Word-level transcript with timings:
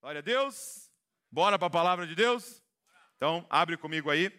Glória 0.00 0.20
a 0.20 0.22
Deus. 0.22 0.88
Bora 1.28 1.58
para 1.58 1.66
a 1.66 1.70
palavra 1.70 2.06
de 2.06 2.14
Deus? 2.14 2.62
Então, 3.16 3.44
abre 3.50 3.76
comigo 3.76 4.08
aí. 4.08 4.32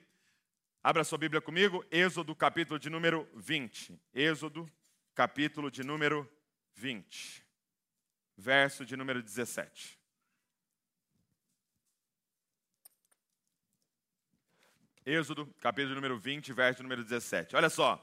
Abra 0.81 1.03
sua 1.03 1.17
Bíblia 1.17 1.41
comigo. 1.41 1.85
Êxodo, 1.91 2.33
capítulo 2.33 2.79
de 2.79 2.89
número 2.89 3.29
20. 3.35 4.01
Êxodo, 4.13 4.71
capítulo 5.13 5.69
de 5.69 5.83
número 5.83 6.27
20. 6.75 7.45
Verso 8.37 8.85
de 8.85 8.95
número 8.95 9.21
17. 9.21 9.99
Êxodo, 15.05 15.45
capítulo 15.59 15.89
de 15.89 15.95
número 15.95 16.17
20, 16.17 16.53
verso 16.53 16.83
número 16.83 17.03
17. 17.03 17.57
Olha 17.57 17.69
só. 17.69 17.99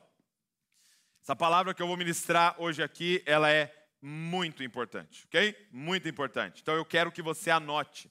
Essa 1.22 1.34
palavra 1.34 1.72
que 1.72 1.80
eu 1.80 1.86
vou 1.86 1.96
ministrar 1.96 2.54
hoje 2.60 2.82
aqui, 2.82 3.22
ela 3.24 3.50
é 3.50 3.85
muito 4.08 4.62
importante, 4.62 5.24
ok? 5.26 5.56
Muito 5.72 6.08
importante. 6.08 6.62
Então 6.62 6.76
eu 6.76 6.84
quero 6.84 7.10
que 7.10 7.20
você 7.20 7.50
anote. 7.50 8.08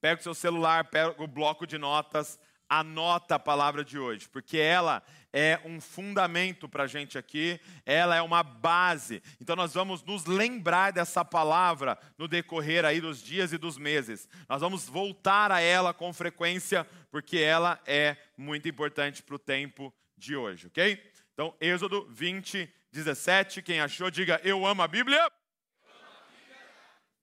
Pega 0.00 0.18
o 0.18 0.22
seu 0.22 0.32
celular, 0.32 0.86
pega 0.86 1.22
o 1.22 1.26
bloco 1.26 1.66
de 1.66 1.76
notas, 1.76 2.38
anota 2.66 3.34
a 3.34 3.38
palavra 3.38 3.84
de 3.84 3.98
hoje, 3.98 4.26
porque 4.26 4.56
ela 4.56 5.02
é 5.34 5.60
um 5.62 5.82
fundamento 5.82 6.66
para 6.66 6.84
a 6.84 6.86
gente 6.86 7.18
aqui, 7.18 7.60
ela 7.84 8.16
é 8.16 8.22
uma 8.22 8.42
base. 8.42 9.22
Então 9.38 9.54
nós 9.54 9.74
vamos 9.74 10.02
nos 10.02 10.24
lembrar 10.24 10.92
dessa 10.92 11.22
palavra 11.22 11.98
no 12.16 12.26
decorrer 12.26 12.86
aí 12.86 12.98
dos 12.98 13.22
dias 13.22 13.52
e 13.52 13.58
dos 13.58 13.76
meses. 13.76 14.26
Nós 14.48 14.62
vamos 14.62 14.88
voltar 14.88 15.52
a 15.52 15.60
ela 15.60 15.92
com 15.92 16.10
frequência, 16.14 16.86
porque 17.10 17.36
ela 17.36 17.78
é 17.84 18.16
muito 18.34 18.66
importante 18.66 19.22
para 19.22 19.34
o 19.34 19.38
tempo 19.38 19.92
de 20.16 20.34
hoje, 20.36 20.68
ok? 20.68 21.02
Então, 21.34 21.54
Êxodo 21.60 22.06
20, 22.10 22.72
17. 22.94 23.60
Quem 23.60 23.80
achou, 23.80 24.08
diga 24.08 24.40
eu 24.44 24.64
amo 24.64 24.80
a 24.80 24.86
Bíblia. 24.86 25.28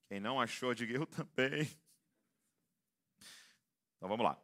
Quem 0.09 0.19
não 0.19 0.39
achou, 0.39 0.73
diga 0.75 0.97
eu 0.97 1.07
também. 1.07 1.61
Então 3.95 4.09
vamos 4.09 4.25
lá. 4.25 4.37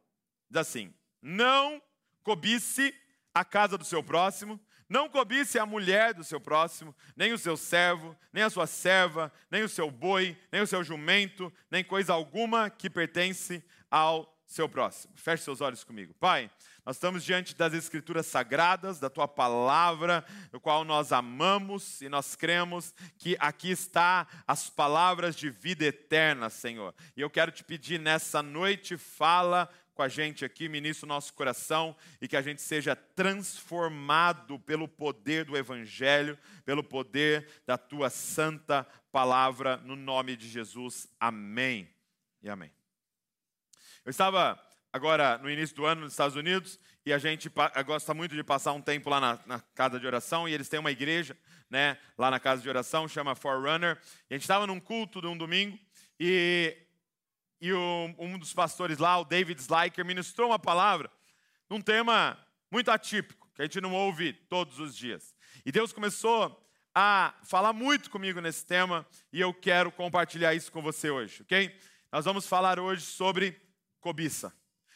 Diz 0.49 0.61
assim: 0.61 0.93
Não 1.21 1.81
cobice 2.23 2.95
a 3.33 3.43
casa 3.43 3.77
do 3.77 3.83
seu 3.83 4.01
próximo, 4.01 4.57
não 4.87 5.09
cobice 5.09 5.59
a 5.59 5.65
mulher 5.65 6.13
do 6.13 6.23
seu 6.23 6.39
próximo, 6.39 6.95
nem 7.13 7.33
o 7.33 7.37
seu 7.37 7.57
servo, 7.57 8.15
nem 8.31 8.43
a 8.43 8.49
sua 8.49 8.65
serva, 8.65 9.31
nem 9.51 9.63
o 9.63 9.69
seu 9.69 9.91
boi, 9.91 10.37
nem 10.49 10.61
o 10.61 10.67
seu 10.67 10.81
jumento, 10.81 11.51
nem 11.69 11.83
coisa 11.83 12.13
alguma 12.13 12.69
que 12.69 12.89
pertence 12.89 13.61
ao 13.91 14.36
seu 14.47 14.69
próximo. 14.69 15.13
Feche 15.17 15.43
seus 15.43 15.59
olhos 15.59 15.83
comigo. 15.83 16.13
Pai, 16.13 16.49
nós 16.85 16.95
estamos 16.95 17.23
diante 17.23 17.53
das 17.53 17.73
Escrituras 17.73 18.25
sagradas, 18.25 18.97
da 18.97 19.09
tua 19.09 19.27
palavra, 19.27 20.25
o 20.53 20.59
qual 20.59 20.85
nós 20.85 21.11
amamos 21.11 22.01
e 22.01 22.07
nós 22.07 22.33
cremos 22.33 22.95
que 23.17 23.35
aqui 23.39 23.69
está 23.69 24.25
as 24.47 24.69
palavras 24.69 25.35
de 25.35 25.49
vida 25.49 25.83
eterna, 25.83 26.49
Senhor. 26.49 26.95
E 27.15 27.21
eu 27.21 27.29
quero 27.29 27.51
te 27.51 27.61
pedir 27.61 27.99
nessa 27.99 28.41
noite, 28.41 28.97
fala 28.97 29.69
com 29.93 30.01
a 30.01 30.07
gente 30.07 30.45
aqui, 30.45 30.69
ministra 30.69 31.05
o 31.05 31.09
nosso 31.09 31.33
coração 31.33 31.93
e 32.21 32.27
que 32.27 32.37
a 32.37 32.41
gente 32.41 32.61
seja 32.61 32.95
transformado 32.95 34.57
pelo 34.59 34.87
poder 34.87 35.43
do 35.43 35.57
Evangelho, 35.57 36.37
pelo 36.63 36.83
poder 36.83 37.49
da 37.65 37.77
tua 37.77 38.09
santa 38.09 38.87
palavra, 39.11 39.75
no 39.77 39.95
nome 39.95 40.37
de 40.37 40.47
Jesus. 40.47 41.09
Amém 41.19 41.89
e 42.41 42.49
amém. 42.49 42.71
Eu 44.07 44.11
estava 44.11 44.57
agora 44.93 45.37
no 45.39 45.51
início 45.51 45.75
do 45.75 45.85
ano 45.85 45.99
nos 45.99 46.13
Estados 46.13 46.37
Unidos 46.37 46.79
e 47.05 47.11
a 47.11 47.17
gente 47.17 47.51
gosta 47.85 48.13
muito 48.13 48.33
de 48.33 48.41
passar 48.41 48.71
um 48.71 48.81
tempo 48.81 49.09
lá 49.09 49.19
na, 49.19 49.39
na, 49.45 49.59
casa 49.75 49.99
de 49.99 50.07
oração 50.07 50.47
e 50.47 50.53
eles 50.53 50.69
têm 50.69 50.79
uma 50.79 50.91
igreja, 50.91 51.37
né, 51.69 51.97
lá 52.17 52.31
na 52.31 52.39
casa 52.39 52.61
de 52.61 52.69
oração, 52.69 53.05
chama 53.05 53.35
Forerunner. 53.35 54.01
E 54.29 54.33
a 54.33 54.37
gente 54.37 54.43
estava 54.43 54.65
num 54.65 54.79
culto 54.79 55.19
de 55.19 55.27
um 55.27 55.37
domingo 55.37 55.77
e, 56.17 56.77
e 57.59 57.73
o, 57.73 58.15
um 58.17 58.39
dos 58.39 58.53
pastores 58.53 58.97
lá, 58.97 59.19
o 59.19 59.25
David 59.25 59.59
Slyker, 59.59 60.05
ministrou 60.05 60.51
uma 60.51 60.57
palavra 60.57 61.11
num 61.69 61.81
tema 61.81 62.39
muito 62.71 62.89
atípico, 62.89 63.51
que 63.53 63.61
a 63.61 63.65
gente 63.65 63.81
não 63.81 63.93
ouve 63.93 64.31
todos 64.31 64.79
os 64.79 64.95
dias. 64.95 65.35
E 65.65 65.69
Deus 65.69 65.91
começou 65.91 66.65
a 66.95 67.33
falar 67.43 67.73
muito 67.73 68.09
comigo 68.09 68.39
nesse 68.39 68.65
tema 68.65 69.05
e 69.33 69.41
eu 69.41 69.53
quero 69.53 69.91
compartilhar 69.91 70.55
isso 70.55 70.71
com 70.71 70.81
você 70.81 71.09
hoje, 71.09 71.41
ok? 71.41 71.77
Nós 72.09 72.23
vamos 72.23 72.47
falar 72.47 72.79
hoje 72.79 73.01
sobre 73.01 73.66
cobiça. 74.07 74.53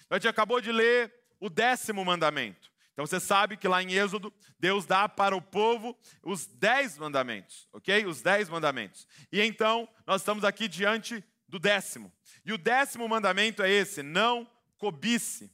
A 0.09 0.15
gente 0.15 0.29
acabou 0.29 0.61
de 0.61 0.71
ler 0.71 1.13
o 1.37 1.49
décimo 1.49 2.05
mandamento. 2.05 2.71
Então 2.93 3.05
você 3.05 3.19
sabe 3.19 3.57
que 3.57 3.67
lá 3.67 3.83
em 3.83 3.91
Êxodo, 3.91 4.33
Deus 4.57 4.85
dá 4.85 5.09
para 5.09 5.35
o 5.35 5.41
povo 5.41 5.97
os 6.23 6.45
dez 6.45 6.97
mandamentos, 6.97 7.67
ok? 7.73 8.05
Os 8.05 8.21
dez 8.21 8.47
mandamentos. 8.47 9.05
E 9.29 9.41
então, 9.41 9.85
nós 10.07 10.21
estamos 10.21 10.45
aqui 10.45 10.69
diante 10.69 11.21
do 11.45 11.59
décimo. 11.59 12.09
E 12.45 12.53
o 12.53 12.57
décimo 12.57 13.05
mandamento 13.09 13.61
é 13.61 13.69
esse: 13.69 14.01
não 14.01 14.49
cobice. 14.77 15.53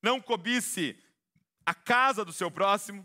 Não 0.00 0.20
cobice 0.20 0.96
a 1.66 1.74
casa 1.74 2.24
do 2.24 2.32
seu 2.32 2.48
próximo, 2.48 3.04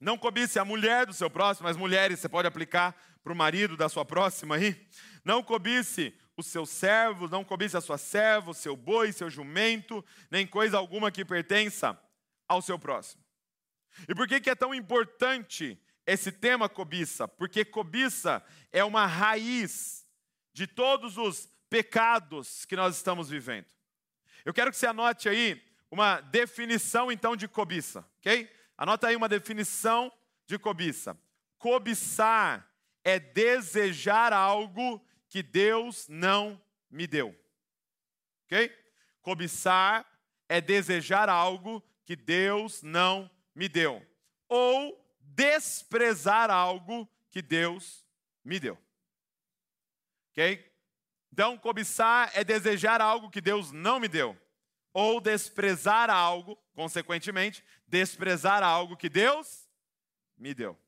não 0.00 0.18
cobice 0.18 0.58
a 0.58 0.64
mulher 0.64 1.06
do 1.06 1.12
seu 1.12 1.30
próximo, 1.30 1.68
mas 1.68 1.76
mulheres 1.76 2.18
você 2.18 2.28
pode 2.28 2.48
aplicar 2.48 2.96
para 3.22 3.32
o 3.32 3.36
marido 3.36 3.76
da 3.76 3.88
sua 3.88 4.04
próxima 4.04 4.56
aí. 4.56 4.88
Não 5.24 5.40
cobice 5.40 6.12
os 6.36 6.46
seus 6.46 6.70
servos, 6.70 7.30
não 7.30 7.44
cobice 7.44 7.76
a 7.76 7.80
sua 7.80 7.98
serva, 7.98 8.50
o 8.50 8.54
seu 8.54 8.76
boi, 8.76 9.12
seu 9.12 9.30
jumento, 9.30 10.04
nem 10.30 10.46
coisa 10.46 10.76
alguma 10.76 11.10
que 11.10 11.24
pertença 11.24 11.98
ao 12.48 12.60
seu 12.60 12.78
próximo. 12.78 13.22
E 14.08 14.14
por 14.14 14.26
que, 14.26 14.40
que 14.40 14.50
é 14.50 14.54
tão 14.54 14.74
importante 14.74 15.80
esse 16.06 16.32
tema 16.32 16.68
cobiça? 16.68 17.28
Porque 17.28 17.64
cobiça 17.64 18.44
é 18.72 18.84
uma 18.84 19.06
raiz 19.06 20.06
de 20.52 20.66
todos 20.66 21.16
os 21.16 21.48
pecados 21.70 22.64
que 22.64 22.76
nós 22.76 22.96
estamos 22.96 23.28
vivendo. 23.28 23.66
Eu 24.44 24.52
quero 24.52 24.70
que 24.70 24.76
você 24.76 24.86
anote 24.86 25.28
aí 25.28 25.62
uma 25.90 26.20
definição 26.20 27.10
então 27.10 27.36
de 27.36 27.46
cobiça, 27.46 28.06
ok? 28.18 28.50
Anota 28.76 29.06
aí 29.06 29.16
uma 29.16 29.28
definição 29.28 30.12
de 30.46 30.58
cobiça. 30.58 31.16
Cobiçar 31.56 32.68
é 33.04 33.18
desejar 33.18 34.32
algo 34.32 35.04
que 35.34 35.42
Deus 35.42 36.06
não 36.06 36.62
me 36.88 37.08
deu. 37.08 37.36
Ok? 38.44 38.72
Cobiçar 39.20 40.06
é 40.48 40.60
desejar 40.60 41.28
algo 41.28 41.82
que 42.04 42.14
Deus 42.14 42.82
não 42.82 43.28
me 43.52 43.68
deu. 43.68 44.00
Ou 44.48 44.96
desprezar 45.18 46.52
algo 46.52 47.10
que 47.30 47.42
Deus 47.42 48.06
me 48.44 48.60
deu. 48.60 48.78
Ok? 50.30 50.72
Então, 51.32 51.58
cobiçar 51.58 52.30
é 52.32 52.44
desejar 52.44 53.00
algo 53.00 53.28
que 53.28 53.40
Deus 53.40 53.72
não 53.72 53.98
me 53.98 54.06
deu. 54.06 54.40
Ou 54.92 55.20
desprezar 55.20 56.10
algo, 56.10 56.56
consequentemente, 56.76 57.64
desprezar 57.88 58.62
algo 58.62 58.96
que 58.96 59.08
Deus 59.08 59.68
me 60.36 60.54
deu. 60.54 60.80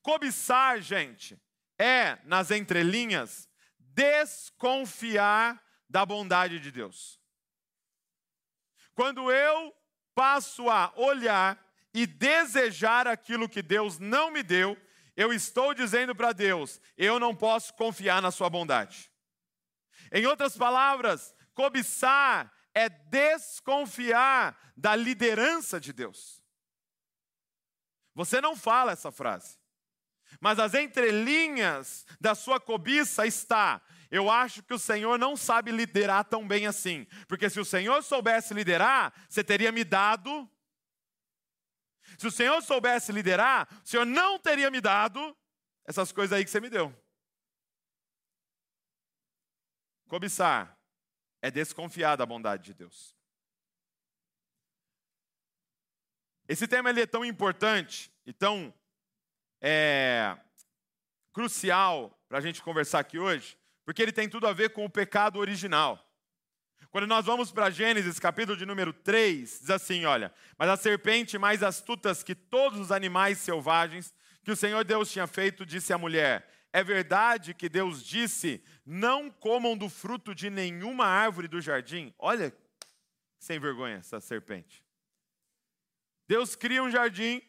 Cobiçar, 0.00 0.80
gente, 0.80 1.36
é, 1.78 2.18
nas 2.24 2.50
entrelinhas, 2.50 3.48
desconfiar 3.78 5.62
da 5.88 6.04
bondade 6.04 6.58
de 6.58 6.70
Deus. 6.70 7.20
Quando 8.94 9.30
eu 9.30 9.74
passo 10.14 10.68
a 10.70 10.92
olhar 10.96 11.62
e 11.92 12.06
desejar 12.06 13.06
aquilo 13.06 13.48
que 13.48 13.62
Deus 13.62 13.98
não 13.98 14.30
me 14.30 14.42
deu, 14.42 14.76
eu 15.16 15.32
estou 15.32 15.74
dizendo 15.74 16.14
para 16.14 16.32
Deus: 16.32 16.80
eu 16.96 17.18
não 17.20 17.34
posso 17.34 17.74
confiar 17.74 18.20
na 18.20 18.30
Sua 18.30 18.50
bondade. 18.50 19.10
Em 20.12 20.26
outras 20.26 20.56
palavras, 20.56 21.34
cobiçar 21.54 22.52
é 22.74 22.88
desconfiar 22.88 24.58
da 24.76 24.94
liderança 24.94 25.80
de 25.80 25.92
Deus. 25.92 26.42
Você 28.14 28.40
não 28.40 28.56
fala 28.56 28.92
essa 28.92 29.10
frase. 29.10 29.58
Mas 30.40 30.58
as 30.58 30.74
entrelinhas 30.74 32.06
da 32.20 32.34
sua 32.34 32.60
cobiça 32.60 33.26
está: 33.26 33.82
eu 34.10 34.30
acho 34.30 34.62
que 34.62 34.74
o 34.74 34.78
Senhor 34.78 35.18
não 35.18 35.36
sabe 35.36 35.70
liderar 35.70 36.24
tão 36.24 36.46
bem 36.46 36.66
assim. 36.66 37.06
Porque 37.26 37.50
se 37.50 37.58
o 37.58 37.64
Senhor 37.64 38.02
soubesse 38.02 38.54
liderar, 38.54 39.12
você 39.28 39.42
teria 39.42 39.72
me 39.72 39.84
dado. 39.84 40.48
Se 42.18 42.26
o 42.26 42.30
Senhor 42.30 42.62
soubesse 42.62 43.12
liderar, 43.12 43.68
o 43.84 43.86
Senhor 43.86 44.06
não 44.06 44.38
teria 44.38 44.70
me 44.70 44.80
dado 44.80 45.36
essas 45.84 46.12
coisas 46.12 46.36
aí 46.36 46.44
que 46.44 46.50
você 46.50 46.60
me 46.60 46.70
deu. 46.70 46.94
Cobiçar 50.08 50.78
é 51.42 51.50
desconfiar 51.50 52.16
da 52.16 52.24
bondade 52.24 52.64
de 52.64 52.74
Deus. 52.74 53.14
Esse 56.48 56.68
tema 56.68 56.90
ele 56.90 57.00
é 57.00 57.06
tão 57.06 57.24
importante 57.24 58.12
e 58.24 58.32
tão 58.32 58.72
é, 59.68 60.38
crucial 61.32 62.16
para 62.28 62.38
a 62.38 62.40
gente 62.40 62.62
conversar 62.62 63.00
aqui 63.00 63.18
hoje, 63.18 63.58
porque 63.84 64.00
ele 64.00 64.12
tem 64.12 64.28
tudo 64.28 64.46
a 64.46 64.52
ver 64.52 64.70
com 64.70 64.84
o 64.84 64.90
pecado 64.90 65.40
original. 65.40 66.00
Quando 66.88 67.08
nós 67.08 67.26
vamos 67.26 67.50
para 67.50 67.68
Gênesis, 67.68 68.20
capítulo 68.20 68.56
de 68.56 68.64
número 68.64 68.92
3, 68.92 69.58
diz 69.62 69.70
assim: 69.70 70.04
olha, 70.04 70.32
mas 70.56 70.70
a 70.70 70.76
serpente 70.76 71.36
mais 71.36 71.64
astutas 71.64 72.22
que 72.22 72.32
todos 72.32 72.78
os 72.78 72.92
animais 72.92 73.38
selvagens 73.38 74.14
que 74.44 74.52
o 74.52 74.56
Senhor 74.56 74.84
Deus 74.84 75.10
tinha 75.10 75.26
feito, 75.26 75.66
disse 75.66 75.92
à 75.92 75.98
mulher: 75.98 76.48
É 76.72 76.84
verdade 76.84 77.52
que 77.52 77.68
Deus 77.68 78.04
disse: 78.04 78.62
não 78.84 79.28
comam 79.28 79.76
do 79.76 79.88
fruto 79.88 80.32
de 80.32 80.48
nenhuma 80.48 81.06
árvore 81.06 81.48
do 81.48 81.60
jardim. 81.60 82.14
Olha, 82.20 82.56
sem 83.36 83.58
vergonha 83.58 83.96
essa 83.96 84.20
serpente. 84.20 84.84
Deus 86.28 86.54
cria 86.54 86.84
um 86.84 86.90
jardim 86.90 87.42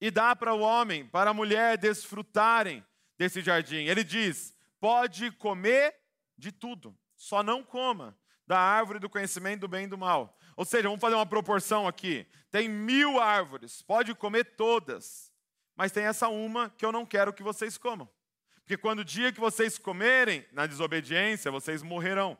e 0.00 0.10
dá 0.10 0.34
para 0.34 0.54
o 0.54 0.60
homem, 0.60 1.06
para 1.06 1.30
a 1.30 1.34
mulher 1.34 1.78
desfrutarem 1.78 2.84
desse 3.18 3.40
jardim. 3.40 3.84
Ele 3.84 4.04
diz: 4.04 4.56
pode 4.80 5.30
comer 5.32 5.94
de 6.36 6.52
tudo, 6.52 6.96
só 7.16 7.42
não 7.42 7.62
coma 7.62 8.18
da 8.46 8.58
árvore 8.58 8.98
do 8.98 9.08
conhecimento 9.08 9.60
do 9.60 9.68
bem 9.68 9.84
e 9.84 9.88
do 9.88 9.98
mal. 9.98 10.38
Ou 10.56 10.64
seja, 10.64 10.84
vamos 10.84 11.00
fazer 11.00 11.14
uma 11.14 11.26
proporção 11.26 11.88
aqui. 11.88 12.26
Tem 12.50 12.68
mil 12.68 13.18
árvores, 13.18 13.82
pode 13.82 14.14
comer 14.14 14.44
todas, 14.56 15.32
mas 15.74 15.90
tem 15.90 16.04
essa 16.04 16.28
uma 16.28 16.70
que 16.70 16.84
eu 16.84 16.92
não 16.92 17.06
quero 17.06 17.32
que 17.32 17.42
vocês 17.42 17.78
comam. 17.78 18.08
Porque 18.56 18.76
quando 18.76 19.00
o 19.00 19.04
dia 19.04 19.32
que 19.32 19.40
vocês 19.40 19.76
comerem, 19.76 20.46
na 20.52 20.66
desobediência, 20.66 21.50
vocês 21.50 21.82
morrerão. 21.82 22.38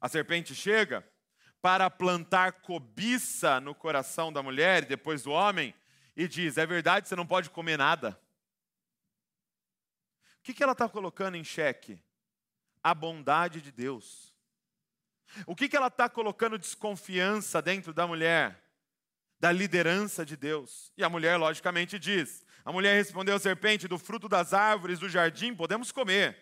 A 0.00 0.08
serpente 0.08 0.54
chega 0.54 1.06
para 1.60 1.88
plantar 1.88 2.52
cobiça 2.60 3.60
no 3.60 3.74
coração 3.74 4.32
da 4.32 4.42
mulher 4.42 4.82
e 4.82 4.86
depois 4.86 5.22
do 5.22 5.30
homem 5.30 5.74
e 6.16 6.28
diz: 6.28 6.58
É 6.58 6.66
verdade, 6.66 7.08
você 7.08 7.16
não 7.16 7.26
pode 7.26 7.50
comer 7.50 7.76
nada. 7.76 8.18
O 10.38 10.42
que, 10.42 10.62
ela 10.62 10.72
está 10.72 10.88
colocando 10.88 11.36
em 11.36 11.44
xeque? 11.44 12.02
A 12.82 12.94
bondade 12.94 13.60
de 13.60 13.70
Deus. 13.70 14.34
O 15.46 15.54
que, 15.54 15.68
que 15.68 15.76
ela 15.76 15.86
está 15.86 16.08
colocando 16.08 16.58
desconfiança 16.58 17.62
dentro 17.62 17.94
da 17.94 18.06
mulher? 18.06 18.60
Da 19.38 19.52
liderança 19.52 20.26
de 20.26 20.36
Deus. 20.36 20.92
E 20.96 21.04
a 21.04 21.08
mulher, 21.08 21.36
logicamente, 21.36 21.98
diz: 21.98 22.44
A 22.64 22.72
mulher 22.72 22.94
respondeu 22.94 23.36
à 23.36 23.38
serpente: 23.38 23.88
Do 23.88 23.98
fruto 23.98 24.28
das 24.28 24.52
árvores 24.52 24.98
do 24.98 25.08
jardim 25.08 25.54
podemos 25.54 25.92
comer, 25.92 26.36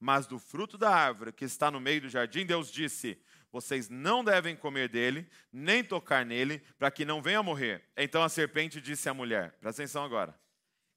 mas 0.00 0.26
do 0.26 0.38
fruto 0.38 0.78
da 0.78 0.90
árvore 0.90 1.32
que 1.32 1.44
está 1.44 1.70
no 1.70 1.78
meio 1.78 2.00
do 2.00 2.08
jardim, 2.08 2.46
Deus 2.46 2.70
disse: 2.70 3.20
Vocês 3.52 3.88
não 3.88 4.24
devem 4.24 4.56
comer 4.56 4.88
dele, 4.88 5.28
nem 5.52 5.84
tocar 5.84 6.24
nele, 6.24 6.62
para 6.78 6.90
que 6.90 7.04
não 7.04 7.22
venha 7.22 7.38
a 7.38 7.42
morrer. 7.42 7.84
Então 7.96 8.22
a 8.22 8.28
serpente 8.28 8.80
disse 8.80 9.08
à 9.08 9.14
mulher: 9.14 9.52
Presta 9.60 9.82
atenção 9.82 10.02
agora 10.02 10.34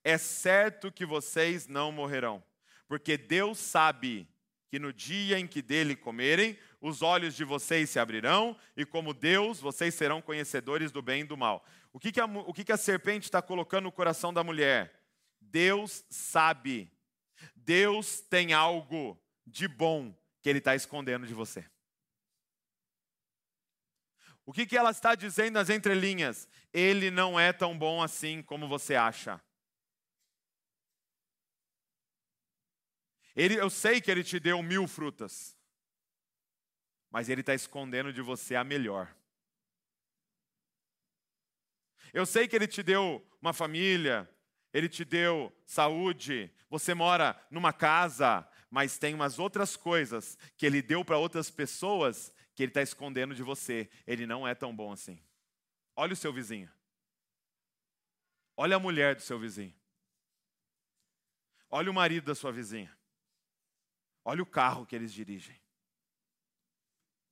é 0.05 0.19
certo 0.19 0.91
que 0.91 1.03
vocês 1.03 1.67
não 1.67 1.91
morrerão, 1.91 2.41
porque 2.87 3.17
Deus 3.17 3.57
sabe 3.57 4.29
que 4.69 4.77
no 4.77 4.93
dia 4.93 5.39
em 5.39 5.47
que 5.47 5.63
dele 5.63 5.95
comerem, 5.95 6.57
os 6.79 7.01
olhos 7.01 7.35
de 7.35 7.43
vocês 7.43 7.89
se 7.89 7.97
abrirão, 7.97 8.55
e 8.77 8.85
como 8.85 9.15
Deus, 9.15 9.59
vocês 9.59 9.95
serão 9.95 10.21
conhecedores 10.21 10.91
do 10.91 11.01
bem 11.01 11.21
e 11.21 11.25
do 11.25 11.35
mal. 11.35 11.65
O 11.91 11.99
que, 11.99 12.11
que, 12.11 12.19
a, 12.19 12.25
o 12.25 12.53
que, 12.53 12.63
que 12.63 12.71
a 12.71 12.77
serpente 12.77 13.23
está 13.23 13.41
colocando 13.41 13.85
no 13.85 13.91
coração 13.91 14.31
da 14.31 14.43
mulher? 14.43 14.93
Deus 15.41 16.05
sabe, 16.07 16.91
Deus 17.55 18.21
tem 18.21 18.53
algo 18.53 19.19
de 19.45 19.67
bom 19.67 20.15
que 20.39 20.49
Ele 20.49 20.59
está 20.59 20.75
escondendo 20.75 21.25
de 21.25 21.33
você. 21.33 21.65
O 24.45 24.53
que, 24.53 24.65
que 24.65 24.77
ela 24.77 24.91
está 24.91 25.15
dizendo 25.15 25.55
nas 25.55 25.69
entrelinhas? 25.69 26.47
Ele 26.71 27.09
não 27.09 27.39
é 27.39 27.51
tão 27.51 27.77
bom 27.77 28.01
assim 28.01 28.43
como 28.43 28.67
você 28.67 28.95
acha. 28.95 29.41
Ele, 33.35 33.55
eu 33.55 33.69
sei 33.69 33.99
que 33.99 34.09
ele 34.09 34.23
te 34.23 34.39
deu 34.39 34.61
mil 34.61 34.87
frutas, 34.87 35.57
mas 37.09 37.27
ele 37.27 37.41
está 37.41 37.53
escondendo 37.53 38.13
de 38.13 38.21
você 38.21 38.55
a 38.55 38.63
melhor. 38.63 39.13
Eu 42.13 42.25
sei 42.25 42.47
que 42.47 42.55
ele 42.55 42.67
te 42.67 42.81
deu 42.81 43.25
uma 43.41 43.51
família, 43.51 44.29
ele 44.71 44.87
te 44.87 45.03
deu 45.03 45.51
saúde, 45.65 46.53
você 46.69 46.93
mora 46.93 47.35
numa 47.49 47.73
casa, 47.73 48.47
mas 48.69 48.97
tem 48.97 49.13
umas 49.13 49.39
outras 49.39 49.75
coisas 49.75 50.37
que 50.55 50.65
ele 50.65 50.81
deu 50.81 51.03
para 51.03 51.17
outras 51.17 51.49
pessoas 51.49 52.31
que 52.55 52.63
ele 52.63 52.69
está 52.71 52.81
escondendo 52.81 53.35
de 53.35 53.43
você. 53.43 53.89
Ele 54.07 54.25
não 54.25 54.47
é 54.47 54.55
tão 54.55 54.75
bom 54.75 54.91
assim. 54.91 55.21
Olha 55.95 56.13
o 56.13 56.15
seu 56.15 56.31
vizinho. 56.33 56.71
Olha 58.57 58.77
a 58.77 58.79
mulher 58.79 59.15
do 59.15 59.21
seu 59.21 59.37
vizinho. 59.37 59.75
Olha 61.69 61.91
o 61.91 61.93
marido 61.93 62.25
da 62.25 62.35
sua 62.35 62.51
vizinha. 62.51 62.95
Olha 64.23 64.41
o 64.41 64.45
carro 64.45 64.85
que 64.85 64.95
eles 64.95 65.13
dirigem. 65.13 65.59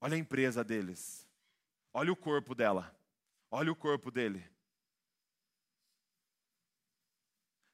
Olha 0.01 0.15
a 0.15 0.19
empresa 0.19 0.63
deles. 0.63 1.27
Olha 1.93 2.11
o 2.11 2.15
corpo 2.15 2.53
dela. 2.53 2.93
Olha 3.49 3.71
o 3.71 3.75
corpo 3.75 4.11
dele. 4.11 4.45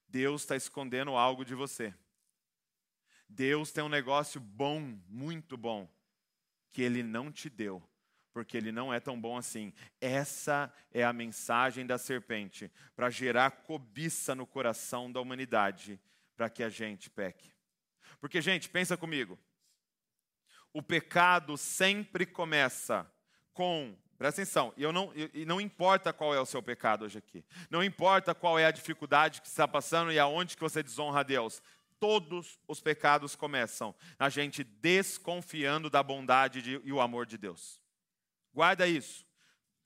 Deus 0.07 0.41
está 0.41 0.55
escondendo 0.55 1.15
algo 1.15 1.43
de 1.43 1.55
você. 1.55 1.93
Deus 3.27 3.71
tem 3.71 3.83
um 3.83 3.89
negócio 3.89 4.39
bom, 4.39 4.79
muito 5.07 5.55
bom, 5.55 5.87
que 6.71 6.81
Ele 6.81 7.03
não 7.03 7.31
te 7.31 7.49
deu, 7.49 7.83
porque 8.31 8.57
Ele 8.57 8.71
não 8.71 8.93
é 8.93 8.99
tão 8.99 9.19
bom 9.19 9.37
assim. 9.37 9.73
Essa 9.99 10.71
é 10.91 11.03
a 11.03 11.13
mensagem 11.13 11.85
da 11.85 11.97
serpente, 11.97 12.71
para 12.95 13.09
gerar 13.09 13.51
cobiça 13.51 14.35
no 14.35 14.45
coração 14.45 15.11
da 15.11 15.19
humanidade, 15.19 15.99
para 16.35 16.49
que 16.49 16.63
a 16.63 16.69
gente 16.69 17.09
peque. 17.09 17.51
Porque, 18.19 18.41
gente, 18.41 18.69
pensa 18.69 18.97
comigo. 18.97 19.37
O 20.73 20.81
pecado 20.81 21.57
sempre 21.57 22.25
começa 22.25 23.09
com, 23.53 23.97
presta 24.17 24.41
atenção, 24.41 24.73
e, 24.77 24.83
eu 24.83 24.93
não, 24.93 25.11
e 25.33 25.43
não 25.45 25.59
importa 25.59 26.13
qual 26.13 26.33
é 26.33 26.39
o 26.39 26.45
seu 26.45 26.61
pecado 26.61 27.05
hoje 27.05 27.17
aqui, 27.17 27.43
não 27.69 27.83
importa 27.83 28.35
qual 28.35 28.59
é 28.59 28.65
a 28.65 28.71
dificuldade 28.71 29.41
que 29.41 29.47
você 29.47 29.53
está 29.53 29.67
passando 29.67 30.11
e 30.11 30.19
aonde 30.19 30.55
que 30.55 30.61
você 30.61 30.83
desonra 30.83 31.21
a 31.21 31.23
Deus, 31.23 31.61
todos 31.99 32.59
os 32.67 32.79
pecados 32.79 33.35
começam 33.35 33.93
a 34.17 34.29
gente 34.29 34.63
desconfiando 34.63 35.89
da 35.89 36.01
bondade 36.01 36.61
de, 36.61 36.81
e 36.83 36.93
o 36.93 37.01
amor 37.01 37.25
de 37.25 37.37
Deus. 37.37 37.81
Guarda 38.53 38.87
isso. 38.87 39.27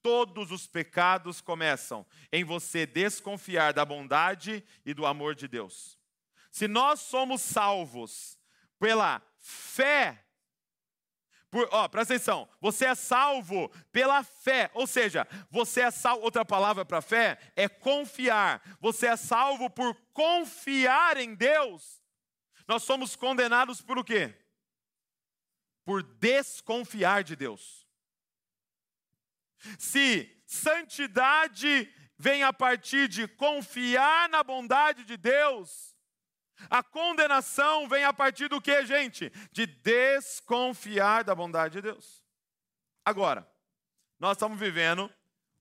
Todos 0.02 0.52
os 0.52 0.68
pecados 0.68 1.42
começam 1.42 2.06
em 2.32 2.44
você 2.44 2.86
desconfiar 2.86 3.74
da 3.74 3.86
bondade 3.86 4.64
e 4.86 4.94
do 4.94 5.06
amor 5.06 5.34
de 5.34 5.48
Deus. 5.48 5.98
Se 6.52 6.68
nós 6.68 7.00
somos 7.00 7.42
salvos 7.42 8.38
pela 8.78 9.22
fé, 9.40 10.24
por, 11.50 11.70
ó, 11.72 11.88
presta 11.88 12.16
atenção, 12.16 12.50
você 12.60 12.86
é 12.86 12.96
salvo 12.96 13.70
pela 13.92 14.24
fé, 14.24 14.70
ou 14.74 14.86
seja, 14.86 15.28
você 15.50 15.82
é 15.82 15.92
salvo, 15.92 16.24
outra 16.24 16.44
palavra 16.44 16.84
para 16.84 17.02
fé 17.02 17.38
é 17.56 17.70
confiar, 17.70 18.62
você 18.80 19.08
é 19.08 19.16
salvo 19.16 19.70
por 19.70 19.96
confiar 20.14 21.16
em 21.16 21.34
Deus. 21.34 22.03
Nós 22.68 22.84
somos 22.84 23.16
condenados 23.16 23.82
por 23.82 23.98
o 23.98 24.04
quê? 24.04 24.34
Por 25.86 26.02
desconfiar 26.04 27.24
de 27.24 27.36
Deus. 27.36 27.86
Se 29.78 30.30
santidade 30.46 31.92
vem 32.18 32.44
a 32.44 32.54
partir 32.54 33.08
de 33.08 33.28
confiar 33.28 34.30
na 34.30 34.44
bondade 34.44 35.04
de 35.04 35.18
Deus, 35.18 35.94
a 36.70 36.82
condenação 36.82 37.88
vem 37.88 38.04
a 38.04 38.14
partir 38.14 38.48
do 38.48 38.62
que, 38.62 38.86
gente? 38.86 39.30
De 39.52 39.66
desconfiar 39.66 41.24
da 41.24 41.36
bondade 41.36 41.76
de 41.76 41.82
Deus. 41.82 42.24
Agora, 43.04 43.48
nós 44.20 44.38
estamos 44.38 44.58
vivendo 44.58 45.12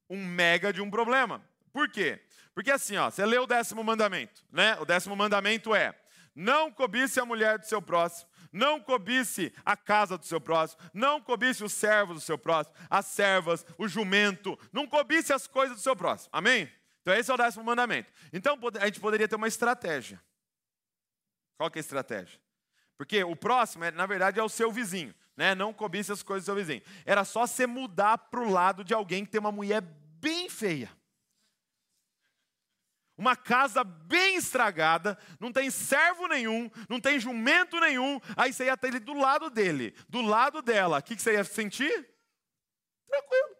um 0.08 0.24
mega 0.24 0.72
de 0.72 0.80
um 0.80 0.90
problema. 0.90 1.44
Por 1.72 1.88
quê? 1.90 2.24
Porque 2.54 2.70
assim, 2.70 2.96
ó, 2.96 3.10
você 3.10 3.24
lê 3.24 3.38
o 3.38 3.46
décimo 3.46 3.82
mandamento, 3.82 4.44
né? 4.50 4.78
O 4.78 4.84
décimo 4.84 5.16
mandamento 5.16 5.74
é: 5.74 5.98
não 6.34 6.70
cobice 6.70 7.20
a 7.20 7.24
mulher 7.24 7.58
do 7.58 7.66
seu 7.66 7.80
próximo, 7.80 8.30
não 8.52 8.80
cobice 8.80 9.52
a 9.64 9.76
casa 9.76 10.18
do 10.18 10.26
seu 10.26 10.40
próximo, 10.40 10.80
não 10.92 11.20
cobice 11.20 11.64
os 11.64 11.72
servos 11.72 12.16
do 12.16 12.20
seu 12.20 12.38
próximo, 12.38 12.76
as 12.88 13.06
servas, 13.06 13.64
o 13.78 13.88
jumento, 13.88 14.58
não 14.72 14.86
cobice 14.86 15.32
as 15.32 15.46
coisas 15.46 15.76
do 15.76 15.82
seu 15.82 15.96
próximo. 15.96 16.30
Amém? 16.32 16.70
Então 17.00 17.14
esse 17.14 17.30
é 17.30 17.34
o 17.34 17.36
décimo 17.36 17.64
mandamento. 17.64 18.12
Então 18.32 18.58
a 18.80 18.86
gente 18.86 19.00
poderia 19.00 19.26
ter 19.26 19.36
uma 19.36 19.48
estratégia. 19.48 20.22
Qual 21.56 21.70
que 21.70 21.78
é 21.78 21.80
a 21.80 21.84
estratégia? 21.84 22.40
Porque 22.96 23.24
o 23.24 23.34
próximo, 23.34 23.84
é, 23.84 23.90
na 23.90 24.06
verdade, 24.06 24.38
é 24.38 24.42
o 24.42 24.48
seu 24.48 24.70
vizinho. 24.70 25.14
Né? 25.36 25.54
Não 25.54 25.72
cobice 25.72 26.12
as 26.12 26.22
coisas 26.22 26.44
do 26.44 26.46
seu 26.46 26.54
vizinho. 26.54 26.82
Era 27.04 27.24
só 27.24 27.46
você 27.46 27.66
mudar 27.66 28.18
para 28.18 28.40
o 28.40 28.50
lado 28.50 28.84
de 28.84 28.94
alguém 28.94 29.24
que 29.24 29.30
tem 29.30 29.40
uma 29.40 29.50
mulher 29.50 29.80
bem 29.80 30.48
feia. 30.48 30.90
Uma 33.16 33.36
casa 33.36 33.84
bem 33.84 34.36
estragada, 34.36 35.18
não 35.38 35.52
tem 35.52 35.70
servo 35.70 36.26
nenhum, 36.26 36.70
não 36.88 36.98
tem 36.98 37.20
jumento 37.20 37.78
nenhum, 37.78 38.18
aí 38.36 38.52
você 38.52 38.64
ia 38.64 38.76
ter 38.76 38.88
ele 38.88 39.00
do 39.00 39.12
lado 39.12 39.50
dele, 39.50 39.94
do 40.08 40.22
lado 40.22 40.62
dela. 40.62 40.98
O 40.98 41.02
que 41.02 41.16
você 41.16 41.34
ia 41.34 41.44
sentir? 41.44 42.08
Tranquilo. 43.06 43.56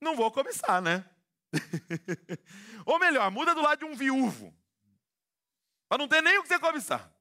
Não 0.00 0.16
vou 0.16 0.30
cobiçar, 0.30 0.80
né? 0.80 1.04
Ou 2.86 2.98
melhor, 2.98 3.30
muda 3.30 3.54
do 3.54 3.60
lado 3.60 3.80
de 3.80 3.84
um 3.84 3.94
viúvo. 3.94 4.54
Para 5.88 5.98
não 5.98 6.08
ter 6.08 6.22
nem 6.22 6.38
o 6.38 6.42
que 6.42 6.48
você 6.48 6.58
cobiçar. 6.58 7.12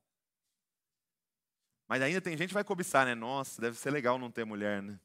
Mas 1.88 2.04
ainda 2.04 2.22
tem 2.22 2.38
gente 2.38 2.50
que 2.50 2.54
vai 2.54 2.64
cobiçar, 2.64 3.06
né? 3.06 3.16
Nossa, 3.16 3.60
deve 3.60 3.76
ser 3.78 3.90
legal 3.90 4.20
não 4.20 4.30
ter 4.30 4.46
mulher, 4.46 4.82
né? 4.82 5.00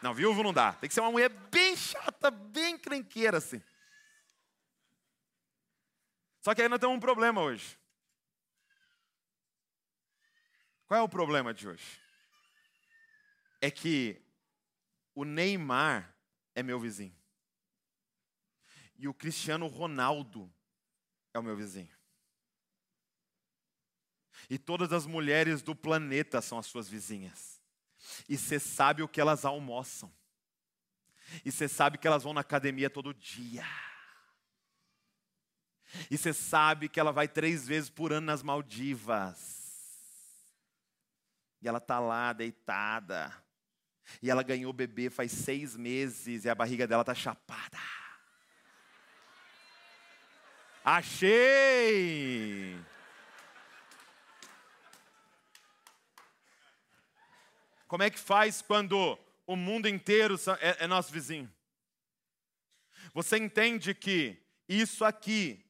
Não, 0.00 0.14
viúvo 0.14 0.42
não 0.42 0.52
dá. 0.52 0.72
Tem 0.72 0.88
que 0.88 0.94
ser 0.94 1.00
uma 1.00 1.10
mulher 1.10 1.28
bem 1.28 1.76
chata, 1.76 2.30
bem 2.30 2.78
crenqueira, 2.78 3.36
assim. 3.36 3.62
Só 6.40 6.54
que 6.54 6.62
aí 6.62 6.68
nós 6.68 6.78
temos 6.78 6.96
um 6.96 7.00
problema 7.00 7.40
hoje. 7.42 7.78
Qual 10.86 10.98
é 10.98 11.02
o 11.02 11.08
problema 11.08 11.52
de 11.52 11.68
hoje? 11.68 12.00
É 13.60 13.70
que 13.70 14.22
o 15.14 15.24
Neymar 15.24 16.14
é 16.54 16.62
meu 16.62 16.80
vizinho. 16.80 17.16
E 18.96 19.06
o 19.06 19.14
Cristiano 19.14 19.66
Ronaldo 19.66 20.52
é 21.34 21.38
o 21.38 21.42
meu 21.42 21.56
vizinho. 21.56 21.94
E 24.48 24.58
todas 24.58 24.92
as 24.92 25.06
mulheres 25.06 25.60
do 25.60 25.74
planeta 25.74 26.40
são 26.40 26.58
as 26.58 26.66
suas 26.66 26.88
vizinhas. 26.88 27.60
E 28.28 28.38
você 28.38 28.58
sabe 28.58 29.02
o 29.02 29.08
que 29.08 29.20
elas 29.20 29.44
almoçam. 29.44 30.12
E 31.44 31.52
você 31.52 31.68
sabe 31.68 31.98
que 31.98 32.06
elas 32.06 32.22
vão 32.22 32.32
na 32.32 32.40
academia 32.40 32.88
todo 32.88 33.12
dia. 33.12 33.64
E 36.10 36.18
você 36.18 36.32
sabe 36.32 36.88
que 36.88 37.00
ela 37.00 37.12
vai 37.12 37.26
três 37.26 37.66
vezes 37.66 37.90
por 37.90 38.12
ano 38.12 38.26
nas 38.26 38.42
Maldivas. 38.42 39.58
E 41.60 41.68
ela 41.68 41.78
está 41.78 41.98
lá 41.98 42.32
deitada. 42.32 43.34
E 44.22 44.30
ela 44.30 44.42
ganhou 44.42 44.72
bebê 44.72 45.10
faz 45.10 45.32
seis 45.32 45.76
meses 45.76 46.44
e 46.44 46.50
a 46.50 46.54
barriga 46.54 46.86
dela 46.86 47.02
está 47.02 47.14
chapada. 47.14 47.78
Achei! 50.84 52.78
Como 57.86 58.02
é 58.02 58.10
que 58.10 58.18
faz 58.18 58.62
quando 58.62 59.18
o 59.46 59.56
mundo 59.56 59.88
inteiro 59.88 60.36
é, 60.60 60.84
é 60.84 60.86
nosso 60.86 61.12
vizinho? 61.12 61.52
Você 63.12 63.36
entende 63.36 63.94
que 63.94 64.42
isso 64.68 65.04
aqui 65.04 65.67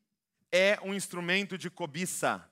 é 0.53 0.79
um 0.83 0.95
instrumento 0.95 1.57
de 1.57 1.71
cobiça. 1.71 2.49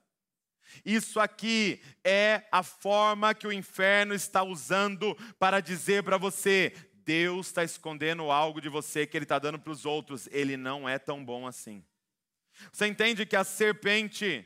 Isso 0.85 1.21
aqui 1.21 1.81
é 2.05 2.43
a 2.51 2.63
forma 2.63 3.35
que 3.35 3.47
o 3.47 3.53
inferno 3.53 4.15
está 4.15 4.43
usando 4.43 5.15
para 5.39 5.61
dizer 5.61 6.03
para 6.03 6.19
você: 6.19 6.75
Deus 7.05 7.47
está 7.47 7.63
escondendo 7.63 8.31
algo 8.31 8.61
de 8.61 8.69
você 8.69 9.07
que 9.07 9.17
Ele 9.17 9.25
está 9.25 9.39
dando 9.39 9.59
para 9.59 9.73
os 9.73 9.87
outros. 9.87 10.29
Ele 10.33 10.57
não 10.57 10.89
é 10.89 10.99
tão 10.99 11.25
bom 11.25 11.47
assim. 11.47 11.85
Você 12.73 12.87
entende 12.87 13.27
que 13.27 13.37
a 13.37 13.45
serpente 13.45 14.45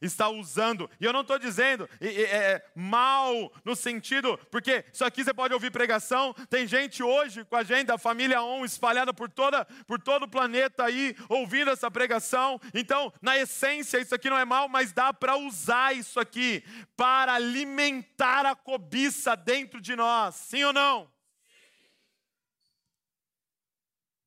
está 0.00 0.28
usando, 0.28 0.90
e 1.00 1.04
eu 1.04 1.12
não 1.12 1.20
estou 1.20 1.38
dizendo 1.38 1.88
é, 2.00 2.22
é, 2.22 2.70
mal 2.74 3.52
no 3.64 3.74
sentido, 3.74 4.38
porque 4.50 4.84
isso 4.92 5.04
aqui 5.04 5.24
você 5.24 5.32
pode 5.32 5.54
ouvir 5.54 5.70
pregação, 5.70 6.34
tem 6.48 6.66
gente 6.66 7.02
hoje 7.02 7.44
com 7.44 7.56
a 7.56 7.62
gente, 7.62 7.90
a 7.90 7.98
família 7.98 8.42
ON, 8.42 8.64
espalhada 8.64 9.12
por, 9.12 9.28
toda, 9.28 9.64
por 9.86 10.00
todo 10.00 10.24
o 10.24 10.28
planeta 10.28 10.84
aí, 10.84 11.16
ouvindo 11.28 11.70
essa 11.70 11.90
pregação, 11.90 12.60
então, 12.74 13.12
na 13.20 13.36
essência, 13.36 13.98
isso 13.98 14.14
aqui 14.14 14.30
não 14.30 14.38
é 14.38 14.44
mal, 14.44 14.68
mas 14.68 14.92
dá 14.92 15.12
para 15.12 15.36
usar 15.36 15.94
isso 15.94 16.20
aqui, 16.20 16.62
para 16.96 17.34
alimentar 17.34 18.46
a 18.46 18.54
cobiça 18.54 19.36
dentro 19.36 19.80
de 19.80 19.96
nós, 19.96 20.34
sim 20.34 20.64
ou 20.64 20.72
não? 20.72 21.10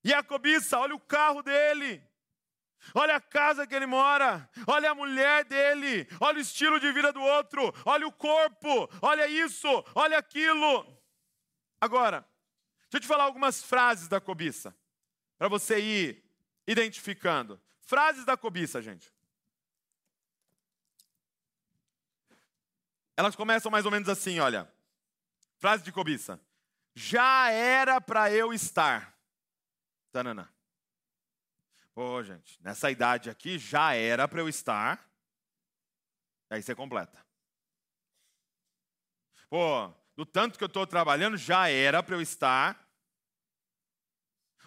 E 0.04 0.14
a 0.14 0.24
cobiça, 0.24 0.80
olha 0.80 0.96
o 0.96 1.00
carro 1.00 1.42
dele, 1.42 2.02
Olha 2.94 3.16
a 3.16 3.22
casa 3.22 3.68
que 3.68 3.76
ele 3.76 3.86
mora, 3.86 4.50
olha 4.68 4.92
a 4.92 4.96
mulher 4.96 5.46
dele, 5.46 6.08
olha 6.20 6.38
o 6.38 6.42
estilo 6.42 6.80
de 6.80 6.92
vida 6.92 7.12
do 7.12 7.22
outro, 7.22 7.74
olha 7.86 8.08
o 8.08 8.12
corpo, 8.12 8.90
olha 9.02 9.28
isso, 9.28 9.68
olha 9.94 10.18
aquilo. 10.18 10.86
Agora, 11.80 12.28
deixa 12.84 12.98
eu 12.98 13.00
te 13.02 13.08
falar 13.08 13.26
algumas 13.26 13.64
frases 13.64 14.08
da 14.08 14.20
cobiça, 14.20 14.76
para 15.38 15.48
você 15.48 15.80
ir 15.80 16.24
identificando. 16.68 17.62
Frases 17.82 18.26
da 18.26 18.38
cobiça, 18.38 18.82
gente. 18.82 19.12
Elas 23.18 23.36
começam 23.36 23.70
mais 23.70 23.86
ou 23.86 23.92
menos 23.92 24.08
assim, 24.08 24.40
olha. 24.40 24.72
Frase 25.58 25.84
de 25.84 25.92
cobiça. 25.92 26.40
Já 26.96 27.50
era 27.52 28.00
para 28.00 28.32
eu 28.32 28.54
estar. 28.54 29.14
Tanana. 30.12 30.50
Pô, 32.00 32.24
gente, 32.24 32.58
nessa 32.64 32.90
idade 32.90 33.30
aqui 33.30 33.60
já 33.60 33.94
era 33.94 34.26
para 34.26 34.40
eu 34.40 34.48
estar. 34.48 35.06
Aí 36.50 36.64
você 36.64 36.74
completa. 36.74 37.22
Pô, 39.50 39.94
do 40.16 40.26
tanto 40.26 40.58
que 40.58 40.64
eu 40.64 40.70
estou 40.70 40.88
trabalhando, 40.88 41.36
já 41.36 41.68
era 41.68 42.02
para 42.02 42.16
eu 42.16 42.22
estar. 42.22 42.90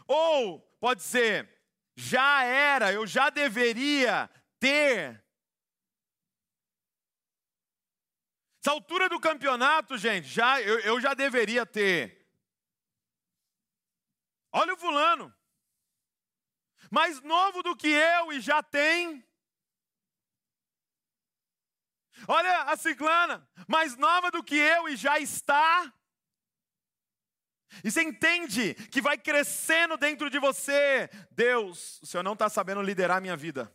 Ou 0.06 0.60
pode 0.78 1.02
ser, 1.02 1.48
já 1.96 2.44
era, 2.44 2.92
eu 2.92 3.06
já 3.06 3.30
deveria 3.30 4.28
ter. 4.60 5.24
Essa 8.60 8.72
altura 8.72 9.08
do 9.08 9.18
campeonato, 9.18 9.96
gente, 9.96 10.28
já 10.28 10.60
eu, 10.60 10.80
eu 10.80 11.00
já 11.00 11.14
deveria 11.14 11.64
ter. 11.64 12.28
Olha 14.52 14.74
o 14.74 14.76
fulano 14.76 15.34
mais 16.92 17.22
novo 17.22 17.62
do 17.62 17.74
que 17.74 17.88
eu 17.88 18.34
e 18.34 18.40
já 18.40 18.62
tem. 18.62 19.26
Olha 22.28 22.64
a 22.64 22.76
ciclana, 22.76 23.48
mais 23.66 23.96
nova 23.96 24.30
do 24.30 24.44
que 24.44 24.54
eu 24.54 24.90
e 24.90 24.94
já 24.94 25.18
está. 25.18 25.90
E 27.82 27.90
você 27.90 28.02
entende 28.02 28.74
que 28.90 29.00
vai 29.00 29.16
crescendo 29.16 29.96
dentro 29.96 30.28
de 30.28 30.38
você. 30.38 31.08
Deus, 31.30 31.98
o 32.02 32.06
Senhor 32.06 32.22
não 32.22 32.34
está 32.34 32.50
sabendo 32.50 32.82
liderar 32.82 33.16
a 33.16 33.20
minha 33.22 33.38
vida. 33.38 33.74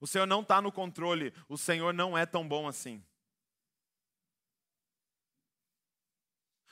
O 0.00 0.06
Senhor 0.06 0.24
não 0.24 0.40
está 0.40 0.62
no 0.62 0.72
controle. 0.72 1.34
O 1.46 1.58
Senhor 1.58 1.92
não 1.92 2.16
é 2.16 2.24
tão 2.24 2.48
bom 2.48 2.66
assim. 2.66 3.04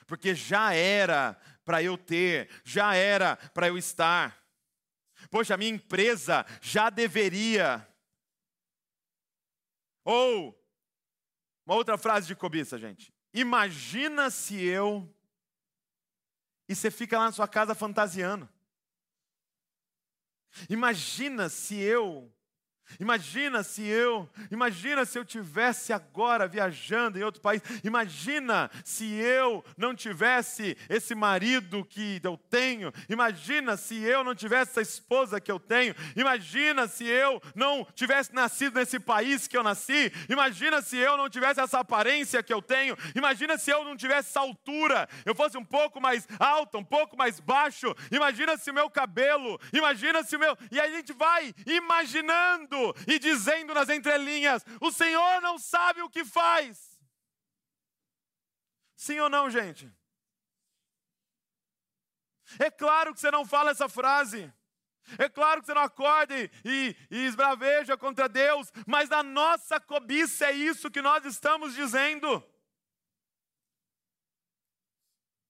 Porque 0.07 0.33
já 0.33 0.73
era 0.73 1.39
para 1.63 1.83
eu 1.83 1.95
ter, 1.95 2.49
já 2.65 2.95
era 2.95 3.37
para 3.53 3.67
eu 3.67 3.77
estar. 3.77 4.38
Poxa, 5.29 5.53
a 5.53 5.57
minha 5.57 5.71
empresa 5.71 6.45
já 6.61 6.89
deveria. 6.89 7.87
Ou, 10.03 10.57
uma 11.65 11.75
outra 11.75 11.97
frase 11.97 12.27
de 12.27 12.35
cobiça, 12.35 12.77
gente. 12.77 13.13
Imagina 13.33 14.29
se 14.29 14.61
eu. 14.63 15.07
E 16.67 16.75
você 16.75 16.89
fica 16.89 17.17
lá 17.17 17.25
na 17.25 17.31
sua 17.31 17.47
casa 17.47 17.75
fantasiando. 17.75 18.49
Imagina 20.69 21.49
se 21.49 21.75
eu 21.75 22.33
Imagina 22.97 23.63
se 23.63 23.83
eu, 23.83 24.29
imagina 24.49 25.05
se 25.05 25.19
eu 25.19 25.25
tivesse 25.25 25.93
agora 25.93 26.47
viajando 26.47 27.19
em 27.19 27.23
outro 27.23 27.41
país. 27.41 27.61
Imagina 27.83 28.71
se 28.83 29.05
eu 29.13 29.63
não 29.77 29.93
tivesse 29.93 30.77
esse 30.89 31.13
marido 31.13 31.85
que 31.85 32.19
eu 32.23 32.37
tenho. 32.49 32.91
Imagina 33.07 33.77
se 33.77 34.01
eu 34.01 34.23
não 34.23 34.33
tivesse 34.33 34.71
essa 34.71 34.81
esposa 34.81 35.39
que 35.39 35.51
eu 35.51 35.59
tenho. 35.59 35.93
Imagina 36.15 36.87
se 36.87 37.05
eu 37.05 37.41
não 37.53 37.85
tivesse 37.93 38.33
nascido 38.33 38.75
nesse 38.79 38.99
país 38.99 39.47
que 39.47 39.57
eu 39.57 39.63
nasci. 39.63 40.11
Imagina 40.29 40.81
se 40.81 40.97
eu 40.97 41.17
não 41.17 41.29
tivesse 41.29 41.59
essa 41.59 41.79
aparência 41.79 42.41
que 42.41 42.53
eu 42.53 42.61
tenho. 42.61 42.97
Imagina 43.15 43.57
se 43.57 43.69
eu 43.69 43.83
não 43.83 43.95
tivesse 43.95 44.29
essa 44.29 44.39
altura. 44.39 45.07
Eu 45.25 45.35
fosse 45.35 45.57
um 45.57 45.65
pouco 45.65 46.01
mais 46.01 46.27
alto, 46.39 46.77
um 46.77 46.83
pouco 46.83 47.17
mais 47.17 47.39
baixo. 47.39 47.95
Imagina 48.11 48.57
se 48.57 48.71
o 48.71 48.73
meu 48.73 48.89
cabelo. 48.89 49.59
Imagina 49.73 50.23
se 50.23 50.35
o 50.35 50.39
meu. 50.39 50.57
E 50.71 50.79
a 50.79 50.89
gente 50.89 51.13
vai 51.13 51.53
imaginando 51.65 52.78
e 53.07 53.19
dizendo 53.19 53.73
nas 53.73 53.89
entrelinhas: 53.89 54.63
O 54.79 54.91
Senhor 54.91 55.41
não 55.41 55.57
sabe 55.57 56.01
o 56.01 56.09
que 56.09 56.23
faz. 56.25 56.99
Sim 58.95 59.19
ou 59.19 59.29
não, 59.29 59.49
gente? 59.49 59.91
É 62.59 62.69
claro 62.71 63.13
que 63.13 63.19
você 63.19 63.29
não 63.31 63.45
fala 63.45 63.71
essa 63.71 63.87
frase. 63.87 64.51
É 65.17 65.27
claro 65.27 65.61
que 65.61 65.67
você 65.67 65.73
não 65.73 65.81
acorda 65.81 66.35
e, 66.37 66.95
e, 67.09 67.25
esbraveja 67.25 67.97
contra 67.97 68.29
Deus, 68.29 68.71
mas 68.85 69.11
a 69.11 69.23
nossa 69.23 69.79
cobiça 69.79 70.45
é 70.45 70.51
isso 70.51 70.91
que 70.91 71.01
nós 71.01 71.25
estamos 71.25 71.73
dizendo. 71.73 72.27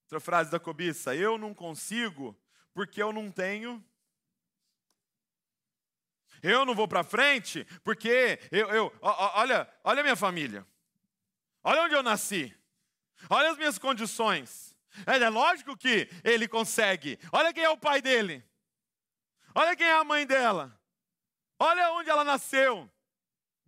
Outra 0.03 0.19
frase 0.19 0.49
da 0.49 0.59
cobiça: 0.59 1.15
eu 1.15 1.37
não 1.37 1.53
consigo 1.53 2.39
porque 2.73 3.01
eu 3.01 3.11
não 3.11 3.31
tenho 3.31 3.83
eu 6.41 6.65
não 6.65 6.75
vou 6.75 6.87
para 6.87 7.03
frente 7.03 7.65
porque 7.83 8.39
eu, 8.51 8.69
eu 8.69 8.93
olha, 9.01 9.67
olha 9.83 9.99
a 9.99 10.03
minha 10.03 10.15
família. 10.15 10.65
Olha 11.63 11.83
onde 11.83 11.95
eu 11.95 12.03
nasci. 12.03 12.55
Olha 13.29 13.51
as 13.51 13.57
minhas 13.57 13.77
condições. 13.77 14.75
É, 15.05 15.17
é 15.17 15.29
lógico 15.29 15.77
que 15.77 16.09
ele 16.23 16.47
consegue. 16.47 17.19
Olha 17.31 17.53
quem 17.53 17.63
é 17.63 17.69
o 17.69 17.77
pai 17.77 18.01
dele. 18.01 18.43
Olha 19.53 19.75
quem 19.75 19.87
é 19.87 19.93
a 19.93 20.03
mãe 20.03 20.25
dela. 20.25 20.77
Olha 21.59 21.91
onde 21.91 22.09
ela 22.09 22.23
nasceu. 22.23 22.89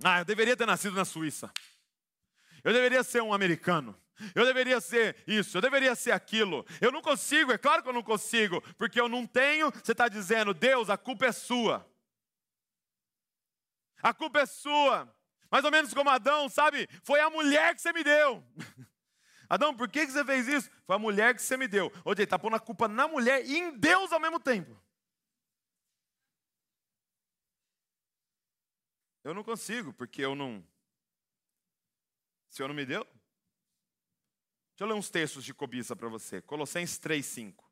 Ah, 0.03 0.19
eu 0.19 0.25
deveria 0.25 0.55
ter 0.55 0.65
nascido 0.65 0.95
na 0.95 1.05
Suíça. 1.05 1.51
Eu 2.63 2.73
deveria 2.73 3.03
ser 3.03 3.21
um 3.21 3.33
americano. 3.33 3.99
Eu 4.35 4.45
deveria 4.45 4.79
ser 4.79 5.17
isso, 5.25 5.57
eu 5.57 5.61
deveria 5.61 5.95
ser 5.95 6.11
aquilo. 6.11 6.65
Eu 6.79 6.91
não 6.91 7.01
consigo, 7.01 7.51
é 7.51 7.57
claro 7.57 7.81
que 7.81 7.89
eu 7.89 7.93
não 7.93 8.03
consigo, 8.03 8.61
porque 8.77 9.01
eu 9.01 9.09
não 9.09 9.25
tenho. 9.25 9.71
Você 9.71 9.93
está 9.93 10.07
dizendo, 10.07 10.53
Deus, 10.53 10.89
a 10.89 10.97
culpa 10.97 11.25
é 11.25 11.31
sua. 11.31 11.87
A 14.01 14.13
culpa 14.13 14.39
é 14.39 14.45
sua. 14.45 15.13
Mais 15.49 15.65
ou 15.65 15.71
menos 15.71 15.93
como 15.93 16.09
Adão, 16.09 16.47
sabe? 16.47 16.87
Foi 17.03 17.19
a 17.19 17.29
mulher 17.29 17.75
que 17.75 17.81
você 17.81 17.91
me 17.91 18.03
deu. 18.03 18.43
Adão, 19.49 19.75
por 19.75 19.89
que 19.89 20.07
você 20.07 20.23
fez 20.23 20.47
isso? 20.47 20.71
Foi 20.85 20.95
a 20.95 20.99
mulher 20.99 21.35
que 21.35 21.41
você 21.41 21.57
me 21.57 21.67
deu. 21.67 21.91
Ou 22.05 22.13
seja, 22.13 22.23
está 22.23 22.39
pondo 22.39 22.55
a 22.55 22.59
culpa 22.59 22.87
na 22.87 23.05
mulher 23.07 23.45
e 23.45 23.57
em 23.57 23.77
Deus 23.77 24.13
ao 24.13 24.19
mesmo 24.19 24.39
tempo. 24.39 24.81
Eu 29.23 29.33
não 29.33 29.43
consigo, 29.43 29.93
porque 29.93 30.21
eu 30.21 30.35
não. 30.35 30.59
O 32.49 32.53
Senhor 32.53 32.69
não 32.69 32.75
me 32.75 32.85
deu? 32.85 33.03
Deixa 33.03 34.83
eu 34.83 34.87
ler 34.87 34.93
uns 34.93 35.09
textos 35.09 35.43
de 35.43 35.53
cobiça 35.53 35.95
para 35.95 36.07
você. 36.07 36.41
Colossenses 36.41 36.97
3,5. 36.97 37.63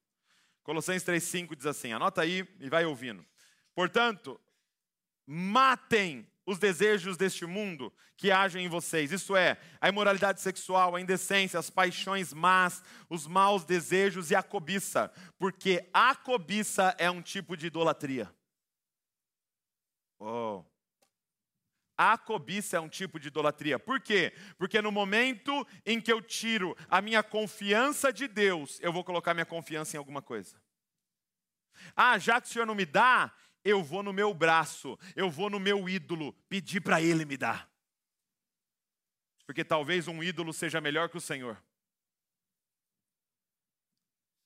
Colossenses 0.63 1.07
3,5 1.07 1.55
diz 1.55 1.65
assim: 1.65 1.93
anota 1.93 2.21
aí 2.21 2.47
e 2.59 2.69
vai 2.69 2.85
ouvindo. 2.85 3.25
Portanto, 3.73 4.39
matem 5.31 6.27
os 6.43 6.57
desejos 6.57 7.15
deste 7.15 7.45
mundo 7.45 7.93
que 8.17 8.31
agem 8.31 8.65
em 8.65 8.67
vocês. 8.67 9.11
Isso 9.11 9.35
é, 9.35 9.59
a 9.79 9.87
imoralidade 9.87 10.41
sexual, 10.41 10.95
a 10.95 11.01
indecência, 11.01 11.59
as 11.59 11.69
paixões 11.69 12.33
más, 12.33 12.83
os 13.07 13.27
maus 13.27 13.63
desejos 13.63 14.31
e 14.31 14.35
a 14.35 14.41
cobiça. 14.41 15.11
Porque 15.37 15.87
a 15.93 16.15
cobiça 16.15 16.95
é 16.97 17.11
um 17.11 17.21
tipo 17.21 17.55
de 17.55 17.67
idolatria. 17.67 18.33
Oh. 20.17 20.63
A 21.95 22.17
cobiça 22.17 22.77
é 22.77 22.79
um 22.79 22.89
tipo 22.89 23.19
de 23.19 23.27
idolatria. 23.27 23.77
Por 23.77 24.01
quê? 24.01 24.33
Porque 24.57 24.81
no 24.81 24.91
momento 24.91 25.67
em 25.85 26.01
que 26.01 26.11
eu 26.11 26.23
tiro 26.23 26.75
a 26.89 27.03
minha 27.03 27.21
confiança 27.21 28.11
de 28.11 28.27
Deus, 28.27 28.79
eu 28.81 28.91
vou 28.91 29.03
colocar 29.03 29.35
minha 29.35 29.45
confiança 29.45 29.95
em 29.95 29.99
alguma 29.99 30.23
coisa. 30.23 30.59
Ah, 31.95 32.17
já 32.17 32.41
que 32.41 32.47
o 32.47 32.51
Senhor 32.51 32.65
não 32.65 32.75
me 32.75 32.85
dá, 32.85 33.31
eu 33.63 33.83
vou 33.83 34.01
no 34.01 34.13
meu 34.13 34.33
braço, 34.33 34.97
eu 35.15 35.29
vou 35.29 35.49
no 35.49 35.59
meu 35.59 35.87
ídolo 35.89 36.33
pedir 36.47 36.81
para 36.81 37.01
ele 37.01 37.25
me 37.25 37.37
dar. 37.37 37.69
Porque 39.45 39.63
talvez 39.63 40.07
um 40.07 40.23
ídolo 40.23 40.53
seja 40.53 40.79
melhor 40.79 41.09
que 41.09 41.17
o 41.17 41.21
Senhor. 41.21 41.61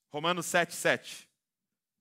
Romanos 0.09 0.45
7, 0.45 0.73
7. 0.73 1.29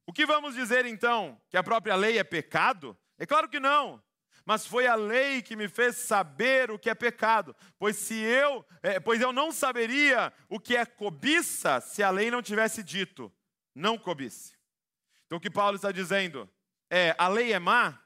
O 0.07 0.13
que 0.13 0.27
vamos 0.27 0.55
dizer 0.55 0.87
então? 0.87 1.41
Que 1.49 1.57
a 1.57 1.63
própria 1.63 1.97
lei 1.97 2.19
é 2.19 2.25
pecado? 2.25 2.97
É 3.19 3.27
claro 3.27 3.49
que 3.49 3.59
não. 3.59 4.03
Mas 4.45 4.67
foi 4.67 4.87
a 4.87 4.95
lei 4.95 5.41
que 5.41 5.55
me 5.55 5.69
fez 5.69 5.97
saber 5.97 6.71
o 6.71 6.79
que 6.79 6.91
é 6.91 6.95
pecado, 6.95 7.55
pois 7.79 7.97
se 7.97 8.15
eu, 8.15 8.65
é, 8.83 8.99
pois 8.99 9.21
eu 9.21 9.33
não 9.33 9.53
saberia 9.53 10.33
o 10.49 10.59
que 10.59 10.77
é 10.77 10.85
cobiça 10.85 11.81
se 11.81 12.03
a 12.03 12.11
lei 12.11 12.31
não 12.31 12.43
tivesse 12.43 12.83
dito, 12.83 13.33
não 13.75 13.97
cobice. 13.97 14.57
Então 15.27 15.39
o 15.39 15.41
que 15.41 15.51
Paulo 15.51 15.77
está 15.77 15.93
dizendo 15.93 16.51
é: 16.93 17.17
a 17.19 17.27
lei 17.27 17.55
é 17.55 17.59
má? 17.59 17.99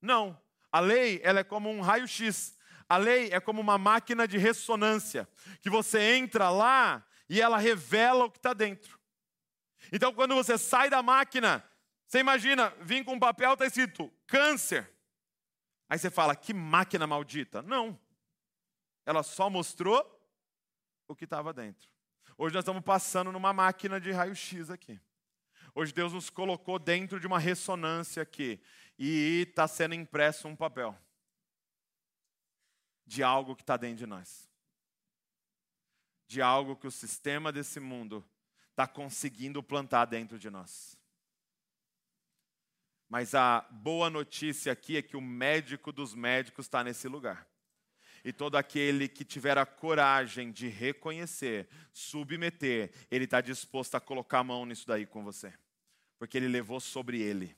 Não. 0.00 0.40
A 0.72 0.80
lei 0.80 1.20
ela 1.22 1.40
é 1.40 1.44
como 1.44 1.70
um 1.70 1.82
raio-x. 1.82 2.56
A 2.88 2.96
lei 2.96 3.30
é 3.30 3.38
como 3.38 3.60
uma 3.60 3.76
máquina 3.76 4.26
de 4.26 4.38
ressonância, 4.38 5.28
que 5.60 5.70
você 5.70 6.16
entra 6.16 6.50
lá 6.50 7.06
e 7.28 7.40
ela 7.40 7.58
revela 7.58 8.24
o 8.24 8.30
que 8.30 8.38
está 8.38 8.52
dentro. 8.52 8.98
Então, 9.90 10.12
quando 10.12 10.34
você 10.34 10.56
sai 10.58 10.88
da 10.90 11.02
máquina, 11.02 11.64
você 12.06 12.18
imagina, 12.18 12.70
vim 12.80 13.04
com 13.04 13.14
um 13.14 13.18
papel, 13.18 13.52
está 13.52 13.66
escrito 13.66 14.12
câncer. 14.26 14.90
Aí 15.88 15.98
você 15.98 16.10
fala, 16.10 16.34
que 16.34 16.54
máquina 16.54 17.06
maldita. 17.06 17.62
Não. 17.62 17.98
Ela 19.04 19.22
só 19.22 19.50
mostrou 19.50 20.04
o 21.08 21.14
que 21.14 21.24
estava 21.24 21.52
dentro. 21.52 21.88
Hoje 22.36 22.54
nós 22.54 22.62
estamos 22.62 22.82
passando 22.82 23.32
numa 23.32 23.52
máquina 23.52 24.00
de 24.00 24.10
raio-x 24.10 24.70
aqui. 24.70 25.00
Hoje 25.74 25.92
Deus 25.92 26.12
nos 26.12 26.28
colocou 26.28 26.78
dentro 26.78 27.18
de 27.18 27.26
uma 27.26 27.38
ressonância 27.38 28.22
aqui 28.22 28.60
e 28.98 29.46
está 29.48 29.66
sendo 29.66 29.94
impresso 29.94 30.46
um 30.46 30.54
papel 30.54 30.96
de 33.06 33.22
algo 33.22 33.56
que 33.56 33.62
está 33.62 33.76
dentro 33.76 33.98
de 33.98 34.06
nós, 34.06 34.48
de 36.26 36.42
algo 36.42 36.76
que 36.76 36.86
o 36.86 36.90
sistema 36.90 37.50
desse 37.50 37.80
mundo 37.80 38.24
está 38.70 38.86
conseguindo 38.86 39.62
plantar 39.62 40.04
dentro 40.04 40.38
de 40.38 40.50
nós. 40.50 40.98
Mas 43.08 43.34
a 43.34 43.60
boa 43.70 44.08
notícia 44.08 44.72
aqui 44.72 44.96
é 44.96 45.02
que 45.02 45.16
o 45.16 45.20
médico 45.20 45.92
dos 45.92 46.14
médicos 46.14 46.66
está 46.66 46.82
nesse 46.82 47.08
lugar. 47.08 47.46
E 48.24 48.32
todo 48.32 48.56
aquele 48.56 49.08
que 49.08 49.24
tiver 49.24 49.58
a 49.58 49.66
coragem 49.66 50.52
de 50.52 50.68
reconhecer, 50.68 51.68
submeter, 51.92 52.92
ele 53.10 53.24
está 53.24 53.40
disposto 53.40 53.96
a 53.96 54.00
colocar 54.00 54.38
a 54.38 54.44
mão 54.44 54.64
nisso 54.64 54.86
daí 54.86 55.06
com 55.06 55.24
você 55.24 55.52
porque 56.22 56.38
Ele 56.38 56.46
levou 56.46 56.78
sobre 56.78 57.20
Ele 57.20 57.52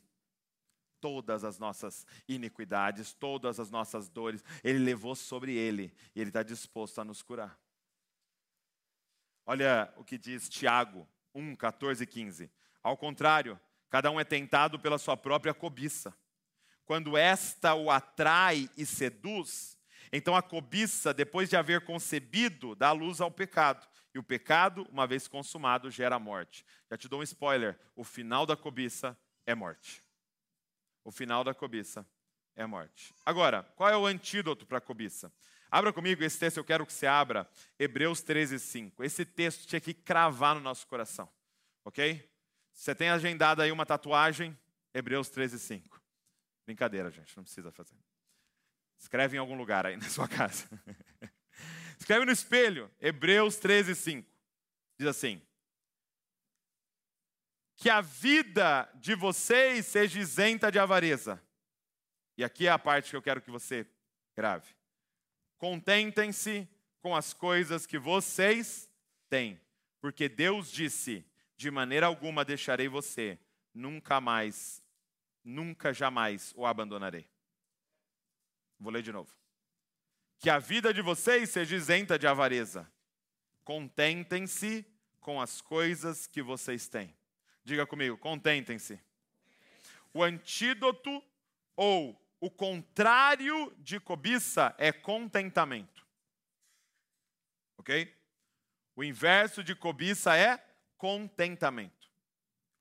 todas 0.98 1.44
as 1.44 1.58
nossas 1.58 2.06
iniquidades, 2.26 3.12
todas 3.12 3.60
as 3.60 3.70
nossas 3.70 4.08
dores, 4.08 4.42
Ele 4.64 4.78
levou 4.78 5.14
sobre 5.14 5.52
Ele 5.52 5.94
e 6.16 6.20
Ele 6.22 6.30
está 6.30 6.42
disposto 6.42 6.98
a 6.98 7.04
nos 7.04 7.20
curar. 7.20 7.60
Olha 9.44 9.92
o 9.98 10.02
que 10.02 10.16
diz 10.16 10.48
Tiago 10.48 11.06
1, 11.34 11.56
14 11.56 12.04
e 12.04 12.06
15. 12.06 12.50
Ao 12.82 12.96
contrário, 12.96 13.60
cada 13.90 14.10
um 14.10 14.18
é 14.18 14.24
tentado 14.24 14.80
pela 14.80 14.96
sua 14.96 15.14
própria 15.14 15.52
cobiça. 15.52 16.16
Quando 16.86 17.18
esta 17.18 17.74
o 17.74 17.90
atrai 17.90 18.70
e 18.78 18.86
seduz, 18.86 19.76
então 20.16 20.36
a 20.36 20.42
cobiça, 20.42 21.12
depois 21.12 21.50
de 21.50 21.56
haver 21.56 21.80
concebido, 21.80 22.76
dá 22.76 22.92
luz 22.92 23.20
ao 23.20 23.32
pecado. 23.32 23.84
E 24.14 24.18
o 24.18 24.22
pecado, 24.22 24.86
uma 24.92 25.08
vez 25.08 25.26
consumado, 25.26 25.90
gera 25.90 26.20
morte. 26.20 26.64
Já 26.88 26.96
te 26.96 27.08
dou 27.08 27.18
um 27.18 27.24
spoiler: 27.24 27.76
o 27.96 28.04
final 28.04 28.46
da 28.46 28.56
cobiça 28.56 29.18
é 29.44 29.56
morte. 29.56 30.00
O 31.02 31.10
final 31.10 31.42
da 31.42 31.52
cobiça 31.52 32.06
é 32.54 32.64
morte. 32.64 33.12
Agora, 33.26 33.64
qual 33.74 33.90
é 33.90 33.96
o 33.96 34.06
antídoto 34.06 34.64
para 34.64 34.78
a 34.78 34.80
cobiça? 34.80 35.32
Abra 35.68 35.92
comigo 35.92 36.22
esse 36.22 36.38
texto, 36.38 36.58
eu 36.58 36.64
quero 36.64 36.86
que 36.86 36.92
você 36.92 37.08
abra 37.08 37.50
Hebreus 37.76 38.22
13, 38.22 38.60
5. 38.60 39.02
Esse 39.02 39.24
texto 39.24 39.66
tinha 39.66 39.80
que 39.80 39.92
cravar 39.92 40.54
no 40.54 40.60
nosso 40.60 40.86
coração, 40.86 41.28
ok? 41.84 42.30
Você 42.72 42.94
tem 42.94 43.08
agendado 43.10 43.60
aí 43.60 43.72
uma 43.72 43.84
tatuagem, 43.84 44.56
Hebreus 44.94 45.28
13, 45.28 45.58
5. 45.58 46.00
Brincadeira, 46.64 47.10
gente, 47.10 47.36
não 47.36 47.42
precisa 47.42 47.72
fazer. 47.72 47.96
Escreve 48.98 49.36
em 49.36 49.40
algum 49.40 49.56
lugar 49.56 49.86
aí 49.86 49.96
na 49.96 50.08
sua 50.08 50.28
casa. 50.28 50.68
Escreve 51.98 52.24
no 52.24 52.32
espelho, 52.32 52.90
Hebreus 53.00 53.56
13, 53.56 53.94
5. 53.94 54.30
Diz 54.98 55.08
assim: 55.08 55.40
Que 57.76 57.88
a 57.88 58.00
vida 58.00 58.90
de 58.96 59.14
vocês 59.14 59.86
seja 59.86 60.18
isenta 60.18 60.70
de 60.70 60.78
avareza. 60.78 61.42
E 62.36 62.44
aqui 62.44 62.66
é 62.66 62.70
a 62.70 62.78
parte 62.78 63.10
que 63.10 63.16
eu 63.16 63.22
quero 63.22 63.40
que 63.40 63.50
você 63.50 63.86
grave. 64.34 64.74
Contentem-se 65.56 66.68
com 67.00 67.14
as 67.14 67.32
coisas 67.32 67.86
que 67.86 67.98
vocês 67.98 68.90
têm, 69.28 69.60
porque 70.00 70.28
Deus 70.28 70.70
disse: 70.70 71.24
De 71.56 71.70
maneira 71.70 72.06
alguma 72.06 72.44
deixarei 72.44 72.88
você, 72.88 73.38
nunca 73.72 74.20
mais, 74.20 74.82
nunca 75.42 75.92
jamais 75.92 76.52
o 76.56 76.66
abandonarei. 76.66 77.33
Vou 78.78 78.92
ler 78.92 79.02
de 79.02 79.12
novo 79.12 79.34
que 80.44 80.50
a 80.50 80.58
vida 80.58 80.92
de 80.92 81.00
vocês 81.00 81.48
seja 81.48 81.74
isenta 81.74 82.18
de 82.18 82.26
avareza. 82.26 82.86
Contentem-se 83.64 84.86
com 85.18 85.40
as 85.40 85.62
coisas 85.62 86.26
que 86.26 86.42
vocês 86.42 86.86
têm. 86.86 87.16
Diga 87.64 87.86
comigo, 87.86 88.18
contentem-se. 88.18 89.00
O 90.12 90.22
antídoto 90.22 91.24
ou 91.74 92.22
o 92.38 92.50
contrário 92.50 93.74
de 93.78 93.98
cobiça 93.98 94.74
é 94.76 94.92
contentamento. 94.92 96.06
Ok? 97.78 98.14
O 98.94 99.02
inverso 99.02 99.64
de 99.64 99.74
cobiça 99.74 100.36
é 100.36 100.62
contentamento. 100.98 102.10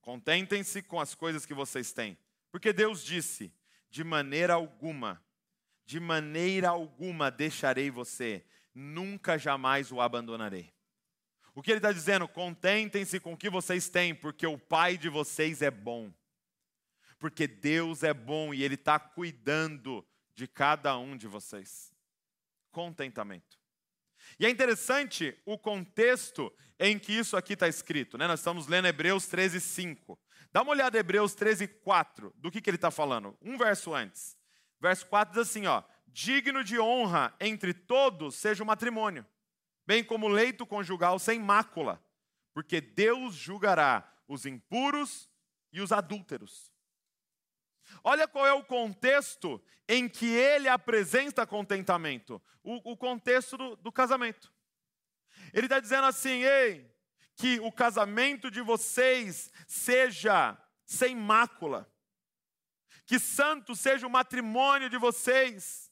Contentem-se 0.02 0.82
com 0.82 1.00
as 1.00 1.16
coisas 1.16 1.46
que 1.46 1.54
vocês 1.54 1.94
têm. 1.94 2.18
Porque 2.52 2.74
Deus 2.74 3.06
disse: 3.06 3.54
de 3.90 4.04
maneira 4.04 4.56
alguma 4.56 5.23
de 5.86 6.00
maneira 6.00 6.70
alguma 6.70 7.30
deixarei 7.30 7.90
você, 7.90 8.46
nunca 8.74 9.38
jamais 9.38 9.92
o 9.92 10.02
abandonarei. 10.02 10.74
O 11.56 11.62
que 11.62 11.72
ele 11.72 11.78
está 11.78 11.92
dizendo? 11.92 12.28
Contentem-se 12.28 13.20
com 13.20 13.34
o 13.34 13.38
que 13.38 13.50
vocês 13.50 13.88
têm, 13.90 14.16
porque 14.16 14.48
o 14.48 14.58
Pai 14.58 14.98
de 14.98 15.10
vocês 15.10 15.62
é 15.62 15.70
bom. 15.70 16.12
Porque 17.20 17.48
Deus 17.48 18.04
é 18.04 18.14
bom 18.14 18.54
e 18.54 18.64
Ele 18.64 18.76
está 18.76 19.00
cuidando 19.00 20.06
de 20.36 20.48
cada 20.48 20.98
um 20.98 21.16
de 21.16 21.28
vocês. 21.28 21.94
Contentamento. 22.72 23.58
E 24.40 24.46
é 24.46 24.50
interessante 24.50 25.38
o 25.46 25.58
contexto 25.58 26.52
em 26.80 26.98
que 26.98 27.14
isso 27.14 27.38
aqui 27.38 27.54
está 27.54 27.68
escrito. 27.68 28.18
Né? 28.18 28.28
Nós 28.28 28.40
estamos 28.40 28.68
lendo 28.68 28.88
Hebreus 28.88 29.28
13, 29.28 29.62
5. 29.62 30.20
Dá 30.52 30.64
uma 30.64 30.72
olhada 30.72 30.98
em 30.98 31.00
Hebreus 31.00 31.36
13, 31.36 31.68
4. 31.68 32.34
Do 32.36 32.50
que, 32.50 32.62
que 32.62 32.70
ele 32.70 32.78
está 32.78 32.90
falando? 32.90 33.38
Um 33.42 33.58
verso 33.58 33.94
antes. 33.94 34.36
Verso 34.84 35.08
4 35.08 35.34
diz 35.34 35.50
assim, 35.50 35.66
ó: 35.66 35.82
digno 36.08 36.62
de 36.62 36.78
honra 36.78 37.34
entre 37.40 37.74
todos 37.74 38.36
seja 38.36 38.62
o 38.62 38.68
matrimônio, 38.68 39.26
bem 39.88 40.04
como 40.04 40.28
leito 40.28 40.66
conjugal 40.66 41.18
sem 41.20 41.40
mácula, 41.40 42.06
porque 42.54 42.82
Deus 42.82 43.34
julgará 43.34 44.14
os 44.28 44.46
impuros 44.46 45.30
e 45.72 45.80
os 45.80 45.94
adúlteros. 45.94 46.70
Olha 48.04 48.28
qual 48.28 48.46
é 48.46 48.52
o 48.52 48.66
contexto 48.66 49.64
em 49.88 50.10
que 50.10 50.26
ele 50.26 50.68
apresenta 50.68 51.48
contentamento: 51.48 52.42
o, 52.62 52.92
o 52.92 52.98
contexto 52.98 53.56
do, 53.56 53.78
do 53.78 53.90
casamento. 53.90 54.52
Ele 55.54 55.68
está 55.68 55.80
dizendo 55.80 56.08
assim: 56.08 56.44
ei, 56.44 56.94
que 57.38 57.58
o 57.62 57.72
casamento 57.72 58.52
de 58.52 58.60
vocês 58.60 59.50
seja 59.66 60.58
sem 60.84 61.16
mácula, 61.16 61.90
que 63.06 63.20
santo 63.20 63.76
seja 63.76 64.08
o 64.08 64.10
matrimônio 64.10 64.90
de 64.90 64.98
vocês. 64.98 65.92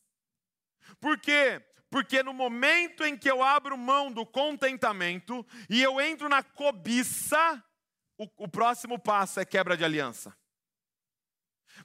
Por 1.00 1.20
quê? 1.20 1.62
Porque 1.90 2.24
no 2.24 2.34
momento 2.34 3.04
em 3.04 3.18
que 3.18 3.30
eu 3.30 3.44
abro 3.44 3.78
mão 3.78 4.12
do 4.12 4.26
contentamento 4.26 5.46
e 5.70 5.82
eu 5.82 6.00
entro 6.00 6.30
na 6.30 6.42
cobiça, 6.42 7.64
o, 8.18 8.28
o 8.38 8.48
próximo 8.48 8.98
passo 8.98 9.40
é 9.40 9.46
quebra 9.46 9.76
de 9.76 9.84
aliança. 9.84 10.36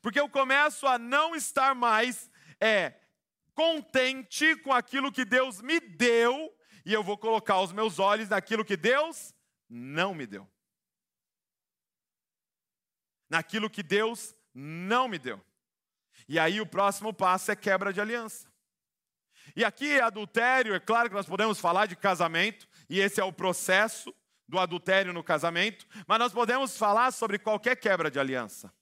Porque 0.01 0.21
eu 0.21 0.29
começo 0.29 0.87
a 0.87 0.99
não 0.99 1.35
estar 1.35 1.75
mais 1.75 2.31
é, 2.61 2.95
contente 3.55 4.55
com 4.57 4.73
aquilo 4.73 5.11
que 5.11 5.25
Deus 5.25 5.61
me 5.61 5.81
deu 5.81 6.55
e 6.85 6.93
eu 6.93 7.03
vou 7.03 7.19
colocar 7.19 7.61
os 7.61 7.73
meus 7.73 7.99
olhos 7.99 8.29
naquilo 8.29 8.65
que 8.65 8.77
Deus 8.77 9.35
não 9.69 10.15
me 10.15 10.25
deu. 10.25 10.49
Naquilo 13.29 13.69
que 13.69 13.83
Deus 13.83 14.37
não 14.59 15.07
me 15.07 15.19
deu. 15.19 15.45
E 16.27 16.39
aí 16.39 16.61
o 16.61 16.67
próximo 16.67 17.13
passo 17.13 17.53
é 17.53 17.57
quebra 17.57 17.93
de 17.93 18.01
aliança. 18.01 18.51
E 19.55 19.65
aqui 19.65 20.01
adultério, 20.01 20.75
é 20.75 20.81
claro 20.81 21.09
que 21.11 21.15
nós 21.15 21.27
podemos 21.27 21.61
falar 21.61 21.87
de 21.87 21.95
casamento, 21.95 22.67
e 22.89 22.99
esse 22.99 23.21
é 23.21 23.25
o 23.25 23.33
processo 23.33 24.15
do 24.49 24.59
adultério 24.59 25.13
no 25.13 25.23
casamento, 25.23 25.87
mas 26.07 26.19
nós 26.19 26.33
podemos 26.33 26.77
falar 26.77 27.13
sobre 27.13 27.39
qualquer 27.39 27.77
quebra 27.77 28.11
de 28.11 28.19
aliança. 28.19 28.73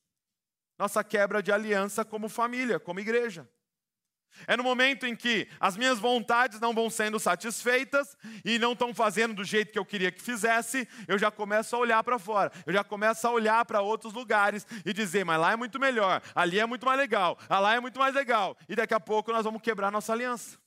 Nossa 0.79 1.03
quebra 1.03 1.43
de 1.43 1.51
aliança 1.51 2.05
como 2.05 2.29
família, 2.29 2.79
como 2.79 3.01
igreja. 3.01 3.49
É 4.47 4.57
no 4.57 4.63
momento 4.63 5.07
em 5.07 5.15
que 5.15 5.49
as 5.59 5.77
minhas 5.77 5.99
vontades 5.99 6.61
não 6.61 6.75
vão 6.75 6.91
sendo 6.91 7.19
satisfeitas 7.19 8.17
e 8.45 8.59
não 8.59 8.73
estão 8.73 8.95
fazendo 8.95 9.35
do 9.35 9.45
jeito 9.45 9.73
que 9.73 9.79
eu 9.79 9.85
queria 9.85 10.11
que 10.11 10.21
fizesse, 10.21 10.89
eu 11.07 11.19
já 11.19 11.31
começo 11.31 11.75
a 11.75 11.79
olhar 11.79 12.03
para 12.03 12.19
fora, 12.19 12.53
eu 12.67 12.73
já 12.73 12.85
começo 12.85 13.27
a 13.27 13.31
olhar 13.31 13.65
para 13.65 13.81
outros 13.81 14.13
lugares 14.13 14.67
e 14.85 14.93
dizer, 14.93 15.25
mas 15.25 15.41
lá 15.41 15.53
é 15.53 15.57
muito 15.57 15.79
melhor, 15.79 16.23
ali 16.35 16.59
é 16.59 16.67
muito 16.67 16.85
mais 16.85 16.99
legal, 16.99 17.39
ah, 17.49 17.59
lá 17.59 17.75
é 17.75 17.81
muito 17.81 17.99
mais 17.99 18.15
legal, 18.15 18.57
e 18.69 18.77
daqui 18.77 18.95
a 18.95 19.01
pouco 19.01 19.33
nós 19.33 19.45
vamos 19.45 19.63
quebrar 19.63 19.91
nossa 19.91 20.13
aliança. 20.13 20.59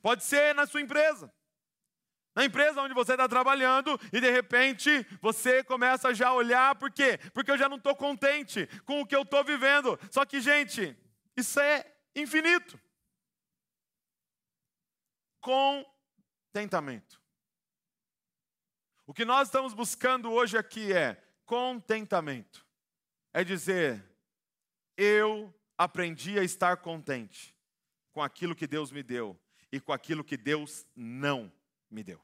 Pode 0.00 0.22
ser 0.22 0.54
na 0.54 0.66
sua 0.66 0.80
empresa. 0.80 1.32
Na 2.34 2.46
empresa 2.46 2.80
onde 2.80 2.94
você 2.94 3.12
está 3.12 3.28
trabalhando 3.28 4.00
e 4.10 4.20
de 4.20 4.30
repente 4.30 5.06
você 5.20 5.62
começa 5.62 6.14
já 6.14 6.28
a 6.28 6.34
olhar, 6.34 6.74
por 6.76 6.90
quê? 6.90 7.18
Porque 7.34 7.50
eu 7.50 7.58
já 7.58 7.68
não 7.68 7.76
estou 7.76 7.94
contente 7.94 8.66
com 8.86 9.02
o 9.02 9.06
que 9.06 9.14
eu 9.14 9.22
estou 9.22 9.44
vivendo. 9.44 9.98
Só 10.10 10.24
que, 10.24 10.40
gente, 10.40 10.96
isso 11.36 11.60
é 11.60 11.91
infinito. 12.14 12.80
Contentamento. 15.40 17.20
O 19.06 19.12
que 19.12 19.24
nós 19.24 19.48
estamos 19.48 19.74
buscando 19.74 20.30
hoje 20.30 20.56
aqui 20.56 20.92
é 20.92 21.22
contentamento. 21.44 22.66
É 23.32 23.42
dizer, 23.42 24.04
eu 24.96 25.52
aprendi 25.76 26.38
a 26.38 26.44
estar 26.44 26.76
contente 26.78 27.54
com 28.12 28.22
aquilo 28.22 28.54
que 28.54 28.66
Deus 28.66 28.92
me 28.92 29.02
deu 29.02 29.38
e 29.70 29.80
com 29.80 29.92
aquilo 29.92 30.22
que 30.22 30.36
Deus 30.36 30.86
não 30.94 31.52
me 31.90 32.02
deu. 32.04 32.20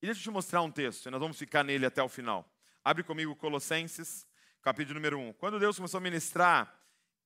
E 0.00 0.06
deixa 0.06 0.20
eu 0.20 0.24
te 0.24 0.30
mostrar 0.30 0.62
um 0.62 0.70
texto, 0.70 1.06
e 1.06 1.10
nós 1.10 1.20
vamos 1.20 1.38
ficar 1.38 1.64
nele 1.64 1.84
até 1.84 2.02
o 2.02 2.08
final. 2.08 2.48
Abre 2.84 3.02
comigo 3.02 3.34
Colossenses, 3.36 4.26
capítulo 4.62 4.94
número 4.94 5.18
1. 5.18 5.32
Quando 5.34 5.58
Deus 5.58 5.76
começou 5.76 5.98
a 5.98 6.00
ministrar 6.00 6.77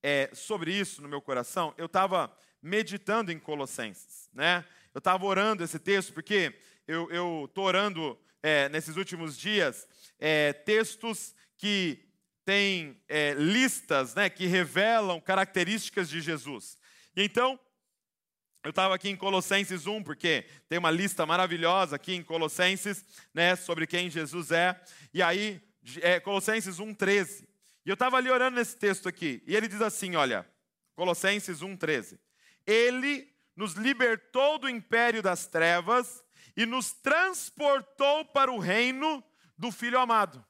é, 0.03 0.29
sobre 0.33 0.71
isso 0.71 1.01
no 1.01 1.07
meu 1.07 1.21
coração, 1.21 1.73
eu 1.77 1.87
estava 1.87 2.31
meditando 2.61 3.31
em 3.31 3.39
Colossenses, 3.39 4.29
né? 4.33 4.63
Eu 4.93 4.99
estava 4.99 5.25
orando 5.25 5.63
esse 5.63 5.79
texto, 5.79 6.13
porque 6.13 6.53
eu 6.85 7.45
estou 7.45 7.63
orando 7.63 8.19
é, 8.43 8.69
nesses 8.69 8.97
últimos 8.97 9.37
dias 9.37 9.87
é, 10.19 10.53
textos 10.53 11.33
que 11.57 12.05
têm 12.45 13.01
é, 13.07 13.33
listas 13.33 14.13
né, 14.13 14.29
que 14.29 14.45
revelam 14.45 15.19
características 15.19 16.09
de 16.09 16.21
Jesus. 16.21 16.77
E 17.15 17.23
então, 17.23 17.59
eu 18.63 18.69
estava 18.69 18.93
aqui 18.95 19.09
em 19.09 19.15
Colossenses 19.15 19.87
1, 19.87 20.03
porque 20.03 20.45
tem 20.69 20.77
uma 20.77 20.91
lista 20.91 21.25
maravilhosa 21.25 21.95
aqui 21.95 22.13
em 22.13 22.23
Colossenses, 22.23 23.03
né, 23.33 23.55
sobre 23.55 23.87
quem 23.87 24.09
Jesus 24.09 24.51
é. 24.51 24.79
E 25.13 25.21
aí, 25.21 25.61
é, 26.01 26.19
Colossenses 26.19 26.79
1, 26.79 26.93
13. 26.93 27.47
E 27.85 27.89
eu 27.89 27.93
estava 27.93 28.17
ali 28.17 28.29
orando 28.29 28.57
nesse 28.57 28.77
texto 28.77 29.09
aqui, 29.09 29.43
e 29.45 29.55
ele 29.55 29.67
diz 29.67 29.81
assim: 29.81 30.15
olha, 30.15 30.47
Colossenses 30.95 31.61
1, 31.61 31.75
13. 31.77 32.19
Ele 32.65 33.31
nos 33.55 33.73
libertou 33.73 34.57
do 34.57 34.69
império 34.69 35.21
das 35.21 35.45
trevas 35.45 36.23
e 36.55 36.65
nos 36.65 36.91
transportou 36.91 38.25
para 38.25 38.51
o 38.51 38.59
reino 38.59 39.23
do 39.57 39.71
Filho 39.71 39.99
amado. 39.99 40.43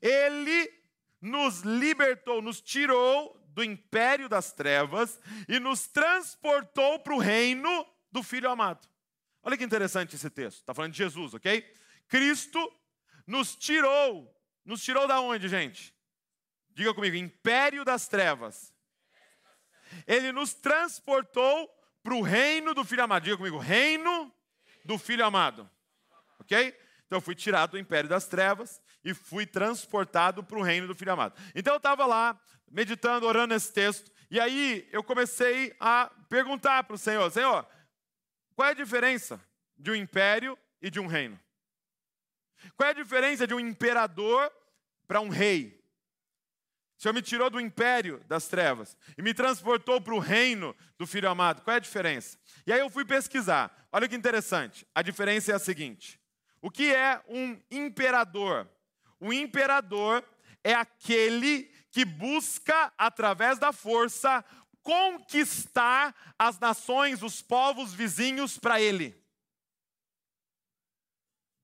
Ele 0.00 0.72
nos 1.20 1.60
libertou, 1.60 2.40
nos 2.40 2.60
tirou 2.60 3.40
do 3.48 3.62
império 3.62 4.28
das 4.28 4.52
trevas 4.52 5.20
e 5.48 5.60
nos 5.60 5.86
transportou 5.86 6.98
para 7.00 7.14
o 7.14 7.18
reino 7.18 7.86
do 8.10 8.22
Filho 8.22 8.50
amado. 8.50 8.88
Olha 9.42 9.56
que 9.56 9.64
interessante 9.64 10.16
esse 10.16 10.30
texto. 10.30 10.60
Está 10.60 10.74
falando 10.74 10.92
de 10.92 10.98
Jesus, 10.98 11.34
ok? 11.34 11.62
Cristo 12.08 12.72
nos 13.26 13.54
tirou. 13.54 14.30
Nos 14.64 14.82
tirou 14.82 15.06
da 15.06 15.20
onde, 15.20 15.48
gente? 15.48 15.93
Diga 16.74 16.92
comigo, 16.92 17.16
império 17.16 17.84
das 17.84 18.08
trevas. 18.08 18.74
Ele 20.06 20.32
nos 20.32 20.54
transportou 20.54 21.70
para 22.02 22.14
o 22.14 22.22
reino 22.22 22.74
do 22.74 22.84
Filho 22.84 23.04
amado. 23.04 23.22
Diga 23.22 23.36
comigo, 23.36 23.58
reino 23.58 24.32
do 24.84 24.98
Filho 24.98 25.24
amado. 25.24 25.70
Ok? 26.40 26.76
Então 27.06 27.18
eu 27.18 27.22
fui 27.22 27.34
tirado 27.34 27.72
do 27.72 27.78
império 27.78 28.10
das 28.10 28.26
trevas 28.26 28.82
e 29.04 29.14
fui 29.14 29.46
transportado 29.46 30.42
para 30.42 30.58
o 30.58 30.62
reino 30.62 30.86
do 30.86 30.94
Filho 30.94 31.12
amado. 31.12 31.34
Então 31.54 31.74
eu 31.74 31.78
estava 31.78 32.06
lá, 32.06 32.38
meditando, 32.70 33.26
orando 33.26 33.54
nesse 33.54 33.72
texto, 33.72 34.10
e 34.30 34.40
aí 34.40 34.88
eu 34.90 35.04
comecei 35.04 35.74
a 35.78 36.10
perguntar 36.28 36.84
para 36.84 36.94
o 36.94 36.98
Senhor: 36.98 37.30
Senhor, 37.30 37.66
qual 38.56 38.68
é 38.68 38.72
a 38.72 38.74
diferença 38.74 39.40
de 39.76 39.90
um 39.90 39.94
império 39.94 40.58
e 40.82 40.90
de 40.90 40.98
um 40.98 41.06
reino? 41.06 41.38
Qual 42.76 42.88
é 42.88 42.90
a 42.90 42.94
diferença 42.94 43.46
de 43.46 43.54
um 43.54 43.60
imperador 43.60 44.50
para 45.06 45.20
um 45.20 45.28
rei? 45.28 45.83
Senhor 47.04 47.12
me 47.12 47.20
tirou 47.20 47.50
do 47.50 47.60
império 47.60 48.24
das 48.26 48.48
trevas 48.48 48.96
e 49.18 49.20
me 49.20 49.34
transportou 49.34 50.00
para 50.00 50.14
o 50.14 50.18
reino 50.18 50.74
do 50.96 51.06
Filho 51.06 51.28
amado. 51.28 51.60
Qual 51.60 51.74
é 51.74 51.76
a 51.76 51.80
diferença? 51.80 52.38
E 52.66 52.72
aí 52.72 52.80
eu 52.80 52.88
fui 52.88 53.04
pesquisar. 53.04 53.86
Olha 53.92 54.08
que 54.08 54.16
interessante. 54.16 54.86
A 54.94 55.02
diferença 55.02 55.52
é 55.52 55.54
a 55.54 55.58
seguinte: 55.58 56.18
o 56.62 56.70
que 56.70 56.94
é 56.94 57.22
um 57.28 57.60
imperador? 57.70 58.66
O 59.20 59.34
imperador 59.34 60.24
é 60.62 60.72
aquele 60.72 61.64
que 61.90 62.06
busca, 62.06 62.90
através 62.96 63.58
da 63.58 63.70
força, 63.70 64.42
conquistar 64.82 66.14
as 66.38 66.58
nações, 66.58 67.22
os 67.22 67.42
povos 67.42 67.92
vizinhos 67.92 68.58
para 68.58 68.80
ele. 68.80 69.14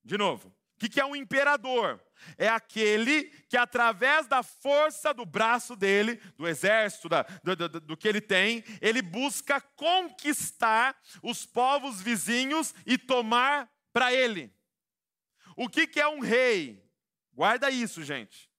De 0.04 0.18
novo, 0.18 0.54
o 0.86 0.90
que 0.90 1.00
é 1.00 1.04
um 1.04 1.14
imperador? 1.14 2.02
É 2.38 2.48
aquele 2.48 3.24
que, 3.48 3.56
através 3.56 4.26
da 4.26 4.42
força 4.42 5.12
do 5.12 5.26
braço 5.26 5.76
dele, 5.76 6.16
do 6.36 6.46
exército, 6.48 7.08
da, 7.08 7.22
do, 7.42 7.56
do, 7.56 7.80
do, 7.80 7.96
que 7.96 8.08
ele 8.08 8.20
tem, 8.20 8.64
ele 8.80 9.02
busca 9.02 9.60
conquistar 9.60 10.98
os 11.22 11.44
povos 11.44 12.00
vizinhos 12.00 12.74
e 12.86 12.96
tomar 12.96 13.70
para 13.92 14.12
ele. 14.12 14.54
O 15.56 15.68
que, 15.68 15.86
que 15.86 16.00
é 16.00 16.08
um 16.08 16.20
rei? 16.20 16.82
Guarda 17.32 17.70
isso, 17.70 18.02
gente. 18.02 18.50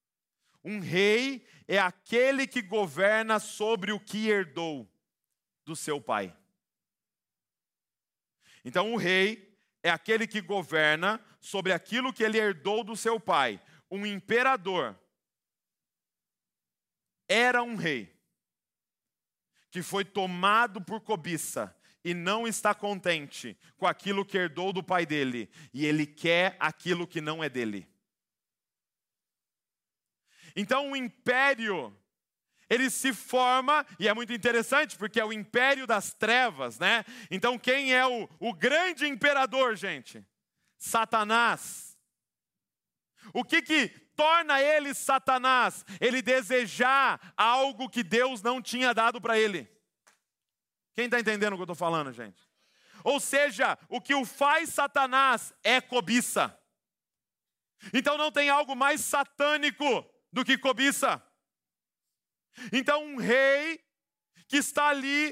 Um 0.63 0.79
rei 0.79 1.45
é 1.67 1.79
aquele 1.79 2.45
que 2.45 2.61
governa 2.61 3.39
sobre 3.39 3.91
o 3.91 3.99
que 3.99 4.27
herdou 4.27 4.91
do 5.65 5.75
seu 5.75 5.99
pai. 5.99 6.35
Então, 8.63 8.93
o 8.93 8.97
rei 8.97 9.57
é 9.81 9.89
aquele 9.89 10.27
que 10.27 10.41
governa 10.41 11.19
sobre 11.41 11.73
aquilo 11.73 12.13
que 12.13 12.23
ele 12.23 12.37
herdou 12.37 12.83
do 12.83 12.95
seu 12.95 13.19
pai. 13.19 13.59
Um 13.89 14.05
imperador 14.05 14.97
era 17.27 17.63
um 17.63 17.75
rei 17.75 18.15
que 19.71 19.81
foi 19.81 20.05
tomado 20.05 20.81
por 20.81 21.01
cobiça 21.01 21.75
e 22.03 22.13
não 22.13 22.47
está 22.47 22.73
contente 22.73 23.57
com 23.77 23.87
aquilo 23.87 24.25
que 24.25 24.37
herdou 24.37 24.71
do 24.71 24.83
pai 24.83 25.05
dele, 25.05 25.49
e 25.73 25.85
ele 25.85 26.05
quer 26.05 26.57
aquilo 26.59 27.07
que 27.07 27.21
não 27.21 27.43
é 27.43 27.49
dele. 27.49 27.87
Então 30.55 30.91
o 30.91 30.95
império 30.95 31.95
ele 32.71 32.89
se 32.89 33.11
forma, 33.11 33.85
e 33.99 34.07
é 34.07 34.13
muito 34.13 34.31
interessante, 34.31 34.95
porque 34.95 35.19
é 35.19 35.25
o 35.25 35.33
império 35.33 35.85
das 35.85 36.13
trevas, 36.13 36.79
né? 36.79 37.03
Então, 37.29 37.59
quem 37.59 37.93
é 37.93 38.07
o, 38.07 38.29
o 38.39 38.53
grande 38.53 39.05
imperador, 39.05 39.75
gente? 39.75 40.25
Satanás. 40.81 41.95
O 43.35 43.43
que 43.43 43.61
que 43.61 43.89
torna 44.15 44.59
ele 44.59 44.95
Satanás? 44.95 45.85
Ele 45.99 46.23
desejar 46.23 47.33
algo 47.37 47.87
que 47.87 48.03
Deus 48.03 48.41
não 48.41 48.59
tinha 48.59 48.91
dado 48.91 49.21
para 49.21 49.37
ele. 49.37 49.71
Quem 50.95 51.05
está 51.05 51.19
entendendo 51.19 51.53
o 51.53 51.55
que 51.55 51.61
eu 51.61 51.65
estou 51.65 51.75
falando, 51.75 52.11
gente? 52.11 52.41
Ou 53.03 53.19
seja, 53.19 53.77
o 53.89 54.01
que 54.01 54.15
o 54.15 54.25
faz 54.25 54.69
Satanás 54.69 55.53
é 55.63 55.79
cobiça. 55.79 56.57
Então 57.93 58.17
não 58.17 58.31
tem 58.31 58.49
algo 58.49 58.75
mais 58.75 59.01
satânico 59.01 60.03
do 60.33 60.43
que 60.43 60.57
cobiça. 60.57 61.23
Então 62.73 63.03
um 63.05 63.17
rei 63.17 63.79
que 64.47 64.57
está 64.57 64.87
ali 64.87 65.31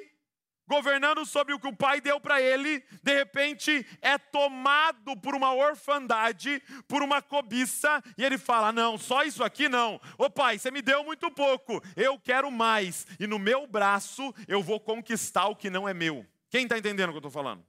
governando 0.70 1.26
sobre 1.26 1.54
o 1.54 1.60
que 1.60 1.68
o 1.68 1.76
pai 1.76 2.00
deu 2.00 2.22
para 2.22 2.40
ele, 2.40 2.80
de 3.02 3.14
repente 3.14 3.86
é 4.02 4.20
tomado 4.20 5.18
por 5.18 5.34
uma 5.34 5.52
orfandade, 5.52 6.62
por 6.88 7.02
uma 7.02 7.24
cobiça, 7.24 8.02
e 8.16 8.24
ele 8.24 8.38
fala: 8.38 8.72
Não, 8.72 8.96
só 8.96 9.24
isso 9.24 9.44
aqui 9.44 9.68
não. 9.68 10.00
Ô 10.16 10.30
pai, 10.30 10.60
você 10.60 10.70
me 10.70 10.84
deu 10.84 11.04
muito 11.04 11.32
pouco, 11.32 11.82
eu 11.98 12.20
quero 12.20 12.52
mais, 12.52 13.08
e 13.20 13.26
no 13.26 13.40
meu 13.40 13.66
braço 13.66 14.34
eu 14.48 14.62
vou 14.62 14.80
conquistar 14.80 15.48
o 15.48 15.56
que 15.56 15.72
não 15.72 15.90
é 15.90 15.94
meu. 15.94 16.24
Quem 16.52 16.64
está 16.64 16.78
entendendo 16.78 17.10
o 17.10 17.14
que 17.14 17.18
eu 17.18 17.28
estou 17.28 17.32
falando? 17.32 17.66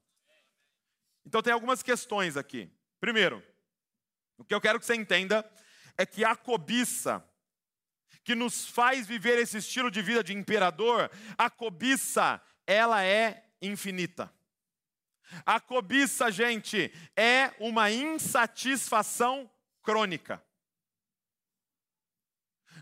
Então 1.25 1.41
tem 1.41 1.53
algumas 1.53 1.83
questões 1.83 2.37
aqui. 2.37 2.71
Primeiro, 3.01 3.43
o 4.37 4.45
que 4.45 4.55
eu 4.55 4.61
quero 4.61 4.79
que 4.79 4.85
você 4.85 4.95
entenda 4.95 5.49
é 5.97 6.05
que 6.05 6.23
a 6.23 6.37
cobiça 6.37 7.25
que 8.23 8.35
nos 8.35 8.67
faz 8.67 9.07
viver 9.07 9.39
esse 9.39 9.59
estilo 9.59 9.91
de 9.91 10.03
vida 10.03 10.23
de 10.23 10.35
imperador, 10.35 11.11
a 11.39 11.49
cobiça 11.49 12.41
ela 12.71 13.03
é 13.03 13.45
infinita. 13.61 14.33
A 15.45 15.59
cobiça, 15.61 16.31
gente, 16.31 16.93
é 17.17 17.53
uma 17.59 17.91
insatisfação 17.91 19.51
crônica. 19.83 20.43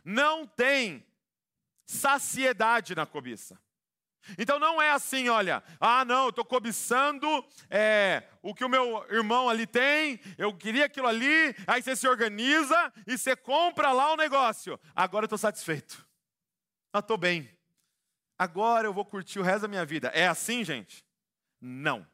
Não 0.05 0.47
tem 0.47 1.07
saciedade 1.87 2.95
na 2.95 3.07
cobiça. 3.07 3.59
Então 4.37 4.59
não 4.59 4.81
é 4.81 4.91
assim, 4.91 5.31
olha, 5.31 5.63
ah 5.81 6.05
não, 6.05 6.25
eu 6.25 6.31
estou 6.31 6.45
cobiçando 6.45 7.27
é, 7.71 8.25
o 8.43 8.55
que 8.55 8.65
o 8.65 8.69
meu 8.69 9.07
irmão 9.11 9.49
ali 9.49 9.67
tem, 9.67 10.21
eu 10.37 10.55
queria 10.55 10.85
aquilo 10.85 11.07
ali, 11.07 11.57
aí 11.67 11.83
você 11.83 11.97
se 11.97 12.07
organiza 12.07 12.93
e 13.07 13.17
você 13.17 13.35
compra 13.35 13.91
lá 13.91 14.13
o 14.13 14.17
negócio. 14.17 14.79
Agora 14.95 15.25
eu 15.25 15.27
estou 15.29 15.39
satisfeito. 15.39 16.07
Estou 16.95 17.17
bem 17.17 17.58
agora 18.39 18.87
eu 18.87 18.93
vou 18.93 19.05
curtir 19.05 19.39
o 19.39 19.43
resto 19.43 19.63
da 19.63 19.69
minha 19.69 19.85
vida. 19.85 20.09
É 20.09 20.29
assim, 20.29 20.65
gente? 20.65 21.05
Não. 21.61 22.07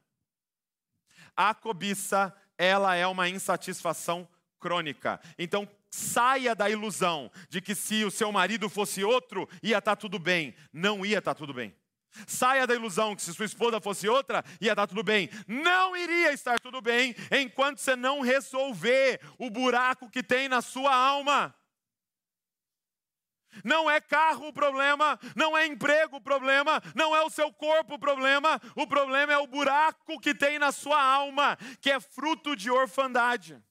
A 1.37 1.55
cobiça, 1.55 2.35
ela 2.57 2.95
é 2.95 3.07
uma 3.07 3.29
insatisfação 3.29 4.29
crônica. 4.59 5.21
Então, 5.39 5.69
saia 5.91 6.55
da 6.55 6.71
ilusão 6.71 7.31
de 7.49 7.61
que 7.61 7.75
se 7.75 8.05
o 8.05 8.11
seu 8.11 8.33
marido 8.33 8.69
fosse 8.69 9.05
outro, 9.05 9.49
ia 9.63 9.79
estar 9.79 9.95
tá 9.95 9.97
tudo 9.97 10.19
bem. 10.19 10.55
Não 10.73 11.05
ia 11.05 11.19
estar 11.19 11.35
tá 11.35 11.39
tudo 11.39 11.53
bem. 11.53 11.75
Saia 12.27 12.67
da 12.67 12.75
ilusão 12.75 13.17
que 13.17 13.23
se 13.23 13.35
sua 13.35 13.45
esposa 13.45 13.81
fosse 13.81 14.09
outra, 14.09 14.45
ia 14.61 14.73
estar 14.73 14.83
tá 14.83 14.87
tudo 14.87 15.03
bem. 15.03 15.29
Não 15.47 15.97
iria 15.97 16.33
estar 16.33 16.61
tudo 16.61 16.81
bem 16.81 17.15
enquanto 17.31 17.79
você 17.79 17.97
não 17.97 18.21
resolver 18.21 19.21
o 19.39 19.51
buraco 19.51 20.09
que 20.09 20.23
tem 20.23 20.49
na 20.49 20.63
sua 20.63 20.95
alma. 20.95 21.55
Não 23.63 23.91
é 23.91 24.01
carro 24.01 24.49
o 24.49 24.53
problema, 24.53 25.19
não 25.37 25.57
é 25.57 25.67
emprego 25.67 26.17
o 26.17 26.21
problema, 26.21 26.83
não 26.95 27.15
é 27.15 27.23
o 27.23 27.31
seu 27.31 27.53
corpo 27.53 27.95
o 27.95 27.99
problema, 27.99 28.61
o 28.75 28.87
problema 28.87 29.33
é 29.33 29.39
o 29.39 29.47
buraco 29.47 30.19
que 30.19 30.35
tem 30.35 30.59
na 30.59 30.73
sua 30.73 31.01
alma, 31.03 31.57
que 31.81 31.91
é 31.91 32.01
fruto 32.01 32.57
de 32.57 32.71
orfandade. 32.71 33.63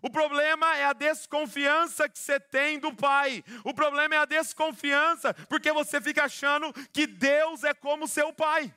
O 0.00 0.10
problema 0.10 0.76
é 0.76 0.84
a 0.84 0.92
desconfiança 0.92 2.08
que 2.08 2.18
você 2.18 2.40
tem 2.40 2.78
do 2.78 2.92
Pai. 2.92 3.44
O 3.62 3.72
problema 3.72 4.16
é 4.16 4.18
a 4.18 4.24
desconfiança, 4.24 5.32
porque 5.48 5.70
você 5.70 6.00
fica 6.00 6.24
achando 6.24 6.72
que 6.92 7.06
Deus 7.06 7.62
é 7.62 7.72
como 7.72 8.08
seu 8.08 8.32
Pai 8.32 8.74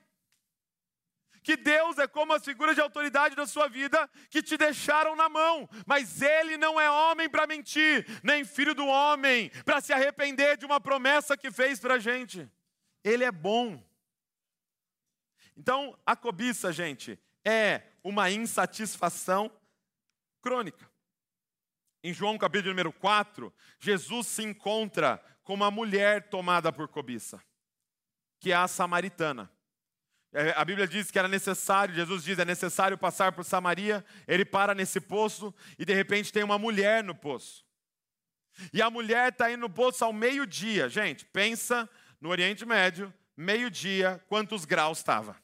que 1.45 1.55
Deus 1.55 1.99
é 1.99 2.07
como 2.07 2.33
as 2.33 2.43
figuras 2.43 2.73
de 2.73 2.81
autoridade 2.81 3.35
da 3.35 3.45
sua 3.45 3.67
vida 3.69 4.09
que 4.31 4.41
te 4.41 4.57
deixaram 4.57 5.15
na 5.15 5.29
mão, 5.29 5.69
mas 5.85 6.19
Ele 6.19 6.57
não 6.57 6.81
é 6.81 6.89
homem 6.89 7.29
para 7.29 7.45
mentir, 7.45 8.03
nem 8.23 8.43
filho 8.43 8.73
do 8.73 8.87
homem 8.87 9.51
para 9.63 9.79
se 9.79 9.93
arrepender 9.93 10.57
de 10.57 10.65
uma 10.65 10.81
promessa 10.81 11.37
que 11.37 11.51
fez 11.51 11.79
para 11.79 11.93
a 11.93 11.99
gente. 11.99 12.49
Ele 13.03 13.23
é 13.23 13.31
bom. 13.31 13.79
Então, 15.55 15.95
a 16.03 16.15
cobiça, 16.15 16.73
gente, 16.73 17.19
é 17.45 17.83
uma 18.03 18.31
insatisfação 18.31 19.51
crônica. 20.41 20.89
Em 22.03 22.11
João 22.11 22.39
capítulo 22.39 22.71
número 22.71 22.91
4, 22.91 23.53
Jesus 23.79 24.25
se 24.25 24.41
encontra 24.41 25.23
com 25.43 25.53
uma 25.53 25.69
mulher 25.69 26.27
tomada 26.27 26.73
por 26.73 26.87
cobiça, 26.87 27.39
que 28.39 28.51
é 28.51 28.55
a 28.55 28.67
samaritana. 28.67 29.54
É, 30.37 30.53
a 30.57 30.65
Bíblia 30.65 30.85
diz 30.85 31.09
que 31.09 31.17
era 31.17 31.29
necessário, 31.29 31.95
Jesus 31.95 32.21
diz, 32.21 32.37
é 32.37 32.43
necessário 32.43 32.97
passar 32.97 33.31
por 33.31 33.45
Samaria. 33.45 34.03
Ele 34.27 34.43
para 34.43 34.75
nesse 34.75 34.99
poço 34.99 35.55
e 35.79 35.85
de 35.85 35.93
repente 35.93 36.33
tem 36.33 36.43
uma 36.43 36.59
mulher 36.59 37.01
no 37.01 37.15
poço. 37.15 37.65
E 38.73 38.81
a 38.81 38.89
mulher 38.89 39.31
está 39.31 39.49
indo 39.49 39.61
no 39.61 39.69
poço 39.69 40.03
ao 40.03 40.11
meio-dia. 40.11 40.89
Gente, 40.89 41.25
pensa 41.25 41.89
no 42.19 42.27
Oriente 42.27 42.65
Médio, 42.65 43.13
meio-dia, 43.37 44.21
quantos 44.27 44.65
graus 44.65 44.97
estava. 44.97 45.41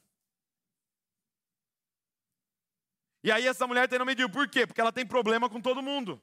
E 3.24 3.32
aí 3.32 3.46
essa 3.46 3.66
mulher 3.66 3.84
está 3.84 3.96
indo 3.96 4.00
no 4.00 4.06
meio-dia. 4.06 4.28
Por 4.28 4.46
quê? 4.46 4.66
Porque 4.66 4.80
ela 4.80 4.92
tem 4.92 5.06
problema 5.06 5.48
com 5.48 5.58
todo 5.58 5.80
mundo. 5.80 6.20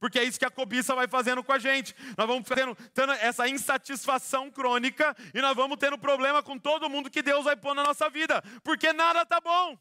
Porque 0.00 0.18
é 0.18 0.24
isso 0.24 0.38
que 0.38 0.46
a 0.46 0.50
cobiça 0.50 0.94
vai 0.94 1.06
fazendo 1.06 1.44
com 1.44 1.52
a 1.52 1.58
gente. 1.58 1.94
Nós 2.16 2.26
vamos 2.26 2.48
tendo, 2.48 2.74
tendo, 2.94 3.12
essa 3.12 3.46
insatisfação 3.46 4.50
crônica 4.50 5.14
e 5.34 5.42
nós 5.42 5.54
vamos 5.54 5.76
tendo 5.76 5.98
problema 5.98 6.42
com 6.42 6.58
todo 6.58 6.88
mundo 6.88 7.10
que 7.10 7.22
Deus 7.22 7.44
vai 7.44 7.54
pôr 7.54 7.74
na 7.74 7.84
nossa 7.84 8.08
vida, 8.08 8.42
porque 8.64 8.94
nada 8.94 9.22
está 9.22 9.38
bom. 9.40 9.78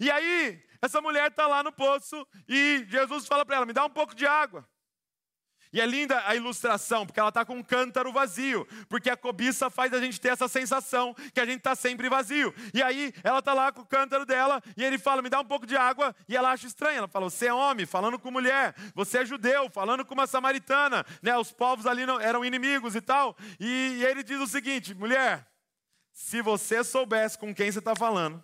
E 0.00 0.10
aí, 0.10 0.62
essa 0.82 1.00
mulher 1.00 1.30
está 1.30 1.46
lá 1.46 1.62
no 1.62 1.70
poço 1.70 2.26
e 2.48 2.84
Jesus 2.88 3.26
fala 3.26 3.46
para 3.46 3.56
ela: 3.56 3.66
me 3.66 3.72
dá 3.72 3.84
um 3.84 3.90
pouco 3.90 4.14
de 4.14 4.26
água. 4.26 4.68
E 5.74 5.80
é 5.80 5.86
linda 5.86 6.22
a 6.24 6.36
ilustração, 6.36 7.04
porque 7.04 7.18
ela 7.18 7.30
está 7.30 7.44
com 7.44 7.56
um 7.56 7.62
cântaro 7.62 8.12
vazio, 8.12 8.64
porque 8.88 9.10
a 9.10 9.16
cobiça 9.16 9.68
faz 9.68 9.92
a 9.92 10.00
gente 10.00 10.20
ter 10.20 10.28
essa 10.28 10.46
sensação 10.46 11.12
que 11.34 11.40
a 11.40 11.44
gente 11.44 11.58
está 11.58 11.74
sempre 11.74 12.08
vazio. 12.08 12.54
E 12.72 12.80
aí 12.80 13.12
ela 13.24 13.40
está 13.40 13.52
lá 13.52 13.72
com 13.72 13.80
o 13.80 13.84
cântaro 13.84 14.24
dela, 14.24 14.62
e 14.76 14.84
ele 14.84 14.98
fala: 14.98 15.20
Me 15.20 15.28
dá 15.28 15.40
um 15.40 15.44
pouco 15.44 15.66
de 15.66 15.76
água, 15.76 16.14
e 16.28 16.36
ela 16.36 16.52
acha 16.52 16.68
estranho. 16.68 16.98
Ela 16.98 17.08
fala: 17.08 17.28
Você 17.28 17.48
é 17.48 17.52
homem, 17.52 17.86
falando 17.86 18.20
com 18.20 18.30
mulher, 18.30 18.72
você 18.94 19.18
é 19.18 19.26
judeu, 19.26 19.68
falando 19.68 20.04
com 20.04 20.14
uma 20.14 20.28
samaritana, 20.28 21.04
né? 21.20 21.36
os 21.36 21.50
povos 21.50 21.86
ali 21.86 22.06
não, 22.06 22.20
eram 22.20 22.44
inimigos 22.44 22.94
e 22.94 23.00
tal. 23.00 23.36
E, 23.58 23.96
e 23.98 24.04
ele 24.04 24.22
diz 24.22 24.38
o 24.38 24.46
seguinte: 24.46 24.94
Mulher, 24.94 25.44
se 26.12 26.40
você 26.40 26.84
soubesse 26.84 27.36
com 27.36 27.52
quem 27.52 27.72
você 27.72 27.80
está 27.80 27.96
falando, 27.96 28.40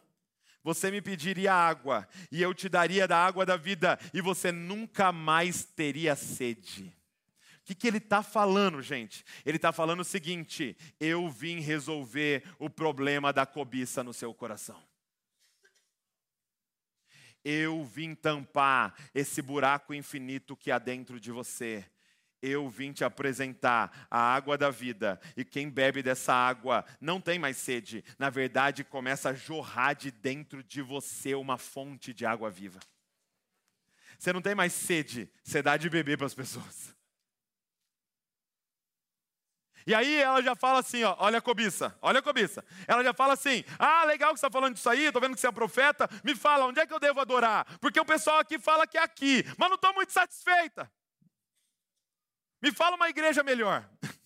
você 0.64 0.90
me 0.90 1.00
pediria 1.00 1.54
água, 1.54 2.08
e 2.32 2.42
eu 2.42 2.52
te 2.52 2.68
daria 2.68 3.06
da 3.06 3.24
água 3.24 3.46
da 3.46 3.56
vida, 3.56 4.00
e 4.12 4.20
você 4.20 4.50
nunca 4.50 5.12
mais 5.12 5.62
teria 5.64 6.16
sede 6.16 6.98
que, 7.70 7.74
que 7.74 7.86
ele 7.86 7.98
está 7.98 8.22
falando, 8.22 8.82
gente? 8.82 9.24
Ele 9.44 9.56
está 9.56 9.72
falando 9.72 10.00
o 10.00 10.04
seguinte: 10.04 10.76
eu 10.98 11.28
vim 11.28 11.60
resolver 11.60 12.42
o 12.58 12.68
problema 12.68 13.32
da 13.32 13.46
cobiça 13.46 14.02
no 14.02 14.12
seu 14.12 14.34
coração. 14.34 14.80
Eu 17.44 17.84
vim 17.84 18.14
tampar 18.14 18.94
esse 19.14 19.40
buraco 19.40 19.94
infinito 19.94 20.56
que 20.56 20.70
há 20.70 20.78
dentro 20.78 21.18
de 21.18 21.30
você. 21.30 21.84
Eu 22.42 22.68
vim 22.68 22.92
te 22.92 23.04
apresentar 23.04 24.06
a 24.10 24.18
água 24.18 24.56
da 24.56 24.70
vida, 24.70 25.20
e 25.36 25.44
quem 25.44 25.68
bebe 25.68 26.02
dessa 26.02 26.32
água 26.32 26.86
não 26.98 27.20
tem 27.20 27.38
mais 27.38 27.58
sede, 27.58 28.02
na 28.18 28.30
verdade, 28.30 28.82
começa 28.82 29.28
a 29.28 29.34
jorrar 29.34 29.92
de 29.92 30.10
dentro 30.10 30.62
de 30.62 30.80
você 30.80 31.34
uma 31.34 31.58
fonte 31.58 32.14
de 32.14 32.24
água 32.24 32.50
viva. 32.50 32.80
Você 34.18 34.32
não 34.32 34.40
tem 34.40 34.54
mais 34.54 34.72
sede, 34.72 35.30
você 35.44 35.62
dá 35.62 35.76
de 35.76 35.90
beber 35.90 36.16
para 36.16 36.26
as 36.26 36.34
pessoas. 36.34 36.94
E 39.86 39.94
aí 39.94 40.16
ela 40.16 40.42
já 40.42 40.54
fala 40.54 40.80
assim, 40.80 41.02
ó, 41.04 41.16
olha 41.18 41.38
a 41.38 41.42
cobiça, 41.42 41.96
olha 42.02 42.18
a 42.18 42.22
cobiça. 42.22 42.64
Ela 42.86 43.02
já 43.02 43.14
fala 43.14 43.34
assim: 43.34 43.64
ah, 43.78 44.04
legal 44.04 44.32
que 44.32 44.40
você 44.40 44.46
está 44.46 44.52
falando 44.52 44.74
disso 44.74 44.88
aí, 44.88 45.06
estou 45.06 45.20
vendo 45.20 45.34
que 45.34 45.40
você 45.40 45.48
é 45.48 45.52
profeta, 45.52 46.08
me 46.22 46.34
fala, 46.34 46.66
onde 46.66 46.80
é 46.80 46.86
que 46.86 46.92
eu 46.92 47.00
devo 47.00 47.20
adorar? 47.20 47.66
Porque 47.80 48.00
o 48.00 48.04
pessoal 48.04 48.38
aqui 48.38 48.58
fala 48.58 48.86
que 48.86 48.98
é 48.98 49.02
aqui, 49.02 49.44
mas 49.58 49.68
não 49.68 49.76
estou 49.76 49.94
muito 49.94 50.12
satisfeita. 50.12 50.90
Me 52.62 52.70
fala 52.72 52.96
uma 52.96 53.08
igreja 53.08 53.42
melhor. 53.42 53.88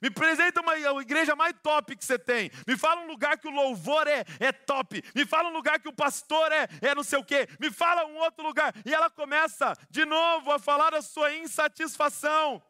Me 0.00 0.08
apresenta 0.08 0.62
uma 0.62 0.76
igreja 1.02 1.36
mais 1.36 1.54
top 1.62 1.94
que 1.94 2.04
você 2.04 2.18
tem. 2.18 2.50
Me 2.66 2.76
fala 2.76 3.02
um 3.02 3.06
lugar 3.06 3.36
que 3.36 3.46
o 3.46 3.50
louvor 3.50 4.06
é, 4.06 4.24
é 4.38 4.50
top. 4.50 5.02
Me 5.14 5.26
fala 5.26 5.50
um 5.50 5.52
lugar 5.52 5.78
que 5.78 5.88
o 5.88 5.92
pastor 5.92 6.50
é, 6.50 6.66
é 6.80 6.94
não 6.94 7.02
sei 7.02 7.18
o 7.18 7.24
quê. 7.24 7.46
Me 7.60 7.70
fala 7.70 8.06
um 8.06 8.16
outro 8.16 8.42
lugar. 8.42 8.74
E 8.86 8.94
ela 8.94 9.10
começa 9.10 9.74
de 9.90 10.06
novo 10.06 10.52
a 10.52 10.58
falar 10.58 10.90
da 10.90 11.02
sua 11.02 11.34
insatisfação. 11.34 12.62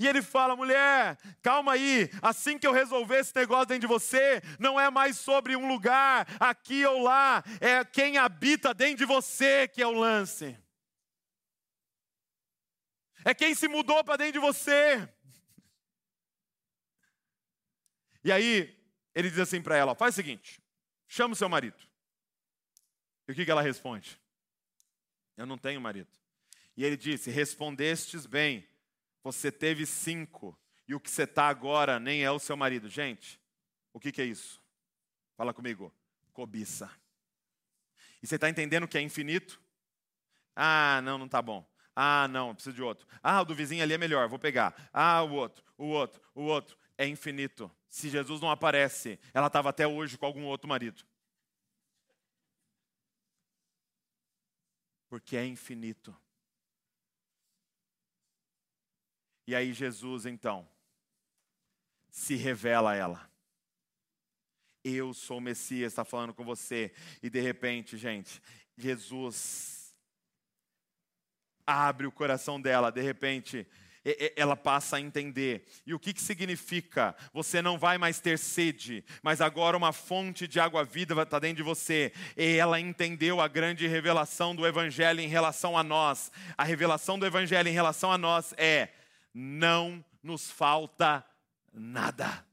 E 0.00 0.08
ele 0.08 0.22
fala: 0.22 0.56
mulher, 0.56 1.18
calma 1.42 1.72
aí, 1.72 2.08
assim 2.22 2.58
que 2.58 2.66
eu 2.66 2.72
resolver 2.72 3.18
esse 3.18 3.36
negócio 3.36 3.66
dentro 3.66 3.82
de 3.82 3.86
você, 3.86 4.40
não 4.58 4.80
é 4.80 4.90
mais 4.90 5.18
sobre 5.18 5.54
um 5.54 5.68
lugar, 5.68 6.26
aqui 6.40 6.86
ou 6.86 7.02
lá, 7.02 7.44
é 7.60 7.84
quem 7.84 8.16
habita 8.16 8.72
dentro 8.72 8.96
de 8.96 9.04
você 9.04 9.68
que 9.68 9.82
é 9.82 9.86
o 9.86 9.92
lance. 9.92 10.58
É 13.26 13.34
quem 13.34 13.54
se 13.54 13.68
mudou 13.68 14.02
para 14.02 14.16
dentro 14.16 14.40
de 14.40 14.46
você. 14.46 15.06
E 18.24 18.32
aí, 18.32 18.74
ele 19.14 19.28
diz 19.28 19.38
assim 19.38 19.60
para 19.60 19.76
ela: 19.76 19.94
faz 19.94 20.14
o 20.14 20.16
seguinte, 20.16 20.62
chama 21.06 21.34
o 21.34 21.36
seu 21.36 21.48
marido. 21.50 21.76
E 23.28 23.32
o 23.32 23.34
que, 23.34 23.44
que 23.44 23.50
ela 23.50 23.60
responde? 23.60 24.18
Eu 25.36 25.44
não 25.44 25.58
tenho 25.58 25.78
marido. 25.78 26.08
E 26.74 26.86
ele 26.86 26.96
disse: 26.96 27.30
respondestes 27.30 28.24
bem 28.24 28.66
você 29.22 29.52
teve 29.52 29.86
cinco 29.86 30.58
e 30.88 30.94
o 30.94 31.00
que 31.00 31.10
você 31.10 31.22
está 31.24 31.48
agora 31.48 32.00
nem 32.00 32.24
é 32.24 32.30
o 32.30 32.38
seu 32.38 32.56
marido. 32.56 32.88
Gente, 32.88 33.40
o 33.92 34.00
que, 34.00 34.10
que 34.10 34.20
é 34.20 34.24
isso? 34.24 34.62
Fala 35.36 35.54
comigo. 35.54 35.92
Cobiça. 36.32 36.90
E 38.22 38.26
você 38.26 38.34
está 38.34 38.48
entendendo 38.48 38.88
que 38.88 38.98
é 38.98 39.00
infinito? 39.00 39.60
Ah, 40.54 41.00
não, 41.02 41.16
não 41.16 41.26
está 41.26 41.40
bom. 41.40 41.68
Ah, 41.94 42.28
não, 42.28 42.54
preciso 42.54 42.76
de 42.76 42.82
outro. 42.82 43.06
Ah, 43.22 43.40
o 43.40 43.44
do 43.44 43.54
vizinho 43.54 43.82
ali 43.82 43.94
é 43.94 43.98
melhor, 43.98 44.28
vou 44.28 44.38
pegar. 44.38 44.74
Ah, 44.92 45.22
o 45.22 45.32
outro, 45.32 45.64
o 45.76 45.86
outro, 45.86 46.22
o 46.34 46.42
outro. 46.42 46.78
É 46.96 47.06
infinito. 47.06 47.70
Se 47.88 48.08
Jesus 48.08 48.40
não 48.40 48.50
aparece, 48.50 49.18
ela 49.32 49.46
estava 49.48 49.70
até 49.70 49.86
hoje 49.86 50.18
com 50.18 50.26
algum 50.26 50.44
outro 50.44 50.68
marido. 50.68 51.02
Porque 55.08 55.36
é 55.36 55.44
infinito. 55.44 56.16
E 59.50 59.54
aí 59.56 59.72
Jesus 59.72 60.26
então 60.26 60.64
se 62.08 62.36
revela 62.36 62.92
a 62.92 62.94
ela. 62.94 63.30
Eu 64.84 65.12
sou 65.12 65.38
o 65.38 65.40
Messias, 65.40 65.90
está 65.90 66.04
falando 66.04 66.32
com 66.32 66.44
você. 66.44 66.92
E 67.20 67.28
de 67.28 67.40
repente, 67.40 67.96
gente, 67.96 68.40
Jesus 68.78 69.92
abre 71.66 72.06
o 72.06 72.12
coração 72.12 72.60
dela, 72.60 72.92
de 72.92 73.02
repente, 73.02 73.66
ela 74.36 74.54
passa 74.54 74.98
a 74.98 75.00
entender. 75.00 75.66
E 75.84 75.92
o 75.92 75.98
que, 75.98 76.14
que 76.14 76.22
significa? 76.22 77.16
Você 77.32 77.60
não 77.60 77.76
vai 77.76 77.98
mais 77.98 78.20
ter 78.20 78.38
sede, 78.38 79.04
mas 79.20 79.40
agora 79.40 79.76
uma 79.76 79.92
fonte 79.92 80.46
de 80.46 80.60
água 80.60 80.84
viva 80.84 81.22
estar 81.22 81.40
dentro 81.40 81.56
de 81.56 81.62
você. 81.64 82.12
E 82.36 82.56
ela 82.56 82.78
entendeu 82.78 83.40
a 83.40 83.48
grande 83.48 83.88
revelação 83.88 84.54
do 84.54 84.64
Evangelho 84.64 85.18
em 85.18 85.28
relação 85.28 85.76
a 85.76 85.82
nós. 85.82 86.30
A 86.56 86.62
revelação 86.62 87.18
do 87.18 87.26
Evangelho 87.26 87.68
em 87.68 87.72
relação 87.72 88.12
a 88.12 88.16
nós 88.16 88.54
é: 88.56 88.90
não 89.32 90.04
nos 90.22 90.50
falta 90.50 91.24
nada. 91.72 92.44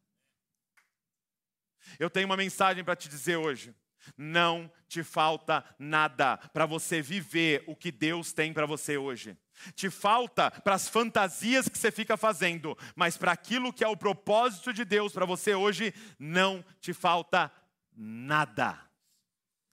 Eu 2.00 2.10
tenho 2.10 2.26
uma 2.28 2.38
mensagem 2.38 2.84
para 2.84 2.96
te 2.96 3.10
dizer 3.10 3.38
hoje. 3.38 3.76
Não 4.16 4.72
te 4.88 5.04
falta 5.04 5.64
nada 5.78 6.38
para 6.38 6.66
você 6.66 7.02
viver 7.02 7.64
o 7.68 7.76
que 7.76 7.92
Deus 7.92 8.32
tem 8.32 8.54
para 8.54 8.66
você 8.66 8.98
hoje. 8.98 9.38
Te 9.74 9.90
falta 9.90 10.50
para 10.50 10.76
as 10.76 10.88
fantasias 10.88 11.68
que 11.68 11.78
você 11.78 11.92
fica 11.92 12.16
fazendo, 12.16 12.78
mas 12.96 13.18
para 13.18 13.32
aquilo 13.32 13.74
que 13.74 13.84
é 13.84 13.88
o 13.88 13.98
propósito 13.98 14.72
de 14.72 14.86
Deus 14.86 15.12
para 15.12 15.26
você 15.26 15.56
hoje, 15.56 15.94
não 16.18 16.64
te 16.80 16.94
falta 16.94 17.52
nada. 17.94 18.80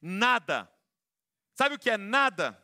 Nada. 0.00 0.68
Sabe 1.54 1.76
o 1.76 1.78
que 1.78 1.90
é 1.90 1.96
nada? 1.96 2.63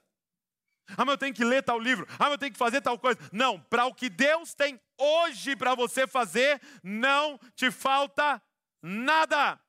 Ah, 0.96 1.04
mas 1.04 1.14
eu 1.14 1.18
tenho 1.18 1.34
que 1.34 1.44
ler 1.44 1.62
tal 1.62 1.78
livro. 1.78 2.06
Ah, 2.12 2.24
mas 2.24 2.32
eu 2.32 2.38
tenho 2.38 2.52
que 2.52 2.58
fazer 2.58 2.80
tal 2.80 2.98
coisa. 2.98 3.18
Não, 3.32 3.60
para 3.60 3.86
o 3.86 3.94
que 3.94 4.08
Deus 4.08 4.54
tem 4.54 4.80
hoje 4.98 5.56
para 5.56 5.74
você 5.74 6.06
fazer, 6.06 6.60
não 6.82 7.38
te 7.54 7.70
falta 7.70 8.42
nada. 8.82 9.60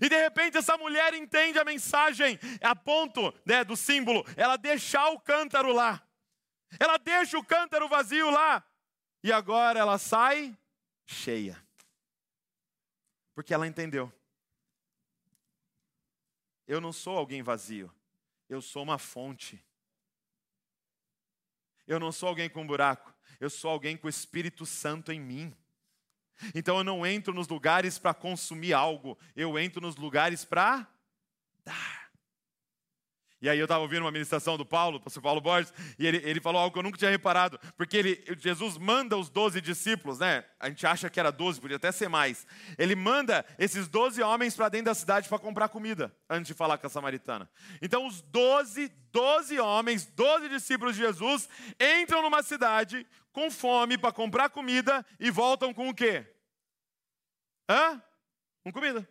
E 0.00 0.08
de 0.08 0.16
repente 0.16 0.56
essa 0.56 0.76
mulher 0.76 1.14
entende 1.14 1.58
a 1.58 1.64
mensagem, 1.64 2.38
a 2.62 2.74
ponto 2.74 3.34
né, 3.44 3.62
do 3.64 3.76
símbolo, 3.76 4.24
ela 4.36 4.56
deixar 4.56 5.10
o 5.10 5.20
cântaro 5.20 5.72
lá. 5.72 6.02
Ela 6.78 6.96
deixa 6.96 7.38
o 7.38 7.44
cântaro 7.44 7.88
vazio 7.88 8.30
lá. 8.30 8.64
E 9.22 9.32
agora 9.32 9.78
ela 9.78 9.98
sai 9.98 10.56
cheia. 11.06 11.62
Porque 13.34 13.52
ela 13.52 13.66
entendeu. 13.66 14.12
Eu 16.66 16.80
não 16.80 16.92
sou 16.92 17.16
alguém 17.16 17.42
vazio. 17.42 17.94
Eu 18.48 18.62
sou 18.62 18.82
uma 18.82 18.98
fonte. 18.98 19.62
Eu 21.86 22.00
não 22.00 22.10
sou 22.12 22.28
alguém 22.28 22.48
com 22.48 22.66
buraco, 22.66 23.14
eu 23.40 23.50
sou 23.50 23.70
alguém 23.70 23.96
com 23.96 24.06
o 24.06 24.10
Espírito 24.10 24.64
Santo 24.64 25.12
em 25.12 25.20
mim. 25.20 25.54
Então 26.54 26.78
eu 26.78 26.84
não 26.84 27.06
entro 27.06 27.32
nos 27.32 27.48
lugares 27.48 27.98
para 27.98 28.12
consumir 28.12 28.72
algo, 28.72 29.18
eu 29.36 29.58
entro 29.58 29.80
nos 29.80 29.96
lugares 29.96 30.44
para 30.44 30.86
dar. 31.64 32.03
E 33.44 33.48
aí 33.50 33.58
eu 33.58 33.66
estava 33.66 33.82
ouvindo 33.82 34.00
uma 34.00 34.10
ministração 34.10 34.56
do 34.56 34.64
Paulo, 34.64 34.98
pastor 34.98 35.22
Paulo 35.22 35.38
Borges, 35.38 35.70
e 35.98 36.06
ele, 36.06 36.16
ele 36.24 36.40
falou 36.40 36.62
algo 36.62 36.72
que 36.72 36.78
eu 36.78 36.82
nunca 36.82 36.96
tinha 36.96 37.10
reparado, 37.10 37.60
porque 37.76 37.94
ele, 37.94 38.24
Jesus 38.38 38.78
manda 38.78 39.18
os 39.18 39.28
doze 39.28 39.60
discípulos, 39.60 40.18
né? 40.18 40.46
A 40.58 40.70
gente 40.70 40.86
acha 40.86 41.10
que 41.10 41.20
era 41.20 41.30
doze, 41.30 41.60
podia 41.60 41.76
até 41.76 41.92
ser 41.92 42.08
mais. 42.08 42.46
Ele 42.78 42.94
manda 42.96 43.44
esses 43.58 43.86
doze 43.86 44.22
homens 44.22 44.56
para 44.56 44.70
dentro 44.70 44.86
da 44.86 44.94
cidade 44.94 45.28
para 45.28 45.38
comprar 45.38 45.68
comida, 45.68 46.10
antes 46.26 46.46
de 46.46 46.54
falar 46.54 46.78
com 46.78 46.86
a 46.86 46.88
samaritana. 46.88 47.46
Então 47.82 48.06
os 48.06 48.22
doze, 48.22 48.88
doze 49.12 49.60
homens, 49.60 50.06
doze 50.06 50.48
discípulos 50.48 50.96
de 50.96 51.02
Jesus, 51.02 51.46
entram 51.78 52.22
numa 52.22 52.42
cidade 52.42 53.06
com 53.30 53.50
fome 53.50 53.98
para 53.98 54.10
comprar 54.10 54.48
comida 54.48 55.04
e 55.20 55.30
voltam 55.30 55.74
com 55.74 55.90
o 55.90 55.94
quê? 55.94 56.24
Hã? 57.68 58.02
Com 58.62 58.72
comida. 58.72 59.06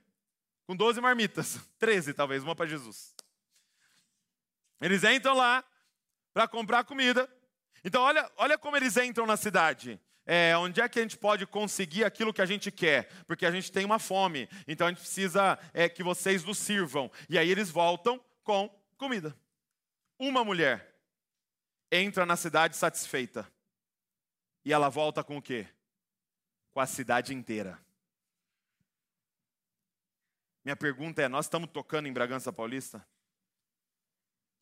Com 0.65 0.75
doze 0.75 0.99
marmitas. 0.99 1.59
Treze, 1.77 2.15
talvez, 2.15 2.41
uma 2.41 2.55
para 2.55 2.65
Jesus. 2.65 3.12
Eles 4.83 5.01
entram 5.05 5.33
lá 5.33 5.63
para 6.33 6.45
comprar 6.45 6.83
comida. 6.83 7.29
Então, 7.85 8.01
olha, 8.01 8.29
olha 8.35 8.57
como 8.57 8.75
eles 8.75 8.97
entram 8.97 9.25
na 9.25 9.37
cidade. 9.37 9.97
É, 10.25 10.55
onde 10.57 10.81
é 10.81 10.89
que 10.89 10.99
a 10.99 11.01
gente 11.01 11.17
pode 11.17 11.47
conseguir 11.47 12.03
aquilo 12.03 12.33
que 12.33 12.41
a 12.41 12.45
gente 12.45 12.69
quer? 12.69 13.09
Porque 13.25 13.45
a 13.45 13.51
gente 13.51 13.71
tem 13.71 13.85
uma 13.85 13.97
fome, 13.97 14.49
então 14.67 14.87
a 14.87 14.89
gente 14.89 14.99
precisa 14.99 15.57
é, 15.73 15.87
que 15.87 16.03
vocês 16.03 16.43
nos 16.43 16.57
sirvam. 16.57 17.09
E 17.29 17.37
aí 17.37 17.49
eles 17.49 17.69
voltam 17.69 18.21
com 18.43 18.69
comida. 18.97 19.33
Uma 20.19 20.43
mulher 20.43 20.93
entra 21.89 22.25
na 22.25 22.35
cidade 22.35 22.75
satisfeita. 22.75 23.49
E 24.65 24.73
ela 24.73 24.89
volta 24.89 25.23
com 25.23 25.37
o 25.37 25.41
quê? 25.41 25.65
Com 26.71 26.81
a 26.81 26.85
cidade 26.85 27.33
inteira. 27.33 27.79
Minha 30.63 30.75
pergunta 30.75 31.21
é: 31.21 31.29
nós 31.29 31.45
estamos 31.45 31.69
tocando 31.69 32.07
em 32.07 32.13
Bragança 32.13 32.51
Paulista? 32.51 33.05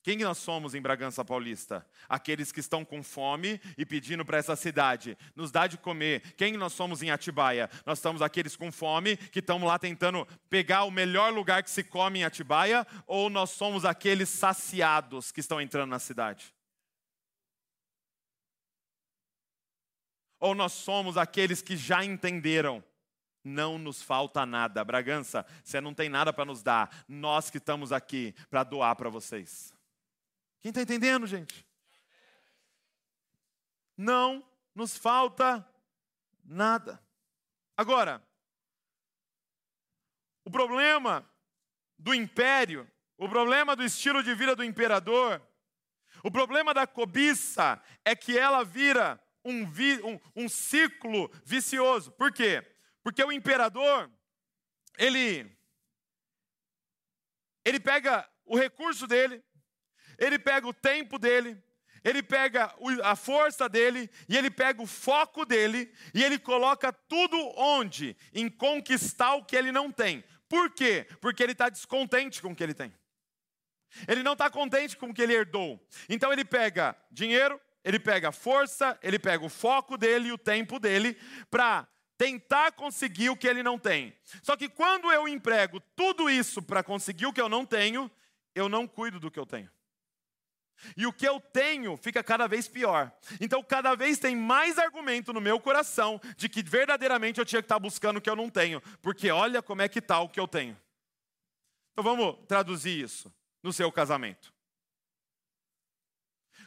Quem 0.03 0.17
nós 0.17 0.39
somos 0.39 0.73
em 0.73 0.81
Bragança 0.81 1.23
Paulista? 1.23 1.85
Aqueles 2.09 2.51
que 2.51 2.59
estão 2.59 2.83
com 2.83 3.03
fome 3.03 3.61
e 3.77 3.85
pedindo 3.85 4.25
para 4.25 4.37
essa 4.37 4.55
cidade 4.55 5.15
nos 5.35 5.51
dar 5.51 5.67
de 5.67 5.77
comer. 5.77 6.33
Quem 6.35 6.57
nós 6.57 6.73
somos 6.73 7.03
em 7.03 7.11
Atibaia? 7.11 7.69
Nós 7.85 7.99
estamos 7.99 8.19
aqueles 8.21 8.55
com 8.55 8.71
fome 8.71 9.15
que 9.15 9.39
estão 9.39 9.63
lá 9.63 9.77
tentando 9.77 10.27
pegar 10.49 10.85
o 10.85 10.91
melhor 10.91 11.31
lugar 11.31 11.61
que 11.61 11.69
se 11.69 11.83
come 11.83 12.19
em 12.19 12.23
Atibaia? 12.23 12.85
Ou 13.05 13.29
nós 13.29 13.51
somos 13.51 13.85
aqueles 13.85 14.27
saciados 14.29 15.31
que 15.31 15.39
estão 15.39 15.61
entrando 15.61 15.91
na 15.91 15.99
cidade? 15.99 16.51
Ou 20.39 20.55
nós 20.55 20.73
somos 20.73 21.15
aqueles 21.15 21.61
que 21.61 21.77
já 21.77 22.03
entenderam 22.03 22.83
não 23.43 23.77
nos 23.77 24.01
falta 24.01 24.47
nada. 24.47 24.83
Bragança, 24.83 25.45
você 25.63 25.79
não 25.79 25.93
tem 25.93 26.09
nada 26.09 26.33
para 26.33 26.45
nos 26.45 26.63
dar. 26.63 26.89
Nós 27.07 27.51
que 27.51 27.59
estamos 27.59 27.91
aqui 27.91 28.33
para 28.49 28.63
doar 28.63 28.95
para 28.95 29.09
vocês. 29.09 29.71
Quem 30.61 30.69
está 30.69 30.81
entendendo, 30.81 31.25
gente? 31.25 31.65
Não 33.97 34.47
nos 34.75 34.95
falta 34.95 35.67
nada. 36.43 37.03
Agora, 37.75 38.23
o 40.45 40.51
problema 40.51 41.27
do 41.97 42.13
império, 42.13 42.89
o 43.17 43.27
problema 43.27 43.75
do 43.75 43.83
estilo 43.83 44.23
de 44.23 44.33
vida 44.35 44.55
do 44.55 44.63
imperador, 44.63 45.41
o 46.23 46.29
problema 46.29 46.73
da 46.73 46.85
cobiça 46.85 47.81
é 48.05 48.15
que 48.15 48.37
ela 48.37 48.63
vira 48.63 49.19
um, 49.43 49.65
vi, 49.65 49.99
um, 50.03 50.19
um 50.35 50.47
ciclo 50.47 51.31
vicioso. 51.43 52.11
Por 52.11 52.31
quê? 52.31 52.63
Porque 53.03 53.23
o 53.23 53.31
imperador, 53.31 54.11
ele, 54.97 55.57
ele 57.65 57.79
pega 57.79 58.29
o 58.45 58.55
recurso 58.57 59.07
dele, 59.07 59.43
ele 60.21 60.37
pega 60.37 60.67
o 60.67 60.73
tempo 60.73 61.17
dele, 61.17 61.57
ele 62.03 62.21
pega 62.21 62.73
a 63.03 63.15
força 63.15 63.67
dele 63.67 64.09
e 64.29 64.37
ele 64.37 64.51
pega 64.51 64.81
o 64.81 64.87
foco 64.87 65.45
dele 65.45 65.91
e 66.13 66.23
ele 66.23 66.37
coloca 66.37 66.93
tudo 66.93 67.37
onde? 67.57 68.15
Em 68.33 68.47
conquistar 68.47 69.33
o 69.33 69.43
que 69.43 69.55
ele 69.55 69.71
não 69.71 69.91
tem. 69.91 70.23
Por 70.47 70.69
quê? 70.69 71.07
Porque 71.19 71.41
ele 71.41 71.53
está 71.53 71.69
descontente 71.69 72.41
com 72.41 72.51
o 72.51 72.55
que 72.55 72.63
ele 72.63 72.73
tem. 72.73 72.93
Ele 74.07 74.23
não 74.23 74.33
está 74.33 74.49
contente 74.49 74.95
com 74.95 75.07
o 75.07 75.13
que 75.13 75.21
ele 75.21 75.33
herdou. 75.33 75.83
Então 76.07 76.31
ele 76.31 76.45
pega 76.45 76.95
dinheiro, 77.11 77.59
ele 77.83 77.99
pega 77.99 78.29
a 78.29 78.31
força, 78.31 78.97
ele 79.01 79.17
pega 79.17 79.43
o 79.43 79.49
foco 79.49 79.97
dele 79.97 80.29
e 80.29 80.31
o 80.31 80.37
tempo 80.37 80.79
dele 80.79 81.17
para 81.49 81.87
tentar 82.15 82.73
conseguir 82.73 83.31
o 83.31 83.35
que 83.35 83.47
ele 83.47 83.63
não 83.63 83.79
tem. 83.79 84.15
Só 84.43 84.55
que 84.55 84.69
quando 84.69 85.11
eu 85.11 85.27
emprego 85.27 85.79
tudo 85.95 86.29
isso 86.29 86.61
para 86.61 86.83
conseguir 86.83 87.25
o 87.25 87.33
que 87.33 87.41
eu 87.41 87.49
não 87.49 87.65
tenho, 87.65 88.09
eu 88.53 88.69
não 88.69 88.87
cuido 88.87 89.19
do 89.19 89.31
que 89.31 89.39
eu 89.39 89.45
tenho. 89.45 89.69
E 90.95 91.05
o 91.05 91.13
que 91.13 91.27
eu 91.27 91.39
tenho 91.39 91.97
fica 91.97 92.23
cada 92.23 92.47
vez 92.47 92.67
pior. 92.67 93.11
Então, 93.39 93.63
cada 93.63 93.95
vez 93.95 94.19
tem 94.19 94.35
mais 94.35 94.77
argumento 94.77 95.33
no 95.33 95.41
meu 95.41 95.59
coração 95.59 96.19
de 96.35 96.49
que 96.49 96.63
verdadeiramente 96.63 97.39
eu 97.39 97.45
tinha 97.45 97.61
que 97.61 97.65
estar 97.65 97.79
buscando 97.79 98.17
o 98.17 98.21
que 98.21 98.29
eu 98.29 98.35
não 98.35 98.49
tenho, 98.49 98.81
porque 99.01 99.29
olha 99.31 99.61
como 99.61 99.81
é 99.81 99.89
que 99.89 99.99
está 99.99 100.19
o 100.19 100.29
que 100.29 100.39
eu 100.39 100.47
tenho. 100.47 100.77
Então, 101.91 102.03
vamos 102.03 102.37
traduzir 102.47 103.03
isso 103.03 103.33
no 103.61 103.71
seu 103.71 103.91
casamento. 103.91 104.53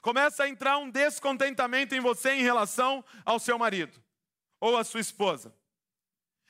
Começa 0.01 0.45
a 0.45 0.49
entrar 0.49 0.77
um 0.79 0.91
descontentamento 0.91 1.95
em 1.95 2.01
você 2.01 2.33
em 2.33 2.43
relação 2.43 3.03
ao 3.25 3.39
seu 3.39 3.59
marido 3.59 4.03
ou 4.61 4.77
à 4.77 4.85
sua 4.85 5.01
esposa. 5.01 5.55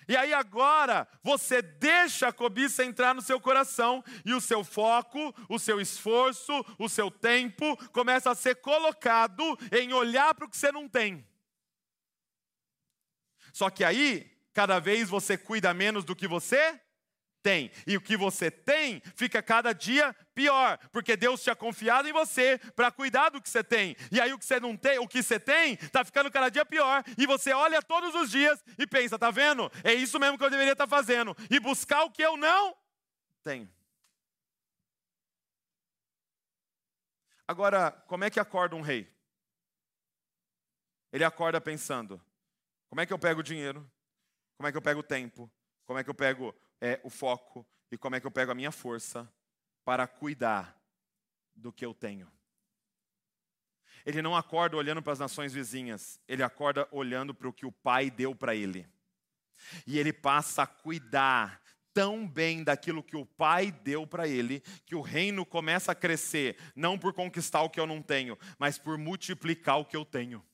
E 0.08 0.16
aí 0.16 0.34
agora 0.34 1.08
você 1.22 1.62
deixa 1.62 2.28
a 2.28 2.32
cobiça 2.32 2.84
entrar 2.84 3.14
no 3.14 3.22
seu 3.22 3.40
coração 3.40 4.04
e 4.24 4.32
o 4.32 4.40
seu 4.40 4.62
foco, 4.62 5.34
o 5.48 5.58
seu 5.58 5.80
esforço, 5.80 6.52
o 6.78 6.88
seu 6.88 7.10
tempo 7.10 7.76
começa 7.90 8.30
a 8.30 8.34
ser 8.34 8.56
colocado 8.56 9.58
em 9.72 9.92
olhar 9.92 10.34
para 10.34 10.46
o 10.46 10.48
que 10.48 10.56
você 10.56 10.70
não 10.70 10.88
tem. 10.88 11.26
Só 13.52 13.70
que 13.70 13.84
aí, 13.84 14.30
cada 14.52 14.78
vez 14.78 15.08
você 15.08 15.38
cuida 15.38 15.72
menos 15.72 16.04
do 16.04 16.16
que 16.16 16.26
você 16.26 16.80
tem. 17.44 17.70
E 17.86 17.94
o 17.94 18.00
que 18.00 18.16
você 18.16 18.50
tem 18.50 19.02
fica 19.14 19.42
cada 19.42 19.74
dia 19.74 20.16
pior, 20.34 20.78
porque 20.90 21.14
Deus 21.14 21.42
tinha 21.42 21.54
confiado 21.54 22.08
em 22.08 22.12
você 22.12 22.58
para 22.74 22.90
cuidar 22.90 23.28
do 23.28 23.40
que 23.40 23.50
você 23.50 23.62
tem. 23.62 23.94
E 24.10 24.18
aí 24.18 24.32
o 24.32 24.38
que 24.38 24.46
você 24.46 24.58
não 24.58 24.74
tem, 24.74 24.98
o 24.98 25.06
que 25.06 25.22
você 25.22 25.38
tem, 25.38 25.74
está 25.74 26.02
ficando 26.02 26.30
cada 26.30 26.48
dia 26.48 26.64
pior, 26.64 27.04
e 27.18 27.26
você 27.26 27.52
olha 27.52 27.82
todos 27.82 28.14
os 28.14 28.30
dias 28.30 28.64
e 28.78 28.86
pensa, 28.86 29.18
tá 29.18 29.30
vendo? 29.30 29.70
É 29.84 29.92
isso 29.92 30.18
mesmo 30.18 30.38
que 30.38 30.44
eu 30.44 30.48
deveria 30.48 30.72
estar 30.72 30.86
tá 30.86 30.96
fazendo, 30.96 31.36
e 31.50 31.60
buscar 31.60 32.04
o 32.04 32.10
que 32.10 32.22
eu 32.22 32.34
não 32.38 32.74
tenho. 33.42 33.70
Agora, 37.46 37.90
como 38.08 38.24
é 38.24 38.30
que 38.30 38.40
acorda 38.40 38.74
um 38.74 38.80
rei? 38.80 39.06
Ele 41.12 41.24
acorda 41.24 41.60
pensando: 41.60 42.18
como 42.88 43.02
é 43.02 43.06
que 43.06 43.12
eu 43.12 43.18
pego 43.18 43.40
o 43.40 43.44
dinheiro? 43.44 43.88
Como 44.56 44.66
é 44.66 44.72
que 44.72 44.78
eu 44.78 44.82
pego 44.82 45.00
o 45.00 45.02
tempo? 45.02 45.52
Como 45.84 45.98
é 45.98 46.02
que 46.02 46.08
eu 46.08 46.14
pego 46.14 46.54
é 46.84 47.00
o 47.02 47.08
foco 47.08 47.66
e 47.90 47.96
como 47.96 48.14
é 48.14 48.20
que 48.20 48.26
eu 48.26 48.30
pego 48.30 48.52
a 48.52 48.54
minha 48.54 48.70
força 48.70 49.26
para 49.86 50.06
cuidar 50.06 50.78
do 51.54 51.72
que 51.72 51.84
eu 51.84 51.94
tenho. 51.94 52.30
Ele 54.04 54.20
não 54.20 54.36
acorda 54.36 54.76
olhando 54.76 55.02
para 55.02 55.14
as 55.14 55.18
nações 55.18 55.54
vizinhas, 55.54 56.20
ele 56.28 56.42
acorda 56.42 56.86
olhando 56.90 57.34
para 57.34 57.48
o 57.48 57.52
que 57.52 57.64
o 57.64 57.72
pai 57.72 58.10
deu 58.10 58.34
para 58.34 58.54
ele. 58.54 58.86
E 59.86 59.98
ele 59.98 60.12
passa 60.12 60.64
a 60.64 60.66
cuidar 60.66 61.62
tão 61.94 62.28
bem 62.28 62.62
daquilo 62.62 63.02
que 63.02 63.16
o 63.16 63.24
pai 63.24 63.72
deu 63.72 64.06
para 64.06 64.28
ele, 64.28 64.60
que 64.84 64.94
o 64.94 65.00
reino 65.00 65.46
começa 65.46 65.92
a 65.92 65.94
crescer, 65.94 66.58
não 66.76 66.98
por 66.98 67.14
conquistar 67.14 67.62
o 67.62 67.70
que 67.70 67.80
eu 67.80 67.86
não 67.86 68.02
tenho, 68.02 68.36
mas 68.58 68.76
por 68.78 68.98
multiplicar 68.98 69.78
o 69.78 69.86
que 69.86 69.96
eu 69.96 70.04
tenho. 70.04 70.44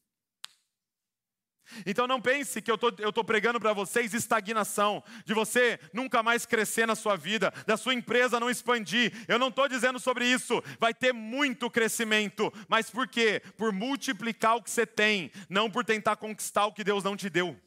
Então 1.87 2.07
não 2.07 2.21
pense 2.21 2.61
que 2.61 2.71
eu 2.71 2.77
estou 2.77 3.25
pregando 3.25 3.61
para 3.61 3.73
vocês 3.73 4.15
estagnação, 4.15 5.03
de 5.25 5.35
você 5.35 5.79
nunca 5.93 6.23
mais 6.23 6.47
crescer 6.47 6.87
na 6.87 6.95
sua 6.95 7.17
vida, 7.17 7.53
da 7.67 7.77
sua 7.77 7.95
empresa 7.95 8.41
não 8.41 8.51
expandir. 8.51 9.13
Eu 9.29 9.39
não 9.39 9.49
estou 9.49 9.69
dizendo 9.69 9.99
sobre 9.99 10.27
isso. 10.27 10.63
Vai 10.79 10.95
ter 10.95 11.13
muito 11.13 11.71
crescimento, 11.71 12.53
mas 12.69 12.91
por 12.91 13.07
quê? 13.09 13.43
Por 13.57 13.73
multiplicar 13.73 14.57
o 14.57 14.63
que 14.63 14.71
você 14.71 14.87
tem, 14.87 15.31
não 15.49 15.71
por 15.71 15.85
tentar 15.85 16.17
conquistar 16.17 16.67
o 16.67 16.73
que 16.73 16.85
Deus 16.85 17.05
não 17.05 17.17
te 17.17 17.31
deu. 17.31 17.59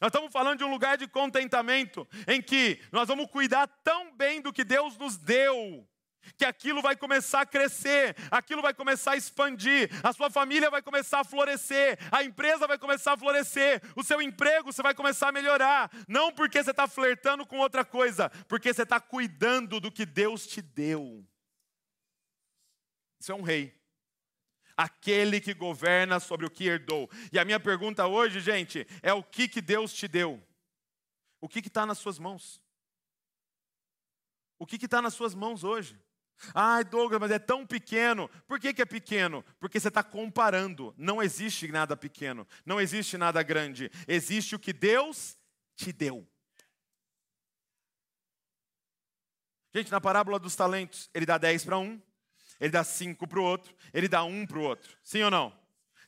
Nós 0.00 0.08
estamos 0.08 0.30
falando 0.30 0.58
de 0.58 0.64
um 0.64 0.70
lugar 0.70 0.98
de 0.98 1.08
contentamento, 1.08 2.06
em 2.26 2.42
que 2.42 2.78
nós 2.92 3.08
vamos 3.08 3.30
cuidar 3.30 3.66
tão 3.82 4.14
bem 4.14 4.40
do 4.40 4.52
que 4.52 4.62
Deus 4.62 4.96
nos 4.98 5.16
deu, 5.16 5.88
que 6.36 6.44
aquilo 6.44 6.82
vai 6.82 6.96
começar 6.96 7.42
a 7.42 7.46
crescer, 7.46 8.16
aquilo 8.30 8.62
vai 8.62 8.74
começar 8.74 9.12
a 9.12 9.16
expandir, 9.16 9.90
a 10.02 10.12
sua 10.12 10.30
família 10.30 10.70
vai 10.70 10.82
começar 10.82 11.20
a 11.20 11.24
florescer, 11.24 11.98
a 12.10 12.22
empresa 12.22 12.66
vai 12.66 12.78
começar 12.78 13.12
a 13.12 13.16
florescer, 13.16 13.82
o 13.96 14.02
seu 14.02 14.20
emprego 14.20 14.72
você 14.72 14.82
vai 14.82 14.94
começar 14.94 15.28
a 15.28 15.32
melhorar, 15.32 15.90
não 16.06 16.32
porque 16.32 16.62
você 16.62 16.70
está 16.70 16.86
flertando 16.86 17.46
com 17.46 17.58
outra 17.58 17.84
coisa, 17.84 18.30
porque 18.48 18.72
você 18.72 18.82
está 18.82 19.00
cuidando 19.00 19.80
do 19.80 19.90
que 19.90 20.04
Deus 20.04 20.46
te 20.46 20.60
deu. 20.60 21.26
Isso 23.20 23.32
é 23.32 23.34
um 23.34 23.42
rei. 23.42 23.76
Aquele 24.76 25.40
que 25.40 25.52
governa 25.52 26.20
sobre 26.20 26.46
o 26.46 26.50
que 26.50 26.64
herdou. 26.64 27.10
E 27.32 27.38
a 27.38 27.44
minha 27.44 27.58
pergunta 27.58 28.06
hoje, 28.06 28.38
gente, 28.38 28.86
é 29.02 29.12
o 29.12 29.24
que, 29.24 29.48
que 29.48 29.60
Deus 29.60 29.92
te 29.92 30.06
deu? 30.06 30.40
O 31.40 31.48
que 31.48 31.58
está 31.58 31.84
nas 31.84 31.98
suas 31.98 32.18
mãos? 32.18 32.62
O 34.56 34.66
que 34.66 34.76
está 34.76 35.02
nas 35.02 35.14
suas 35.14 35.34
mãos 35.34 35.64
hoje? 35.64 35.98
Ai, 36.54 36.84
Douglas, 36.84 37.20
mas 37.20 37.30
é 37.30 37.38
tão 37.38 37.66
pequeno. 37.66 38.28
Por 38.46 38.58
que, 38.58 38.72
que 38.72 38.82
é 38.82 38.86
pequeno? 38.86 39.44
Porque 39.58 39.78
você 39.78 39.88
está 39.88 40.02
comparando. 40.02 40.94
Não 40.96 41.22
existe 41.22 41.68
nada 41.68 41.96
pequeno, 41.96 42.46
não 42.64 42.80
existe 42.80 43.18
nada 43.18 43.42
grande. 43.42 43.90
Existe 44.06 44.54
o 44.54 44.58
que 44.58 44.72
Deus 44.72 45.36
te 45.76 45.92
deu. 45.92 46.26
Gente, 49.74 49.90
na 49.90 50.00
parábola 50.00 50.38
dos 50.38 50.56
talentos, 50.56 51.10
ele 51.12 51.26
dá 51.26 51.36
10 51.36 51.64
para 51.64 51.78
um, 51.78 52.00
ele 52.58 52.70
dá 52.70 52.82
5 52.82 53.28
para 53.28 53.38
o 53.38 53.44
outro, 53.44 53.74
ele 53.92 54.08
dá 54.08 54.24
um 54.24 54.46
para 54.46 54.58
o 54.58 54.62
outro. 54.62 54.96
Sim 55.04 55.22
ou 55.22 55.30
não? 55.30 55.56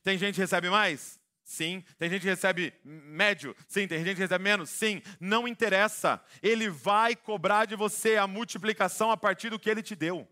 Tem 0.03 0.17
gente 0.17 0.37
que 0.37 0.41
recebe 0.41 0.71
mais? 0.71 1.20
Sim. 1.51 1.85
Tem 1.99 2.09
gente 2.09 2.23
que 2.23 2.29
recebe 2.29 2.73
médio? 2.85 3.57
Sim. 3.67 3.89
Tem 3.89 4.05
gente 4.05 4.15
que 4.15 4.23
recebe 4.23 4.45
menos? 4.45 4.71
Sim. 4.71 5.03
Não 5.19 5.49
interessa. 5.49 6.25
Ele 6.41 6.71
vai 6.71 7.17
cobrar 7.17 7.65
de 7.65 7.75
você 7.75 8.17
a 8.17 8.25
multiplicação 8.25 9.11
a 9.11 9.17
partir 9.17 9.51
do 9.51 9.59
que 9.59 9.69
ele 9.69 9.83
te 9.83 9.97
deu. 9.97 10.29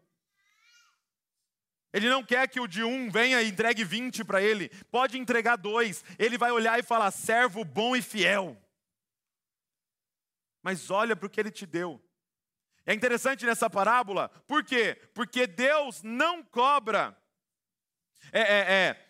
Ele 1.93 2.09
não 2.09 2.23
quer 2.23 2.47
que 2.49 2.61
o 2.61 2.69
de 2.69 2.85
um 2.85 3.11
venha 3.11 3.43
e 3.43 3.49
entregue 3.49 3.83
20 3.83 4.23
para 4.23 4.41
ele. 4.41 4.69
Pode 4.93 5.19
entregar 5.19 5.57
dois. 5.57 6.05
Ele 6.21 6.39
vai 6.39 6.53
olhar 6.53 6.79
e 6.79 6.85
falar: 6.85 7.11
servo 7.11 7.65
bom 7.65 7.97
e 7.97 8.01
fiel. 8.01 8.57
Mas 10.63 10.89
olha 10.89 11.17
para 11.17 11.27
o 11.27 11.31
que 11.31 11.41
ele 11.41 11.51
te 11.51 11.67
deu. 11.67 12.01
É 12.87 12.95
interessante 12.95 13.45
nessa 13.45 13.69
parábola, 13.69 14.29
por 14.47 14.63
quê? 14.63 14.97
Porque 15.13 15.49
Deus 15.49 16.01
não 16.01 16.45
cobra. 16.45 17.21
É, 18.33 18.41
é, 18.41 18.73
é 18.73 19.08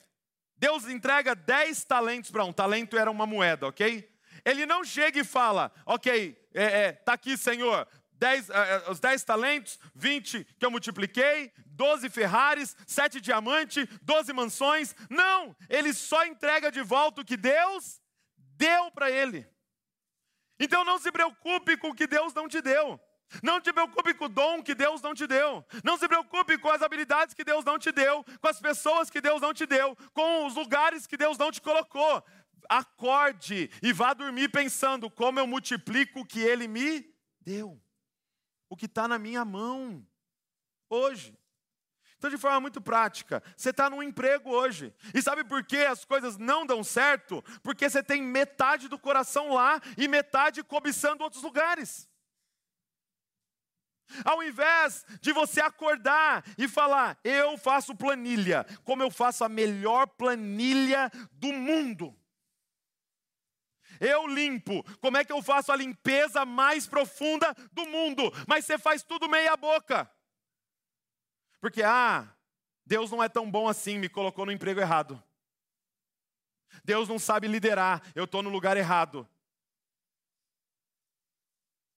Deus 0.59 0.89
entrega 0.89 1.35
10 1.35 1.85
talentos 1.85 2.31
para 2.31 2.45
um. 2.45 2.53
Talento 2.53 2.99
era 2.99 3.11
uma 3.11 3.27
moeda, 3.27 3.67
ok? 3.67 4.11
Ele 4.45 4.67
não 4.67 4.85
chega 4.85 5.21
e 5.21 5.25
fala, 5.25 5.73
ok, 5.87 6.37
é, 6.55 6.65
é, 6.65 6.93
tá 6.93 7.13
aqui, 7.13 7.37
Senhor, 7.37 7.87
dez, 8.13 8.51
é, 8.51 8.55
é 8.87 8.91
os 8.91 8.99
10 9.01 9.25
talentos, 9.25 9.79
20 9.95 10.45
que 10.59 10.67
eu 10.67 10.71
multipliquei, 10.71 11.53
12 11.67 12.11
Ferraris, 12.11 12.77
7 12.87 13.21
diamantes, 13.21 13.87
12 14.03 14.33
mansões. 14.33 14.95
Não, 15.09 15.57
ele 15.69 15.93
só 15.93 16.25
entrega 16.25 16.73
de 16.73 16.83
volta 16.83 17.21
o 17.21 17.25
que 17.25 17.37
Deus 17.37 18.01
deu 18.57 18.91
para 18.91 19.11
ele. 19.11 19.47
Então 20.59 20.85
não 20.85 20.99
se 20.99 21.13
preocupe 21.13 21.77
com 21.77 21.91
o 21.91 21.95
que 21.95 22.07
Deus 22.07 22.35
não 22.35 22.49
te 22.49 22.61
deu. 22.61 23.01
Não 23.43 23.61
te 23.61 23.73
preocupe 23.73 24.15
com 24.15 24.25
o 24.25 24.29
dom 24.29 24.63
que 24.63 24.75
Deus 24.75 25.03
não 25.03 25.15
te 25.15 25.27
deu. 25.27 25.65
Não 25.85 25.97
se 25.97 26.09
preocupe 26.09 26.59
com 26.59 26.71
as 26.71 26.83
habilidades 26.83 27.35
que 27.35 27.45
Deus 27.45 27.65
não 27.65 27.79
te 27.79 27.93
deu, 27.93 28.25
com 28.41 28.49
as 28.49 28.61
pessoas 28.61 29.11
que 29.11 29.21
Deus 29.21 29.41
não 29.41 29.53
te 29.53 29.67
deu, 29.67 29.97
com 30.13 30.47
os 30.47 30.55
lugares 30.55 31.07
que 31.07 31.17
Deus 31.17 31.37
não 31.37 31.51
te 31.51 31.61
colocou. 31.61 32.25
Acorde 32.69 33.71
e 33.83 33.93
vá 33.93 34.13
dormir 34.13 34.51
pensando 34.51 35.11
como 35.11 35.39
eu 35.39 35.47
multiplico 35.47 36.21
o 36.21 36.27
que 36.27 36.41
Ele 36.41 36.69
me 36.69 37.05
deu, 37.41 37.81
o 38.69 38.77
que 38.77 38.87
está 38.87 39.09
na 39.09 39.19
minha 39.19 39.45
mão 39.45 40.07
hoje. 40.91 41.37
Então, 42.19 42.29
de 42.29 42.37
forma 42.37 42.61
muito 42.61 42.81
prática, 42.81 43.41
você 43.57 43.71
está 43.71 43.89
num 43.89 44.03
emprego 44.03 44.51
hoje. 44.51 44.93
E 45.15 45.23
sabe 45.23 45.45
por 45.45 45.65
que 45.65 45.79
as 45.79 46.05
coisas 46.05 46.37
não 46.37 46.67
dão 46.67 46.83
certo? 46.83 47.45
Porque 47.63 47.89
você 47.89 48.03
tem 48.03 48.21
metade 48.21 48.89
do 48.89 48.99
coração 48.99 49.55
lá 49.55 49.81
e 49.97 50.09
metade 50.09 50.65
cobiçando 50.65 51.23
outros 51.23 51.45
lugares. 51.45 52.09
Ao 54.25 54.43
invés 54.43 55.05
de 55.21 55.33
você 55.33 55.61
acordar 55.61 56.45
e 56.57 56.67
falar, 56.67 57.19
eu 57.23 57.59
faço 57.59 57.95
planilha, 57.95 58.65
como 58.85 59.03
eu 59.03 59.11
faço 59.11 59.45
a 59.45 59.49
melhor 59.49 60.07
planilha 60.07 61.11
do 61.33 61.53
mundo. 61.53 62.15
Eu 64.01 64.27
limpo, 64.27 64.85
como 65.01 65.17
é 65.17 65.25
que 65.25 65.33
eu 65.33 65.43
faço 65.43 65.73
a 65.73 65.77
limpeza 65.77 66.45
mais 66.45 66.87
profunda 66.87 67.55
do 67.73 67.87
mundo? 67.87 68.33
Mas 68.47 68.65
você 68.65 68.79
faz 68.79 69.03
tudo 69.03 69.29
meia 69.29 69.57
boca. 69.57 70.11
Porque, 71.61 71.83
ah, 71.83 72.29
Deus 72.87 73.11
não 73.11 73.23
é 73.23 73.29
tão 73.29 73.51
bom 73.51 73.69
assim, 73.69 73.99
me 73.99 74.09
colocou 74.09 74.47
no 74.47 74.53
emprego 74.53 74.81
errado. 74.81 75.23
Deus 76.85 77.09
não 77.09 77.19
sabe 77.19 77.49
liderar, 77.49 78.03
eu 78.15 78.25
estou 78.25 78.43
no 78.43 78.51
lugar 78.51 78.77
errado. 78.77 79.29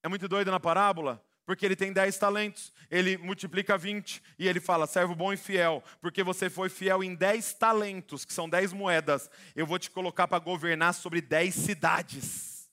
É 0.02 0.08
muito 0.08 0.26
doido 0.26 0.50
na 0.50 0.58
parábola, 0.58 1.24
porque 1.44 1.66
ele 1.66 1.76
tem 1.76 1.92
10 1.92 2.18
talentos. 2.18 2.72
Ele 2.90 3.16
multiplica 3.16 3.76
20 3.76 4.22
e 4.38 4.48
ele 4.48 4.60
fala: 4.60 4.86
servo 4.86 5.14
bom 5.14 5.32
e 5.32 5.36
fiel, 5.36 5.82
porque 6.00 6.22
você 6.22 6.48
foi 6.48 6.68
fiel 6.68 7.02
em 7.02 7.14
10 7.14 7.54
talentos, 7.54 8.24
que 8.24 8.32
são 8.32 8.48
10 8.48 8.72
moedas, 8.72 9.30
eu 9.54 9.66
vou 9.66 9.78
te 9.78 9.90
colocar 9.90 10.28
para 10.28 10.38
governar 10.38 10.94
sobre 10.94 11.20
10 11.20 11.54
cidades. 11.54 12.70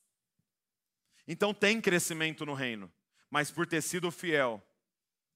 Então 1.28 1.54
tem 1.54 1.80
crescimento 1.80 2.46
no 2.46 2.54
reino, 2.54 2.92
mas 3.30 3.52
por 3.52 3.68
ter 3.68 3.82
sido 3.82 4.12
fiel 4.12 4.64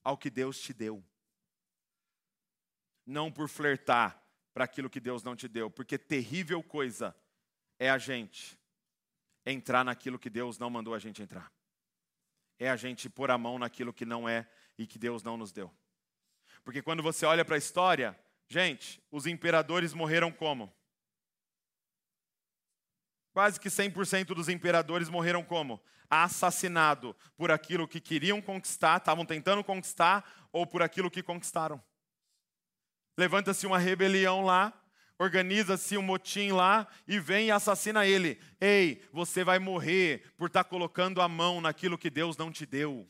ao 0.04 0.18
que 0.18 0.30
Deus 0.30 0.60
te 0.60 0.74
deu, 0.74 1.04
não 3.06 3.32
por 3.32 3.48
flertar 3.48 4.22
para 4.54 4.66
aquilo 4.66 4.90
que 4.90 5.00
Deus 5.00 5.24
não 5.24 5.36
te 5.36 5.48
deu, 5.48 5.70
porque 5.70 5.98
terrível 5.98 6.62
coisa 6.62 7.16
é 7.80 7.90
a 7.90 7.98
gente 7.98 8.60
entrar 9.46 9.84
naquilo 9.84 10.20
que 10.20 10.30
Deus 10.30 10.58
não 10.58 10.70
mandou 10.70 10.94
a 10.94 11.00
gente 11.00 11.22
entrar 11.22 11.52
é 12.64 12.70
a 12.70 12.78
gente 12.78 13.09
pôr 13.09 13.30
a 13.30 13.38
mão 13.38 13.59
naquilo 13.59 13.91
que 13.91 14.05
não 14.05 14.28
é 14.28 14.47
e 14.78 14.88
que 14.88 14.97
Deus 14.97 15.22
não 15.22 15.36
nos 15.36 15.51
deu. 15.51 15.70
Porque 16.64 16.82
quando 16.82 17.03
você 17.03 17.26
olha 17.26 17.43
para 17.43 17.55
a 17.55 17.57
história, 17.57 18.18
gente, 18.47 19.03
os 19.11 19.26
imperadores 19.28 19.93
morreram 19.93 20.32
como? 20.32 20.74
Quase 23.34 23.59
que 23.59 23.68
100% 23.68 24.28
dos 24.28 24.47
imperadores 24.47 25.09
morreram 25.09 25.43
como? 25.43 25.82
Assassinado 26.09 27.14
por 27.36 27.51
aquilo 27.51 27.88
que 27.88 27.99
queriam 27.99 28.41
conquistar, 28.41 28.97
estavam 28.97 29.26
tentando 29.26 29.64
conquistar, 29.64 30.47
ou 30.51 30.66
por 30.66 30.82
aquilo 30.82 31.11
que 31.11 31.22
conquistaram. 31.22 31.84
Levanta-se 33.18 33.68
uma 33.68 33.78
rebelião 33.78 34.45
lá, 34.45 34.72
organiza-se 35.18 35.97
um 35.97 36.01
motim 36.01 36.51
lá 36.51 36.88
e 37.07 37.20
vem 37.20 37.47
e 37.47 37.51
assassina 37.51 38.05
ele. 38.05 38.39
Ei, 38.59 39.07
você 39.11 39.43
vai 39.43 39.59
morrer 39.59 40.34
por 40.38 40.47
estar 40.47 40.64
tá 40.64 40.70
colocando 40.70 41.22
a 41.22 41.28
mão 41.28 41.61
naquilo 41.61 41.97
que 41.97 42.09
Deus 42.09 42.38
não 42.38 42.51
te 42.51 42.66
deu. 42.66 43.09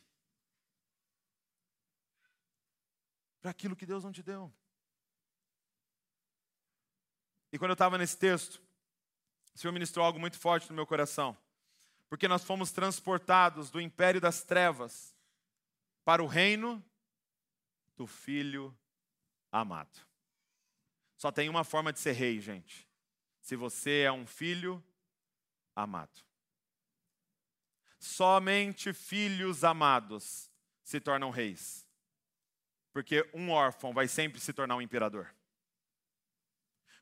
Para 3.42 3.52
aquilo 3.52 3.76
que 3.76 3.86
Deus 3.86 4.04
não 4.04 4.12
te 4.12 4.24
deu. 4.24 4.54
E 7.52 7.58
quando 7.58 7.72
eu 7.72 7.74
estava 7.74 7.98
nesse 7.98 8.18
texto, 8.18 8.62
o 9.54 9.58
Senhor 9.60 9.72
ministrou 9.72 10.06
algo 10.06 10.20
muito 10.20 10.40
forte 10.40 10.70
no 10.70 10.76
meu 10.76 10.88
coração. 10.88 11.38
Porque 12.10 12.28
nós 12.28 12.44
fomos 12.44 12.72
transportados 12.72 13.70
do 13.70 13.82
império 13.82 14.22
das 14.22 14.44
trevas 14.44 15.16
para 16.04 16.24
o 16.24 16.28
reino 16.28 16.84
do 17.96 18.08
Filho 18.08 18.76
amado. 19.52 20.13
Só 21.24 21.32
tem 21.32 21.48
uma 21.48 21.64
forma 21.64 21.94
de 21.94 22.02
ser 22.02 22.12
rei, 22.12 22.42
gente. 22.42 22.86
Se 23.40 23.56
você 23.56 24.02
é 24.02 24.12
um 24.12 24.28
filho 24.28 24.84
amado. 25.74 26.22
Somente 27.98 28.92
filhos 28.92 29.64
amados 29.64 30.52
se 30.84 31.00
tornam 31.00 31.30
reis. 31.30 31.88
Porque 32.92 33.26
um 33.34 33.52
órfão 33.52 33.94
vai 33.94 34.06
sempre 34.06 34.38
se 34.42 34.52
tornar 34.52 34.76
um 34.76 34.82
imperador. 34.82 35.34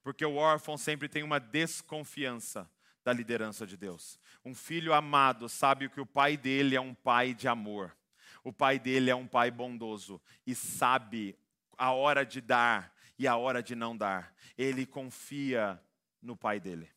Porque 0.04 0.24
o 0.24 0.36
órfão 0.36 0.78
sempre 0.78 1.10
tem 1.10 1.24
uma 1.24 1.40
desconfiança 1.40 2.70
da 3.04 3.12
liderança 3.12 3.66
de 3.66 3.76
Deus. 3.76 4.20
Um 4.46 4.54
filho 4.54 4.94
amado 4.94 5.50
sabe 5.50 5.90
que 5.90 6.00
o 6.00 6.06
pai 6.06 6.38
dele 6.38 6.76
é 6.76 6.80
um 6.80 6.94
pai 6.94 7.34
de 7.34 7.48
amor. 7.48 7.98
O 8.44 8.54
pai 8.54 8.78
dele 8.78 9.10
é 9.10 9.16
um 9.16 9.26
pai 9.28 9.50
bondoso 9.50 10.22
e 10.46 10.54
sabe 10.54 11.36
a 11.76 11.92
hora 11.92 12.24
de 12.24 12.40
dar 12.40 13.01
e 13.22 13.28
a 13.28 13.38
hora 13.38 13.62
de 13.62 13.76
não 13.76 13.96
dar. 13.96 14.36
Ele 14.58 14.84
confia 14.84 15.80
no 16.20 16.36
pai 16.36 16.60
dele. 16.60 16.92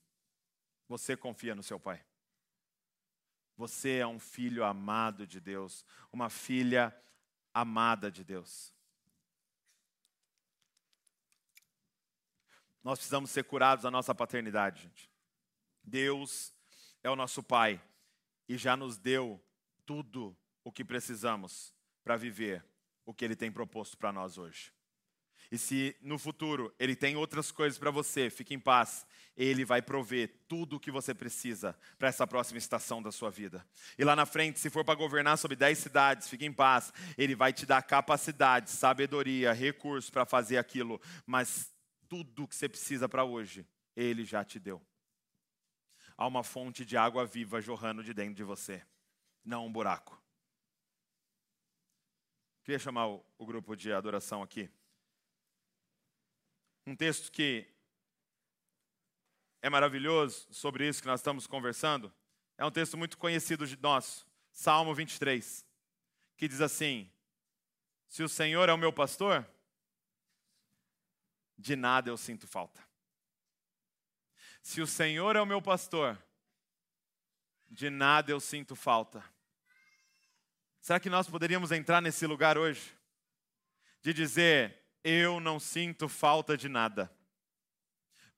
Você 0.88 1.14
confia 1.14 1.54
no 1.54 1.62
seu 1.62 1.78
pai. 1.78 2.02
Você 3.58 3.98
é 3.98 4.06
um 4.06 4.18
filho 4.18 4.64
amado 4.64 5.26
de 5.26 5.38
Deus, 5.38 5.84
uma 6.10 6.30
filha 6.30 6.98
amada 7.52 8.10
de 8.10 8.24
Deus. 8.24 8.72
Nós 12.82 12.98
precisamos 12.98 13.30
ser 13.30 13.44
curados 13.44 13.82
da 13.82 13.90
nossa 13.90 14.14
paternidade, 14.14 14.84
gente. 14.84 15.10
Deus 15.82 16.54
é 17.02 17.10
o 17.10 17.16
nosso 17.16 17.42
Pai 17.42 17.82
e 18.48 18.56
já 18.56 18.74
nos 18.78 18.96
deu 18.96 19.38
tudo 19.84 20.34
o 20.64 20.72
que 20.72 20.86
precisamos 20.86 21.74
para 22.02 22.16
viver 22.16 22.64
o 23.04 23.12
que 23.12 23.26
Ele 23.26 23.36
tem 23.36 23.52
proposto 23.52 23.98
para 23.98 24.10
nós 24.10 24.38
hoje. 24.38 24.72
E 25.50 25.58
se 25.58 25.96
no 26.00 26.18
futuro 26.18 26.74
ele 26.78 26.96
tem 26.96 27.16
outras 27.16 27.50
coisas 27.50 27.78
para 27.78 27.90
você, 27.90 28.30
fique 28.30 28.54
em 28.54 28.58
paz. 28.58 29.06
Ele 29.36 29.64
vai 29.64 29.82
prover 29.82 30.32
tudo 30.46 30.76
o 30.76 30.80
que 30.80 30.90
você 30.90 31.12
precisa 31.12 31.76
para 31.98 32.08
essa 32.08 32.26
próxima 32.26 32.58
estação 32.58 33.02
da 33.02 33.10
sua 33.10 33.30
vida. 33.30 33.66
E 33.98 34.04
lá 34.04 34.14
na 34.14 34.24
frente, 34.26 34.60
se 34.60 34.70
for 34.70 34.84
para 34.84 34.94
governar 34.94 35.36
sobre 35.36 35.56
10 35.56 35.76
cidades, 35.76 36.28
fique 36.28 36.44
em 36.44 36.52
paz. 36.52 36.92
Ele 37.18 37.34
vai 37.34 37.52
te 37.52 37.66
dar 37.66 37.82
capacidade, 37.82 38.70
sabedoria, 38.70 39.52
recurso 39.52 40.12
para 40.12 40.24
fazer 40.24 40.56
aquilo. 40.56 41.00
Mas 41.26 41.72
tudo 42.08 42.44
o 42.44 42.48
que 42.48 42.54
você 42.54 42.68
precisa 42.68 43.08
para 43.08 43.24
hoje, 43.24 43.66
ele 43.96 44.24
já 44.24 44.44
te 44.44 44.58
deu. 44.60 44.80
Há 46.16 46.26
uma 46.26 46.44
fonte 46.44 46.84
de 46.84 46.96
água 46.96 47.26
viva 47.26 47.60
jorrando 47.60 48.02
de 48.02 48.14
dentro 48.14 48.34
de 48.34 48.44
você, 48.44 48.82
não 49.44 49.66
um 49.66 49.72
buraco. 49.72 50.22
Queria 52.62 52.78
chamar 52.78 53.08
o 53.08 53.44
grupo 53.44 53.76
de 53.76 53.92
adoração 53.92 54.42
aqui. 54.42 54.70
Um 56.86 56.94
texto 56.94 57.32
que 57.32 57.66
é 59.62 59.70
maravilhoso 59.70 60.46
sobre 60.50 60.86
isso 60.86 61.00
que 61.00 61.08
nós 61.08 61.20
estamos 61.20 61.46
conversando. 61.46 62.12
É 62.58 62.64
um 62.64 62.70
texto 62.70 62.98
muito 62.98 63.16
conhecido 63.16 63.66
de 63.66 63.80
nós, 63.80 64.26
Salmo 64.52 64.94
23, 64.94 65.66
que 66.36 66.46
diz 66.46 66.60
assim: 66.60 67.10
Se 68.06 68.22
o 68.22 68.28
Senhor 68.28 68.68
é 68.68 68.72
o 68.74 68.78
meu 68.78 68.92
pastor, 68.92 69.48
de 71.56 71.74
nada 71.74 72.10
eu 72.10 72.16
sinto 72.18 72.46
falta. 72.46 72.86
Se 74.62 74.82
o 74.82 74.86
Senhor 74.86 75.34
é 75.34 75.40
o 75.40 75.46
meu 75.46 75.62
pastor, 75.62 76.22
de 77.70 77.88
nada 77.88 78.30
eu 78.30 78.40
sinto 78.40 78.76
falta. 78.76 79.24
Será 80.80 81.00
que 81.00 81.08
nós 81.08 81.28
poderíamos 81.28 81.72
entrar 81.72 82.02
nesse 82.02 82.26
lugar 82.26 82.58
hoje? 82.58 82.94
De 84.02 84.12
dizer, 84.12 84.83
eu 85.04 85.38
não 85.38 85.60
sinto 85.60 86.08
falta 86.08 86.56
de 86.56 86.68
nada, 86.68 87.14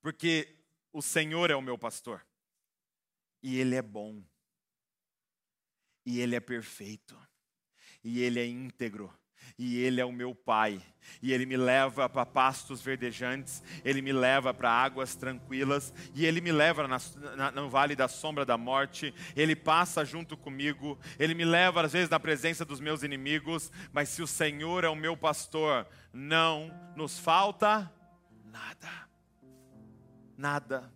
porque 0.01 0.59
o 0.93 1.01
Senhor 1.01 1.51
é 1.51 1.55
o 1.55 1.63
meu 1.63 1.79
pastor, 1.79 2.27
e 3.41 3.59
Ele 3.59 3.77
é 3.77 3.83
bom, 3.83 4.23
e 6.05 6.21
Ele 6.21 6.35
é 6.35 6.41
perfeito, 6.41 7.17
e 8.03 8.21
Ele 8.21 8.41
é 8.41 8.47
íntegro, 8.47 9.17
e 9.59 9.79
Ele 9.79 10.01
é 10.01 10.05
o 10.05 10.13
meu 10.13 10.35
Pai, 10.35 10.81
e 11.23 11.33
Ele 11.33 11.47
me 11.47 11.57
leva 11.57 12.09
para 12.09 12.27
pastos 12.27 12.83
verdejantes, 12.83 13.63
Ele 13.85 14.03
me 14.03 14.13
leva 14.13 14.53
para 14.53 14.71
águas 14.71 15.15
tranquilas, 15.15 15.93
e 16.15 16.27
Ele 16.27 16.41
me 16.41 16.53
leva 16.53 16.87
na, 16.87 16.99
na, 17.37 17.51
no 17.51 17.69
vale 17.69 17.95
da 17.95 18.09
sombra 18.09 18.45
da 18.45 18.57
morte, 18.57 19.15
Ele 19.35 19.57
passa 19.57 20.05
junto 20.05 20.37
comigo, 20.37 20.99
Ele 21.19 21.35
me 21.35 21.45
leva 21.45 21.85
às 21.85 21.93
vezes 21.93 22.09
na 22.09 22.21
presença 22.21 22.65
dos 22.65 22.81
meus 22.81 23.03
inimigos, 23.03 23.71
mas 23.93 24.09
se 24.09 24.23
o 24.23 24.27
Senhor 24.27 24.85
é 24.85 24.89
o 24.89 24.97
meu 24.97 25.17
pastor, 25.17 25.87
não 26.13 26.71
nos 26.97 27.19
falta 27.19 27.93
nada. 28.45 29.07
Nada. 30.37 30.93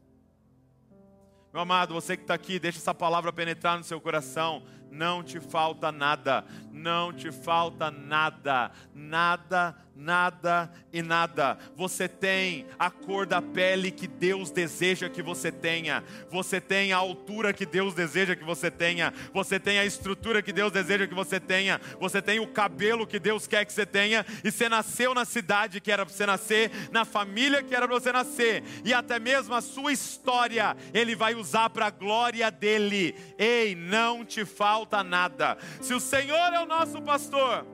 Meu 1.53 1.63
amado, 1.63 1.93
você 1.95 2.17
que 2.17 2.23
está 2.23 2.35
aqui, 2.35 2.59
deixa 2.59 2.79
essa 2.79 2.95
palavra 2.95 3.33
penetrar 3.33 3.77
no 3.77 3.83
seu 3.83 4.01
coração 4.01 4.63
não 4.91 5.23
te 5.23 5.39
falta 5.39 5.93
nada, 5.93 6.45
não 6.73 7.13
te 7.13 7.31
falta 7.31 7.91
nada, 7.91 8.71
nada, 8.95 9.77
nada 9.95 10.71
e 10.93 11.03
nada. 11.03 11.59
Você 11.77 12.09
tem 12.09 12.67
a 12.79 12.91
cor 12.91 13.27
da 13.27 13.41
pele 13.41 13.91
que 13.91 14.07
Deus 14.07 14.51
deseja 14.51 15.09
que 15.09 15.23
você 15.23 15.53
tenha, 15.53 16.03
você 16.31 16.61
tem 16.61 16.93
a 16.93 16.97
altura 16.97 17.53
que 17.53 17.67
Deus 17.67 17.95
deseja 17.95 18.35
que 18.35 18.45
você 18.45 18.71
tenha, 18.71 19.13
você 19.33 19.61
tem 19.61 19.79
a 19.79 19.85
estrutura 19.85 20.43
que 20.43 20.53
Deus 20.53 20.73
deseja 20.73 21.07
que 21.07 21.15
você 21.15 21.39
tenha, 21.39 21.81
você 22.01 22.21
tem 22.21 22.41
o 22.41 22.49
cabelo 22.49 23.07
que 23.07 23.19
Deus 23.19 23.47
quer 23.47 23.65
que 23.65 23.73
você 23.73 23.87
tenha, 23.87 24.25
e 24.43 24.51
você 24.51 24.69
nasceu 24.69 25.15
na 25.15 25.25
cidade 25.25 25.81
que 25.81 25.93
era 25.93 26.05
para 26.05 26.15
você 26.15 26.27
nascer, 26.27 26.71
na 26.91 27.05
família 27.05 27.63
que 27.63 27.75
era 27.75 27.87
para 27.87 27.99
você 27.99 28.11
nascer, 28.11 28.65
e 28.85 28.93
até 28.93 29.19
mesmo 29.19 29.55
a 29.55 29.61
sua 29.61 29.93
história 29.93 30.77
Ele 30.93 31.15
vai 31.15 31.35
usar 31.35 31.71
para 31.71 31.87
a 31.87 31.91
glória 31.91 32.51
dele. 32.51 33.15
Ei, 33.39 33.75
não 33.75 34.25
te 34.25 34.45
falta 34.45 34.80
nada. 35.05 35.59
Se 35.81 35.95
o 35.95 36.01
Senhor 36.01 36.53
é 36.53 36.61
o 36.61 36.67
nosso 36.67 37.01
pastor, 37.03 37.67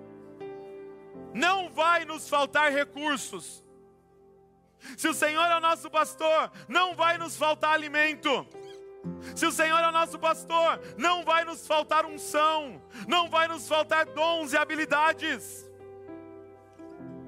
não 1.34 1.70
vai 1.70 2.04
nos 2.04 2.28
faltar 2.28 2.72
recursos. 2.72 3.64
Se 4.96 5.08
o 5.08 5.14
Senhor 5.14 5.44
é 5.44 5.56
o 5.56 5.60
nosso 5.60 5.90
pastor, 5.90 6.50
não 6.68 6.94
vai 6.94 7.18
nos 7.18 7.36
faltar 7.36 7.72
alimento. 7.72 8.46
Se 9.34 9.46
o 9.46 9.52
Senhor 9.52 9.78
é 9.78 9.88
o 9.88 9.92
nosso 9.92 10.18
pastor, 10.18 10.80
não 10.96 11.24
vai 11.24 11.44
nos 11.44 11.66
faltar 11.66 12.04
unção, 12.06 12.82
não 13.06 13.28
vai 13.28 13.48
nos 13.48 13.68
faltar 13.68 14.06
dons 14.06 14.52
e 14.52 14.56
habilidades. 14.56 15.70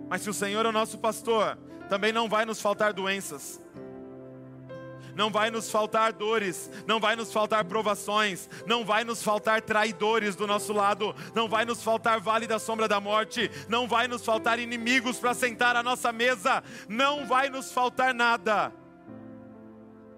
Mas 0.09 0.23
se 0.23 0.31
o 0.31 0.35
Senhor 0.35 0.65
é 0.65 0.69
o 0.69 0.73
nosso 0.73 0.99
pastor, 0.99 1.59
também 1.89 2.13
não 2.13 2.29
vai 2.29 2.45
nos 2.45 2.61
faltar 2.61 2.93
doenças, 2.93 3.61
não 5.19 5.31
vai 5.31 5.51
nos 5.51 5.69
faltar 5.69 6.13
dores, 6.13 6.71
não 6.87 7.01
vai 7.01 7.17
nos 7.17 7.33
faltar 7.33 7.65
provações, 7.65 8.49
não 8.65 8.85
vai 8.85 9.03
nos 9.03 9.21
faltar 9.21 9.61
traidores 9.61 10.37
do 10.37 10.47
nosso 10.47 10.73
lado, 10.73 11.13
não 11.35 11.49
vai 11.49 11.65
nos 11.65 11.83
faltar 11.83 12.21
vale 12.21 12.47
da 12.47 12.61
sombra 12.61 12.87
da 12.87 13.01
morte, 13.01 13.51
não 13.69 13.89
vai 13.89 14.07
nos 14.07 14.25
faltar 14.25 14.61
inimigos 14.61 15.19
para 15.19 15.35
sentar 15.35 15.75
à 15.75 15.83
nossa 15.83 16.13
mesa, 16.13 16.63
não 16.89 17.27
vai 17.27 17.51
nos 17.51 17.73
faltar 17.73 18.15
nada, 18.15 18.73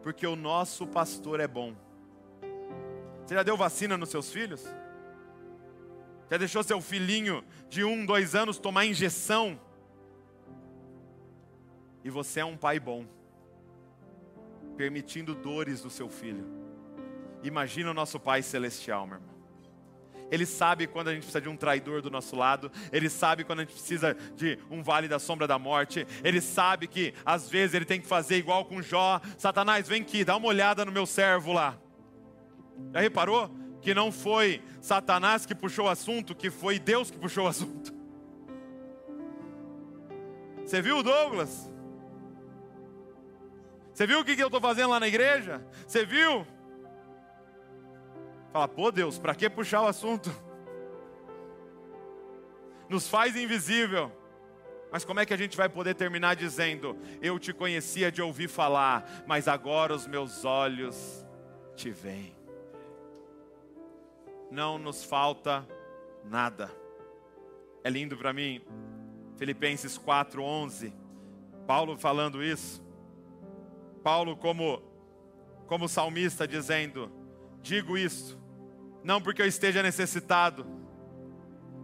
porque 0.02 0.26
o 0.26 0.36
nosso 0.36 0.86
pastor 0.86 1.40
é 1.40 1.48
bom. 1.48 1.74
Você 3.24 3.34
já 3.34 3.42
deu 3.42 3.56
vacina 3.56 3.96
nos 3.96 4.10
seus 4.10 4.30
filhos? 4.30 4.62
Já 6.30 6.36
deixou 6.36 6.62
seu 6.62 6.78
filhinho 6.82 7.42
de 7.70 7.82
um, 7.82 8.04
dois 8.04 8.34
anos 8.34 8.58
tomar 8.58 8.84
injeção? 8.84 9.58
E 12.04 12.10
você 12.10 12.40
é 12.40 12.44
um 12.44 12.56
pai 12.56 12.78
bom 12.78 13.06
permitindo 14.80 15.34
dores 15.34 15.82
do 15.82 15.90
seu 15.90 16.08
filho. 16.08 16.42
Imagina 17.42 17.90
o 17.90 17.92
nosso 17.92 18.18
Pai 18.18 18.40
Celestial, 18.40 19.06
meu 19.06 19.18
irmão. 19.18 19.34
Ele 20.30 20.46
sabe 20.46 20.86
quando 20.86 21.08
a 21.08 21.12
gente 21.12 21.24
precisa 21.24 21.40
de 21.42 21.50
um 21.50 21.56
traidor 21.56 22.00
do 22.00 22.08
nosso 22.08 22.34
lado, 22.34 22.72
Ele 22.90 23.10
sabe 23.10 23.44
quando 23.44 23.58
a 23.58 23.62
gente 23.64 23.74
precisa 23.74 24.16
de 24.34 24.58
um 24.70 24.82
vale 24.82 25.06
da 25.06 25.18
sombra 25.18 25.46
da 25.46 25.58
morte, 25.58 26.06
Ele 26.24 26.40
sabe 26.40 26.86
que 26.86 27.12
às 27.26 27.46
vezes 27.46 27.74
Ele 27.74 27.84
tem 27.84 28.00
que 28.00 28.06
fazer 28.06 28.36
igual 28.38 28.64
com 28.64 28.80
Jó: 28.80 29.20
Satanás, 29.36 29.86
vem 29.86 30.00
aqui, 30.00 30.24
dá 30.24 30.34
uma 30.34 30.48
olhada 30.48 30.82
no 30.82 30.92
meu 30.92 31.04
servo 31.04 31.52
lá. 31.52 31.78
Já 32.94 33.00
reparou 33.00 33.50
que 33.82 33.92
não 33.92 34.10
foi 34.10 34.62
Satanás 34.80 35.44
que 35.44 35.54
puxou 35.54 35.84
o 35.84 35.90
assunto, 35.90 36.34
que 36.34 36.48
foi 36.48 36.78
Deus 36.78 37.10
que 37.10 37.18
puxou 37.18 37.44
o 37.44 37.48
assunto? 37.48 37.92
Você 40.64 40.80
viu, 40.80 41.02
Douglas? 41.02 41.69
Você 44.00 44.06
viu 44.06 44.20
o 44.20 44.24
que 44.24 44.32
eu 44.40 44.46
estou 44.46 44.62
fazendo 44.62 44.88
lá 44.88 44.98
na 44.98 45.06
igreja? 45.06 45.62
Você 45.86 46.06
viu? 46.06 46.46
Fala, 48.50 48.66
pô 48.66 48.90
Deus, 48.90 49.18
para 49.18 49.34
que 49.34 49.50
puxar 49.50 49.82
o 49.82 49.88
assunto? 49.88 50.30
Nos 52.88 53.06
faz 53.06 53.36
invisível. 53.36 54.10
Mas 54.90 55.04
como 55.04 55.20
é 55.20 55.26
que 55.26 55.34
a 55.34 55.36
gente 55.36 55.54
vai 55.54 55.68
poder 55.68 55.94
terminar 55.94 56.34
dizendo: 56.34 56.96
Eu 57.20 57.38
te 57.38 57.52
conhecia 57.52 58.10
de 58.10 58.22
ouvir 58.22 58.48
falar, 58.48 59.06
mas 59.26 59.46
agora 59.46 59.94
os 59.94 60.06
meus 60.06 60.46
olhos 60.46 61.22
te 61.76 61.90
veem? 61.90 62.34
Não 64.50 64.78
nos 64.78 65.04
falta 65.04 65.68
nada. 66.24 66.74
É 67.84 67.90
lindo 67.90 68.16
para 68.16 68.32
mim, 68.32 68.62
Filipenses 69.36 69.98
4:11, 69.98 70.90
Paulo 71.66 71.98
falando 71.98 72.42
isso. 72.42 72.88
Paulo, 74.02 74.36
como, 74.36 74.82
como 75.66 75.88
salmista, 75.88 76.46
dizendo: 76.46 77.10
Digo 77.62 77.96
isto, 77.96 78.38
não 79.04 79.20
porque 79.20 79.42
eu 79.42 79.46
esteja 79.46 79.82
necessitado, 79.82 80.66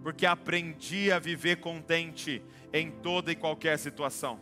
porque 0.02 0.26
aprendi 0.26 1.10
a 1.10 1.18
viver 1.18 1.56
contente 1.56 2.42
em 2.72 2.90
toda 2.90 3.32
e 3.32 3.36
qualquer 3.36 3.78
situação. 3.78 4.40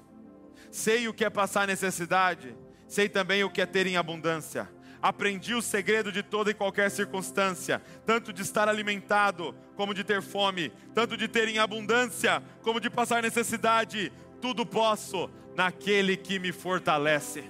Sei 0.70 1.08
o 1.08 1.14
que 1.14 1.24
é 1.24 1.30
passar 1.30 1.66
necessidade, 1.66 2.56
sei 2.86 3.08
também 3.08 3.44
o 3.44 3.50
que 3.50 3.60
é 3.60 3.66
ter 3.66 3.86
em 3.86 3.96
abundância. 3.96 4.68
Aprendi 5.00 5.54
o 5.54 5.60
segredo 5.60 6.10
de 6.10 6.22
toda 6.22 6.50
e 6.50 6.54
qualquer 6.54 6.90
circunstância, 6.90 7.82
tanto 8.06 8.32
de 8.32 8.40
estar 8.40 8.68
alimentado 8.68 9.54
como 9.76 9.92
de 9.92 10.02
ter 10.02 10.22
fome, 10.22 10.72
tanto 10.94 11.16
de 11.16 11.28
ter 11.28 11.46
em 11.46 11.58
abundância 11.58 12.42
como 12.62 12.80
de 12.80 12.88
passar 12.88 13.22
necessidade. 13.22 14.10
Tudo 14.40 14.64
posso 14.64 15.30
naquele 15.54 16.16
que 16.16 16.38
me 16.38 16.52
fortalece. 16.52 17.44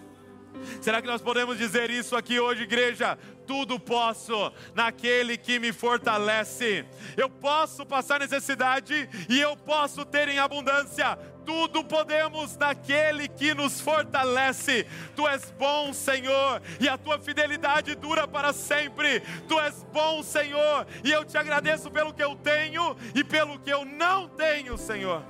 Será 0.80 1.00
que 1.00 1.08
nós 1.08 1.22
podemos 1.22 1.58
dizer 1.58 1.90
isso 1.90 2.16
aqui 2.16 2.38
hoje, 2.38 2.62
igreja? 2.62 3.18
Tudo 3.46 3.78
posso 3.78 4.52
naquele 4.74 5.36
que 5.36 5.58
me 5.58 5.72
fortalece. 5.72 6.84
Eu 7.16 7.28
posso 7.28 7.84
passar 7.84 8.20
necessidade 8.20 9.08
e 9.28 9.40
eu 9.40 9.56
posso 9.56 10.04
ter 10.04 10.28
em 10.28 10.38
abundância. 10.38 11.18
Tudo 11.44 11.84
podemos 11.84 12.56
naquele 12.56 13.28
que 13.28 13.52
nos 13.54 13.80
fortalece. 13.80 14.86
Tu 15.14 15.28
és 15.28 15.50
bom, 15.58 15.92
Senhor, 15.92 16.62
e 16.80 16.88
a 16.88 16.96
tua 16.96 17.18
fidelidade 17.18 17.94
dura 17.94 18.26
para 18.26 18.52
sempre. 18.52 19.20
Tu 19.46 19.60
és 19.60 19.84
bom, 19.92 20.22
Senhor, 20.22 20.86
e 21.04 21.12
eu 21.12 21.24
te 21.24 21.36
agradeço 21.36 21.90
pelo 21.90 22.14
que 22.14 22.22
eu 22.22 22.34
tenho 22.36 22.96
e 23.14 23.22
pelo 23.22 23.58
que 23.58 23.70
eu 23.70 23.84
não 23.84 24.28
tenho, 24.28 24.78
Senhor. 24.78 25.22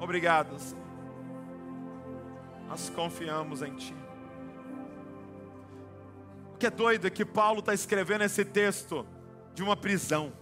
Obrigado, 0.00 0.58
Senhor. 0.58 0.86
Nós 2.68 2.88
confiamos 2.90 3.62
em 3.62 3.74
Ti. 3.74 4.07
Que 6.58 6.66
é 6.66 6.70
doido 6.70 7.06
é 7.06 7.10
que 7.10 7.24
Paulo 7.24 7.60
está 7.60 7.72
escrevendo 7.72 8.24
esse 8.24 8.44
texto 8.44 9.06
de 9.54 9.62
uma 9.62 9.76
prisão. 9.76 10.32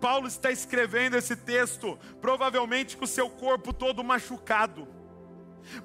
Paulo 0.00 0.26
está 0.26 0.50
escrevendo 0.50 1.16
esse 1.16 1.36
texto, 1.36 1.98
provavelmente 2.20 2.96
com 2.96 3.04
o 3.04 3.08
seu 3.08 3.28
corpo 3.30 3.72
todo 3.72 4.02
machucado. 4.04 4.86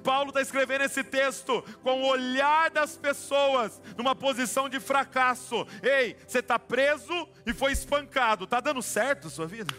Paulo 0.02 0.28
está 0.28 0.40
escrevendo 0.40 0.82
esse 0.82 1.04
texto 1.04 1.62
com 1.82 2.02
o 2.02 2.06
olhar 2.06 2.70
das 2.70 2.96
pessoas 2.96 3.82
numa 3.96 4.14
posição 4.14 4.68
de 4.68 4.80
fracasso. 4.80 5.66
Ei, 5.82 6.16
você 6.26 6.38
está 6.38 6.58
preso 6.58 7.28
e 7.44 7.52
foi 7.52 7.72
espancado, 7.72 8.44
está 8.44 8.60
dando 8.60 8.82
certo 8.82 9.28
a 9.28 9.30
sua 9.30 9.46
vida? 9.46 9.74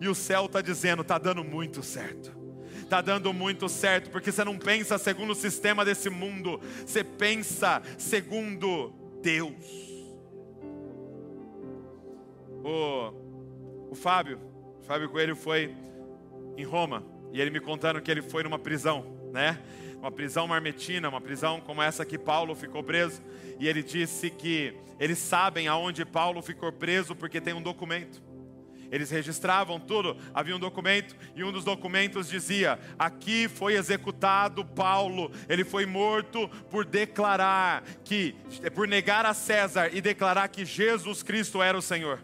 E 0.00 0.08
o 0.08 0.14
céu 0.14 0.46
está 0.46 0.60
dizendo: 0.60 1.02
está 1.02 1.18
dando 1.18 1.42
muito 1.42 1.82
certo 1.82 2.41
está 2.92 3.00
dando 3.00 3.32
muito 3.32 3.70
certo, 3.70 4.10
porque 4.10 4.30
você 4.30 4.44
não 4.44 4.58
pensa 4.58 4.98
segundo 4.98 5.30
o 5.30 5.34
sistema 5.34 5.82
desse 5.82 6.10
mundo, 6.10 6.60
você 6.84 7.02
pensa 7.02 7.80
segundo 7.96 8.92
Deus. 9.22 9.54
O, 12.62 13.92
o 13.92 13.94
Fábio, 13.94 14.38
o 14.82 14.84
Fábio 14.84 15.08
Coelho 15.08 15.34
foi 15.34 15.74
em 16.54 16.64
Roma, 16.64 17.02
e 17.32 17.40
ele 17.40 17.50
me 17.50 17.60
contando 17.60 17.98
que 18.02 18.10
ele 18.10 18.20
foi 18.20 18.42
numa 18.42 18.58
prisão, 18.58 19.30
né? 19.32 19.58
Uma 19.96 20.12
prisão 20.12 20.46
marmetina, 20.46 21.08
uma 21.08 21.20
prisão 21.20 21.62
como 21.62 21.80
essa 21.80 22.04
que 22.04 22.18
Paulo 22.18 22.54
ficou 22.54 22.82
preso, 22.82 23.22
e 23.58 23.66
ele 23.66 23.82
disse 23.82 24.28
que 24.28 24.74
eles 25.00 25.16
sabem 25.16 25.66
aonde 25.66 26.04
Paulo 26.04 26.42
ficou 26.42 26.70
preso 26.70 27.16
porque 27.16 27.40
tem 27.40 27.54
um 27.54 27.62
documento. 27.62 28.22
Eles 28.92 29.10
registravam 29.10 29.80
tudo, 29.80 30.18
havia 30.34 30.54
um 30.54 30.58
documento 30.58 31.16
e 31.34 31.42
um 31.42 31.50
dos 31.50 31.64
documentos 31.64 32.28
dizia: 32.28 32.78
aqui 32.98 33.48
foi 33.48 33.72
executado 33.72 34.66
Paulo, 34.66 35.32
ele 35.48 35.64
foi 35.64 35.86
morto 35.86 36.46
por 36.70 36.84
declarar 36.84 37.82
que, 38.04 38.36
por 38.74 38.86
negar 38.86 39.24
a 39.24 39.32
César 39.32 39.88
e 39.94 40.02
declarar 40.02 40.46
que 40.48 40.66
Jesus 40.66 41.22
Cristo 41.22 41.62
era 41.62 41.76
o 41.76 41.80
Senhor. 41.80 42.22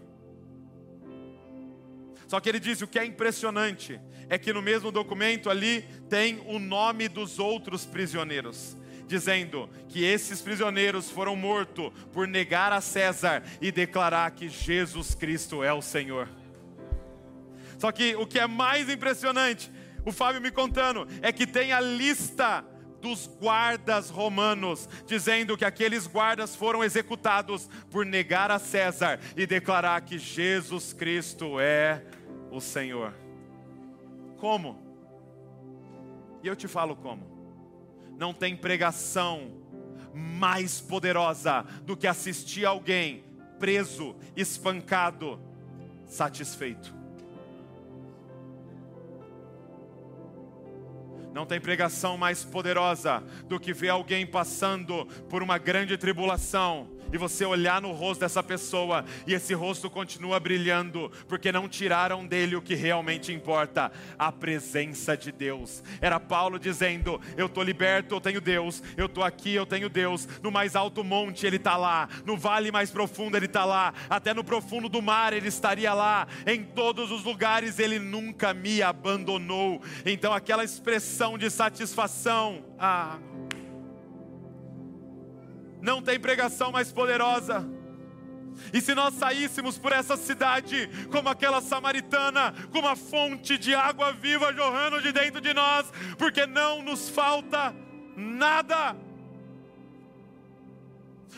Só 2.26 2.38
que 2.38 2.50
ele 2.50 2.60
disse: 2.60 2.84
o 2.84 2.88
que 2.88 2.98
é 2.98 3.04
impressionante 3.06 3.98
é 4.28 4.36
que 4.36 4.52
no 4.52 4.60
mesmo 4.60 4.92
documento 4.92 5.48
ali 5.48 5.80
tem 6.10 6.38
o 6.44 6.58
nome 6.58 7.08
dos 7.08 7.38
outros 7.38 7.86
prisioneiros 7.86 8.76
dizendo 9.06 9.70
que 9.88 10.04
esses 10.04 10.42
prisioneiros 10.42 11.10
foram 11.10 11.34
mortos 11.34 11.90
por 12.12 12.28
negar 12.28 12.74
a 12.74 12.80
César 12.82 13.42
e 13.58 13.72
declarar 13.72 14.30
que 14.32 14.50
Jesus 14.50 15.14
Cristo 15.14 15.64
é 15.64 15.72
o 15.72 15.80
Senhor. 15.80 16.28
Só 17.78 17.92
que 17.92 18.14
o 18.16 18.26
que 18.26 18.38
é 18.38 18.46
mais 18.46 18.88
impressionante, 18.88 19.70
o 20.04 20.12
Fábio 20.12 20.40
me 20.40 20.50
contando, 20.50 21.06
é 21.22 21.32
que 21.32 21.46
tem 21.46 21.72
a 21.72 21.80
lista 21.80 22.64
dos 23.00 23.30
guardas 23.40 24.10
romanos, 24.10 24.88
dizendo 25.06 25.56
que 25.56 25.64
aqueles 25.64 26.06
guardas 26.06 26.56
foram 26.56 26.82
executados 26.82 27.70
por 27.90 28.04
negar 28.04 28.50
a 28.50 28.58
César 28.58 29.20
e 29.36 29.46
declarar 29.46 30.00
que 30.00 30.18
Jesus 30.18 30.92
Cristo 30.92 31.60
é 31.60 32.02
o 32.50 32.60
Senhor. 32.60 33.14
Como? 34.38 34.82
E 36.42 36.48
eu 36.48 36.56
te 36.56 36.66
falo 36.66 36.96
como. 36.96 37.38
Não 38.18 38.34
tem 38.34 38.56
pregação 38.56 39.52
mais 40.12 40.80
poderosa 40.80 41.64
do 41.82 41.96
que 41.96 42.06
assistir 42.06 42.64
alguém 42.64 43.24
preso, 43.60 44.16
espancado, 44.36 45.40
satisfeito. 46.06 46.97
Não 51.32 51.46
tem 51.46 51.60
pregação 51.60 52.16
mais 52.16 52.44
poderosa 52.44 53.22
do 53.48 53.60
que 53.60 53.72
ver 53.72 53.90
alguém 53.90 54.26
passando 54.26 55.06
por 55.28 55.42
uma 55.42 55.58
grande 55.58 55.96
tribulação 55.96 56.88
e 57.12 57.18
você 57.18 57.44
olhar 57.44 57.80
no 57.80 57.92
rosto 57.92 58.20
dessa 58.20 58.42
pessoa 58.42 59.04
e 59.26 59.32
esse 59.32 59.54
rosto 59.54 59.88
continua 59.88 60.38
brilhando, 60.38 61.10
porque 61.26 61.50
não 61.50 61.68
tiraram 61.68 62.26
dele 62.26 62.56
o 62.56 62.62
que 62.62 62.74
realmente 62.74 63.32
importa, 63.32 63.90
a 64.18 64.30
presença 64.30 65.16
de 65.16 65.32
Deus. 65.32 65.82
Era 66.00 66.20
Paulo 66.20 66.58
dizendo: 66.58 67.20
Eu 67.36 67.46
estou 67.46 67.62
liberto, 67.62 68.14
eu 68.14 68.20
tenho 68.20 68.40
Deus, 68.40 68.82
eu 68.96 69.06
estou 69.06 69.24
aqui, 69.24 69.54
eu 69.54 69.66
tenho 69.66 69.88
Deus. 69.88 70.28
No 70.42 70.50
mais 70.50 70.76
alto 70.76 71.02
monte 71.02 71.46
ele 71.46 71.56
está 71.56 71.76
lá, 71.76 72.08
no 72.24 72.36
vale 72.36 72.70
mais 72.70 72.90
profundo 72.90 73.36
ele 73.36 73.46
está 73.46 73.64
lá, 73.64 73.94
até 74.10 74.34
no 74.34 74.44
profundo 74.44 74.88
do 74.88 75.00
mar 75.00 75.32
ele 75.32 75.48
estaria 75.48 75.94
lá, 75.94 76.26
em 76.46 76.62
todos 76.62 77.10
os 77.10 77.24
lugares 77.24 77.78
ele 77.78 77.98
nunca 77.98 78.52
me 78.52 78.82
abandonou. 78.82 79.80
Então 80.04 80.32
aquela 80.32 80.64
expressão 80.64 81.17
de 81.36 81.50
satisfação, 81.50 82.64
ah, 82.78 83.18
não 85.80 86.00
tem 86.00 86.18
pregação 86.18 86.70
mais 86.70 86.92
poderosa. 86.92 87.68
E 88.72 88.80
se 88.80 88.94
nós 88.94 89.14
saíssemos 89.14 89.76
por 89.76 89.90
essa 89.90 90.16
cidade 90.16 90.88
como 91.10 91.28
aquela 91.28 91.60
samaritana, 91.60 92.54
com 92.70 92.78
uma 92.78 92.94
fonte 92.94 93.58
de 93.58 93.74
água 93.74 94.12
viva 94.12 94.52
jorrando 94.52 95.02
de 95.02 95.10
dentro 95.10 95.40
de 95.40 95.52
nós, 95.52 95.92
porque 96.16 96.46
não 96.46 96.82
nos 96.82 97.08
falta 97.08 97.74
nada. 98.16 98.96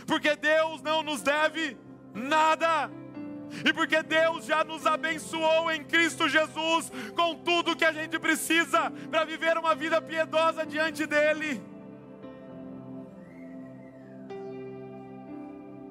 Porque 0.06 0.36
Deus 0.36 0.82
não 0.82 1.02
nos 1.02 1.22
deve 1.22 1.76
nada. 2.14 2.90
E 3.64 3.72
porque 3.72 4.02
Deus 4.02 4.46
já 4.46 4.64
nos 4.64 4.86
abençoou 4.86 5.70
em 5.70 5.84
Cristo 5.84 6.28
Jesus 6.28 6.90
com 7.14 7.34
tudo 7.36 7.76
que 7.76 7.84
a 7.84 7.92
gente 7.92 8.18
precisa 8.18 8.90
para 9.10 9.24
viver 9.24 9.56
uma 9.58 9.74
vida 9.74 10.00
piedosa 10.00 10.64
diante 10.64 11.06
dEle. 11.06 11.60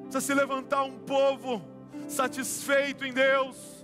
Precisa 0.03 0.21
se 0.21 0.33
levantar 0.33 0.83
um 0.83 0.97
povo 0.99 1.61
satisfeito 2.07 3.05
em 3.05 3.13
Deus. 3.13 3.78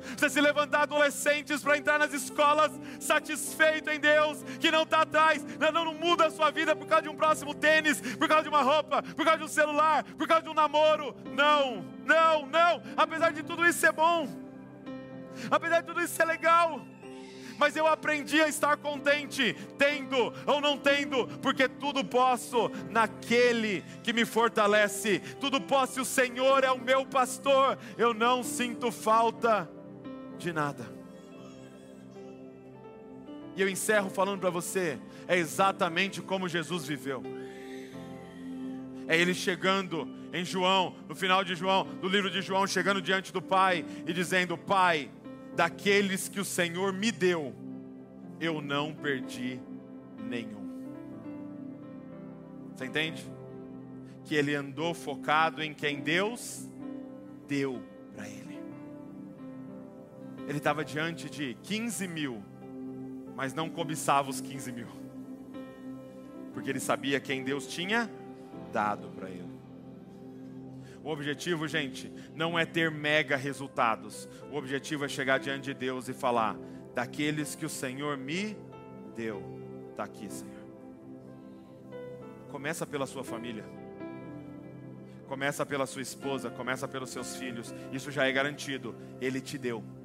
Precisa 0.00 0.28
se 0.28 0.40
levantar 0.40 0.82
adolescentes 0.82 1.62
para 1.62 1.78
entrar 1.78 1.98
nas 1.98 2.12
escolas 2.12 2.72
satisfeito 2.98 3.90
em 3.90 4.00
Deus, 4.00 4.42
que 4.58 4.70
não 4.70 4.82
está 4.82 5.02
atrás, 5.02 5.44
não, 5.58 5.84
não 5.84 5.94
muda 5.94 6.26
a 6.26 6.30
sua 6.30 6.50
vida 6.50 6.74
por 6.74 6.86
causa 6.86 7.02
de 7.02 7.08
um 7.08 7.16
próximo 7.16 7.54
tênis, 7.54 8.00
por 8.16 8.28
causa 8.28 8.42
de 8.44 8.48
uma 8.48 8.62
roupa, 8.62 9.02
por 9.02 9.24
causa 9.24 9.38
de 9.38 9.44
um 9.44 9.48
celular, 9.48 10.04
por 10.04 10.26
causa 10.26 10.42
de 10.42 10.48
um 10.48 10.54
namoro. 10.54 11.14
Não, 11.32 11.84
não, 12.04 12.46
não. 12.46 12.82
Apesar 12.96 13.32
de 13.32 13.42
tudo 13.42 13.66
isso 13.66 13.78
ser 13.78 13.92
bom, 13.92 14.28
apesar 15.50 15.80
de 15.80 15.86
tudo 15.86 16.00
isso 16.00 16.14
ser 16.14 16.24
legal, 16.24 16.80
mas 17.60 17.76
eu 17.76 17.86
aprendi 17.86 18.40
a 18.40 18.48
estar 18.48 18.78
contente, 18.78 19.54
tendo 19.76 20.32
ou 20.46 20.62
não 20.62 20.78
tendo, 20.78 21.26
porque 21.42 21.68
tudo 21.68 22.02
posso 22.02 22.70
naquele 22.88 23.84
que 24.02 24.14
me 24.14 24.24
fortalece, 24.24 25.20
tudo 25.38 25.60
posso, 25.60 26.00
o 26.00 26.04
Senhor 26.06 26.64
é 26.64 26.70
o 26.70 26.80
meu 26.80 27.04
pastor, 27.04 27.76
eu 27.98 28.14
não 28.14 28.42
sinto 28.42 28.90
falta 28.90 29.68
de 30.40 30.52
nada. 30.52 30.84
E 33.56 33.62
eu 33.62 33.68
encerro 33.68 34.10
falando 34.10 34.40
para 34.40 34.50
você, 34.50 34.98
é 35.28 35.36
exatamente 35.36 36.22
como 36.22 36.48
Jesus 36.48 36.86
viveu. 36.86 37.22
É 39.06 39.16
ele 39.16 39.34
chegando 39.34 40.08
em 40.32 40.44
João, 40.44 40.94
no 41.08 41.14
final 41.14 41.44
de 41.44 41.54
João, 41.54 41.84
do 42.00 42.08
livro 42.08 42.30
de 42.30 42.40
João, 42.40 42.66
chegando 42.66 43.02
diante 43.02 43.32
do 43.32 43.42
Pai 43.42 43.84
e 44.06 44.12
dizendo: 44.12 44.56
Pai, 44.56 45.10
daqueles 45.54 46.28
que 46.28 46.40
o 46.40 46.44
Senhor 46.44 46.92
me 46.92 47.10
deu, 47.10 47.54
eu 48.40 48.62
não 48.62 48.94
perdi 48.94 49.60
nenhum. 50.18 50.70
Você 52.74 52.86
entende? 52.86 53.24
Que 54.24 54.36
ele 54.36 54.54
andou 54.54 54.94
focado 54.94 55.62
em 55.62 55.74
quem 55.74 56.00
Deus 56.00 56.66
deu 57.46 57.82
para 58.14 58.28
ele. 58.28 58.49
Ele 60.50 60.58
estava 60.58 60.84
diante 60.84 61.30
de 61.30 61.56
15 61.62 62.08
mil, 62.08 62.42
mas 63.36 63.54
não 63.54 63.70
cobiçava 63.70 64.28
os 64.28 64.40
15 64.40 64.72
mil, 64.72 64.88
porque 66.52 66.68
ele 66.68 66.80
sabia 66.80 67.20
quem 67.20 67.44
Deus 67.44 67.68
tinha 67.68 68.10
dado 68.72 69.10
para 69.10 69.30
ele. 69.30 69.48
O 71.04 71.08
objetivo, 71.08 71.68
gente, 71.68 72.12
não 72.34 72.58
é 72.58 72.66
ter 72.66 72.90
mega 72.90 73.36
resultados. 73.36 74.28
O 74.50 74.56
objetivo 74.56 75.04
é 75.04 75.08
chegar 75.08 75.38
diante 75.38 75.66
de 75.66 75.74
Deus 75.74 76.08
e 76.08 76.12
falar: 76.12 76.56
daqueles 76.96 77.54
que 77.54 77.64
o 77.64 77.68
Senhor 77.68 78.16
me 78.16 78.56
deu, 79.14 79.40
está 79.92 80.02
aqui, 80.02 80.28
Senhor. 80.28 80.64
Começa 82.50 82.84
pela 82.84 83.06
sua 83.06 83.22
família, 83.22 83.64
começa 85.28 85.64
pela 85.64 85.86
sua 85.86 86.02
esposa, 86.02 86.50
começa 86.50 86.88
pelos 86.88 87.10
seus 87.10 87.36
filhos. 87.36 87.72
Isso 87.92 88.10
já 88.10 88.26
é 88.26 88.32
garantido. 88.32 88.96
Ele 89.20 89.40
te 89.40 89.56
deu. 89.56 89.99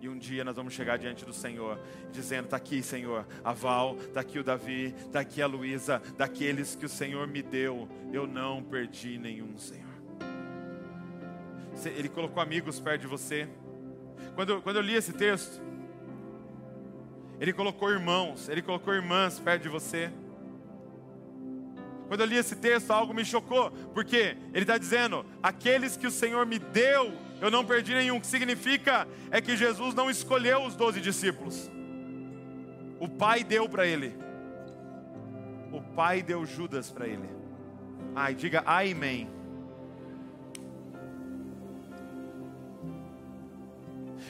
E 0.00 0.08
um 0.08 0.18
dia 0.18 0.44
nós 0.44 0.54
vamos 0.54 0.74
chegar 0.74 0.98
diante 0.98 1.24
do 1.24 1.32
Senhor, 1.32 1.78
dizendo: 2.12 2.44
Está 2.44 2.56
aqui, 2.56 2.82
Senhor, 2.82 3.26
a 3.42 3.52
Val, 3.52 3.96
está 3.98 4.20
aqui 4.20 4.38
o 4.38 4.44
Davi, 4.44 4.94
está 4.98 5.20
aqui 5.20 5.40
a 5.40 5.46
Luísa, 5.46 6.02
daqueles 6.16 6.74
que 6.76 6.84
o 6.84 6.88
Senhor 6.88 7.26
me 7.26 7.42
deu, 7.42 7.88
eu 8.12 8.26
não 8.26 8.62
perdi 8.62 9.18
nenhum, 9.18 9.56
Senhor. 9.58 9.86
Ele 11.84 12.08
colocou 12.08 12.42
amigos 12.42 12.80
perto 12.80 13.02
de 13.02 13.06
você. 13.06 13.48
Quando, 14.34 14.62
quando 14.62 14.76
eu 14.76 14.82
li 14.82 14.94
esse 14.94 15.12
texto, 15.12 15.60
ele 17.38 17.52
colocou 17.52 17.90
irmãos, 17.90 18.48
ele 18.48 18.62
colocou 18.62 18.94
irmãs 18.94 19.38
perto 19.38 19.62
de 19.62 19.68
você. 19.68 20.10
Quando 22.08 22.20
eu 22.20 22.26
li 22.26 22.36
esse 22.36 22.54
texto, 22.56 22.90
algo 22.92 23.12
me 23.12 23.24
chocou, 23.24 23.70
porque 23.92 24.36
ele 24.52 24.62
está 24.62 24.78
dizendo: 24.78 25.24
aqueles 25.42 25.96
que 25.96 26.06
o 26.06 26.10
Senhor 26.10 26.46
me 26.46 26.58
deu, 26.58 27.12
eu 27.40 27.50
não 27.50 27.64
perdi 27.64 27.94
nenhum. 27.94 28.16
O 28.16 28.20
que 28.20 28.26
significa 28.26 29.06
é 29.30 29.40
que 29.40 29.56
Jesus 29.56 29.94
não 29.94 30.10
escolheu 30.10 30.64
os 30.64 30.74
doze 30.74 31.00
discípulos. 31.00 31.70
O 32.98 33.08
Pai 33.08 33.44
deu 33.44 33.68
para 33.68 33.86
ele. 33.86 34.16
O 35.72 35.82
Pai 35.82 36.22
deu 36.22 36.46
Judas 36.46 36.90
para 36.90 37.06
ele. 37.06 37.28
Ai, 38.14 38.34
diga 38.34 38.62
amém. 38.66 39.35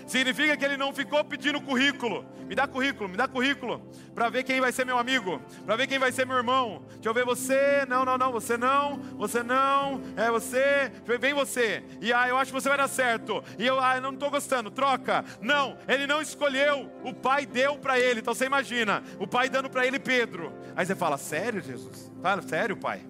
Significa 0.07 0.57
que 0.57 0.64
ele 0.64 0.76
não 0.76 0.92
ficou 0.92 1.24
pedindo 1.24 1.61
currículo. 1.61 2.24
Me 2.46 2.54
dá 2.54 2.66
currículo, 2.66 3.09
me 3.09 3.16
dá 3.16 3.26
currículo. 3.26 3.82
Para 4.14 4.28
ver 4.28 4.44
quem 4.44 4.61
vai 4.61 4.70
ser 4.70 4.86
meu 4.86 4.98
amigo. 4.98 5.40
Para 5.64 5.74
ver 5.74 5.88
quem 5.88 5.98
vai 5.98 6.12
ser 6.12 6.24
meu 6.24 6.36
irmão. 6.36 6.80
Deixa 6.94 7.09
eu 7.09 7.14
ver 7.14 7.24
você. 7.24 7.84
Não, 7.88 8.04
não, 8.04 8.16
não. 8.16 8.30
Você 8.30 8.57
não. 8.57 8.98
Você 9.18 9.42
não. 9.42 10.00
É 10.16 10.30
você. 10.30 10.92
Vem 11.18 11.34
você. 11.34 11.82
E 12.00 12.12
ah, 12.12 12.28
eu 12.28 12.38
acho 12.38 12.52
que 12.52 12.61
você 12.61 12.68
vai 12.68 12.78
dar 12.78 12.86
certo. 12.86 13.42
E 13.59 13.66
eu, 13.66 13.80
ah, 13.80 14.00
não 14.00 14.12
estou 14.12 14.30
gostando. 14.30 14.70
Troca. 14.70 15.24
Não. 15.40 15.76
Ele 15.88 16.07
não 16.07 16.22
escolheu. 16.22 16.88
O 17.02 17.12
pai 17.12 17.44
deu 17.44 17.76
para 17.76 17.98
ele. 17.98 18.20
Então 18.20 18.32
você 18.32 18.46
imagina. 18.46 19.02
O 19.18 19.26
pai 19.26 19.48
dando 19.48 19.68
para 19.68 19.84
ele 19.84 19.98
Pedro. 19.98 20.52
Aí 20.76 20.86
você 20.86 20.94
fala: 20.94 21.18
Sério, 21.18 21.61
Jesus? 21.61 22.12
Fala, 22.22 22.42
sério, 22.42 22.76
pai? 22.76 23.04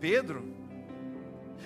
Pedro? 0.00 0.52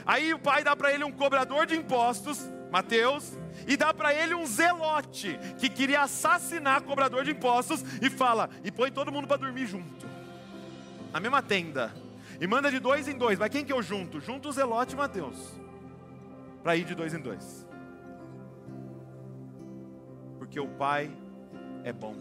Aí 0.04 0.34
o 0.34 0.38
pai 0.38 0.62
dá 0.62 0.76
para 0.76 0.92
ele 0.92 1.04
um 1.04 1.12
cobrador 1.12 1.64
de 1.64 1.74
impostos. 1.74 2.46
Mateus 2.70 3.41
e 3.66 3.76
dá 3.76 3.92
para 3.92 4.14
ele 4.14 4.34
um 4.34 4.46
zelote 4.46 5.38
que 5.58 5.68
queria 5.68 6.02
assassinar 6.02 6.82
cobrador 6.82 7.24
de 7.24 7.30
impostos 7.30 7.84
e 8.00 8.10
fala: 8.10 8.48
e 8.64 8.70
põe 8.70 8.90
todo 8.90 9.12
mundo 9.12 9.26
para 9.26 9.38
dormir 9.38 9.66
junto, 9.66 10.06
na 11.12 11.20
mesma 11.20 11.42
tenda, 11.42 11.92
e 12.40 12.46
manda 12.46 12.70
de 12.70 12.78
dois 12.78 13.08
em 13.08 13.16
dois. 13.16 13.38
Mas 13.38 13.50
quem 13.50 13.64
que 13.64 13.72
eu 13.72 13.82
junto? 13.82 14.20
Junto 14.20 14.48
o 14.48 14.52
zelote 14.52 14.94
e 14.94 14.96
Mateus, 14.96 15.38
para 16.62 16.76
ir 16.76 16.84
de 16.84 16.94
dois 16.94 17.14
em 17.14 17.20
dois, 17.20 17.66
porque 20.38 20.58
o 20.58 20.68
Pai 20.68 21.10
é 21.84 21.92
bom 21.92 22.16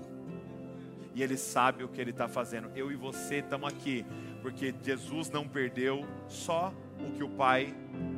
e 1.14 1.22
Ele 1.22 1.38
sabe 1.38 1.84
o 1.84 1.90
que 1.90 2.00
Ele 2.00 2.12
está 2.12 2.28
fazendo. 2.28 2.72
Eu 2.76 2.92
e 2.92 2.96
você 2.96 3.38
estamos 3.38 3.72
aqui 3.72 4.06
porque 4.42 4.74
Jesus 4.82 5.30
não 5.30 5.48
perdeu 5.48 6.06
só 6.28 6.74
o 7.00 7.12
que 7.12 7.24
o 7.24 7.30
Pai 7.30 7.76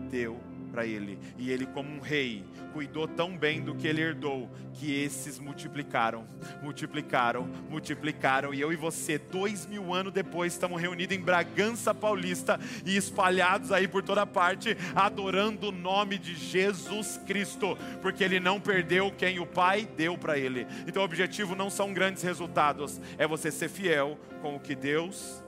deu 0.10 0.40
para 0.74 0.88
ele. 0.88 1.20
E 1.38 1.52
ele, 1.52 1.68
como 1.68 1.88
um 1.88 2.00
rei, 2.00 2.44
cuidou 2.74 3.08
tão 3.08 3.38
bem 3.38 3.62
do 3.62 3.76
que 3.76 3.88
ele 3.88 4.02
herdou, 4.02 4.50
que 4.74 4.92
esses 4.92 5.38
multiplicaram, 5.38 6.26
multiplicaram, 6.64 7.48
multiplicaram. 7.70 8.52
E 8.52 8.60
eu 8.60 8.74
e 8.74 8.76
você, 8.76 9.20
dois 9.20 9.68
mil 9.68 9.94
anos 9.94 10.12
depois, 10.12 10.54
estamos 10.54 10.82
reunidos 10.82 11.16
em 11.16 11.20
Bragança 11.20 11.94
Paulista 11.94 12.60
e 12.84 12.98
espalhados 12.98 13.72
aí 13.72 13.88
por 13.88 14.02
toda 14.02 14.26
parte, 14.26 14.76
adorando 14.96 15.68
o 15.68 15.72
nome 15.72 16.18
de 16.18 16.34
Jesus 16.34 17.22
Cristo, 17.28 17.78
porque 18.02 18.24
ele 18.24 18.40
não 18.40 18.60
perdeu 18.60 19.12
quem 19.12 19.40
o 19.40 19.46
Pai 19.46 19.88
deu 19.96 20.18
para 20.18 20.40
ele. 20.40 20.66
Então 20.88 21.04
o 21.04 21.06
objetivo 21.06 21.54
não 21.54 21.70
são 21.70 21.94
grandes 21.94 22.24
resultados, 22.24 23.00
é 23.20 23.28
você 23.28 23.52
ser 23.52 23.70
fiel 23.70 24.18
com 24.42 24.56
o 24.56 24.60
que 24.60 24.74
Deus 24.74 25.43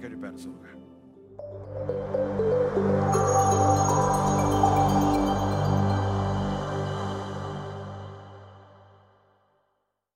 fica 0.00 0.08
de 0.08 0.16
pé 0.16 0.28
no. 0.28 0.50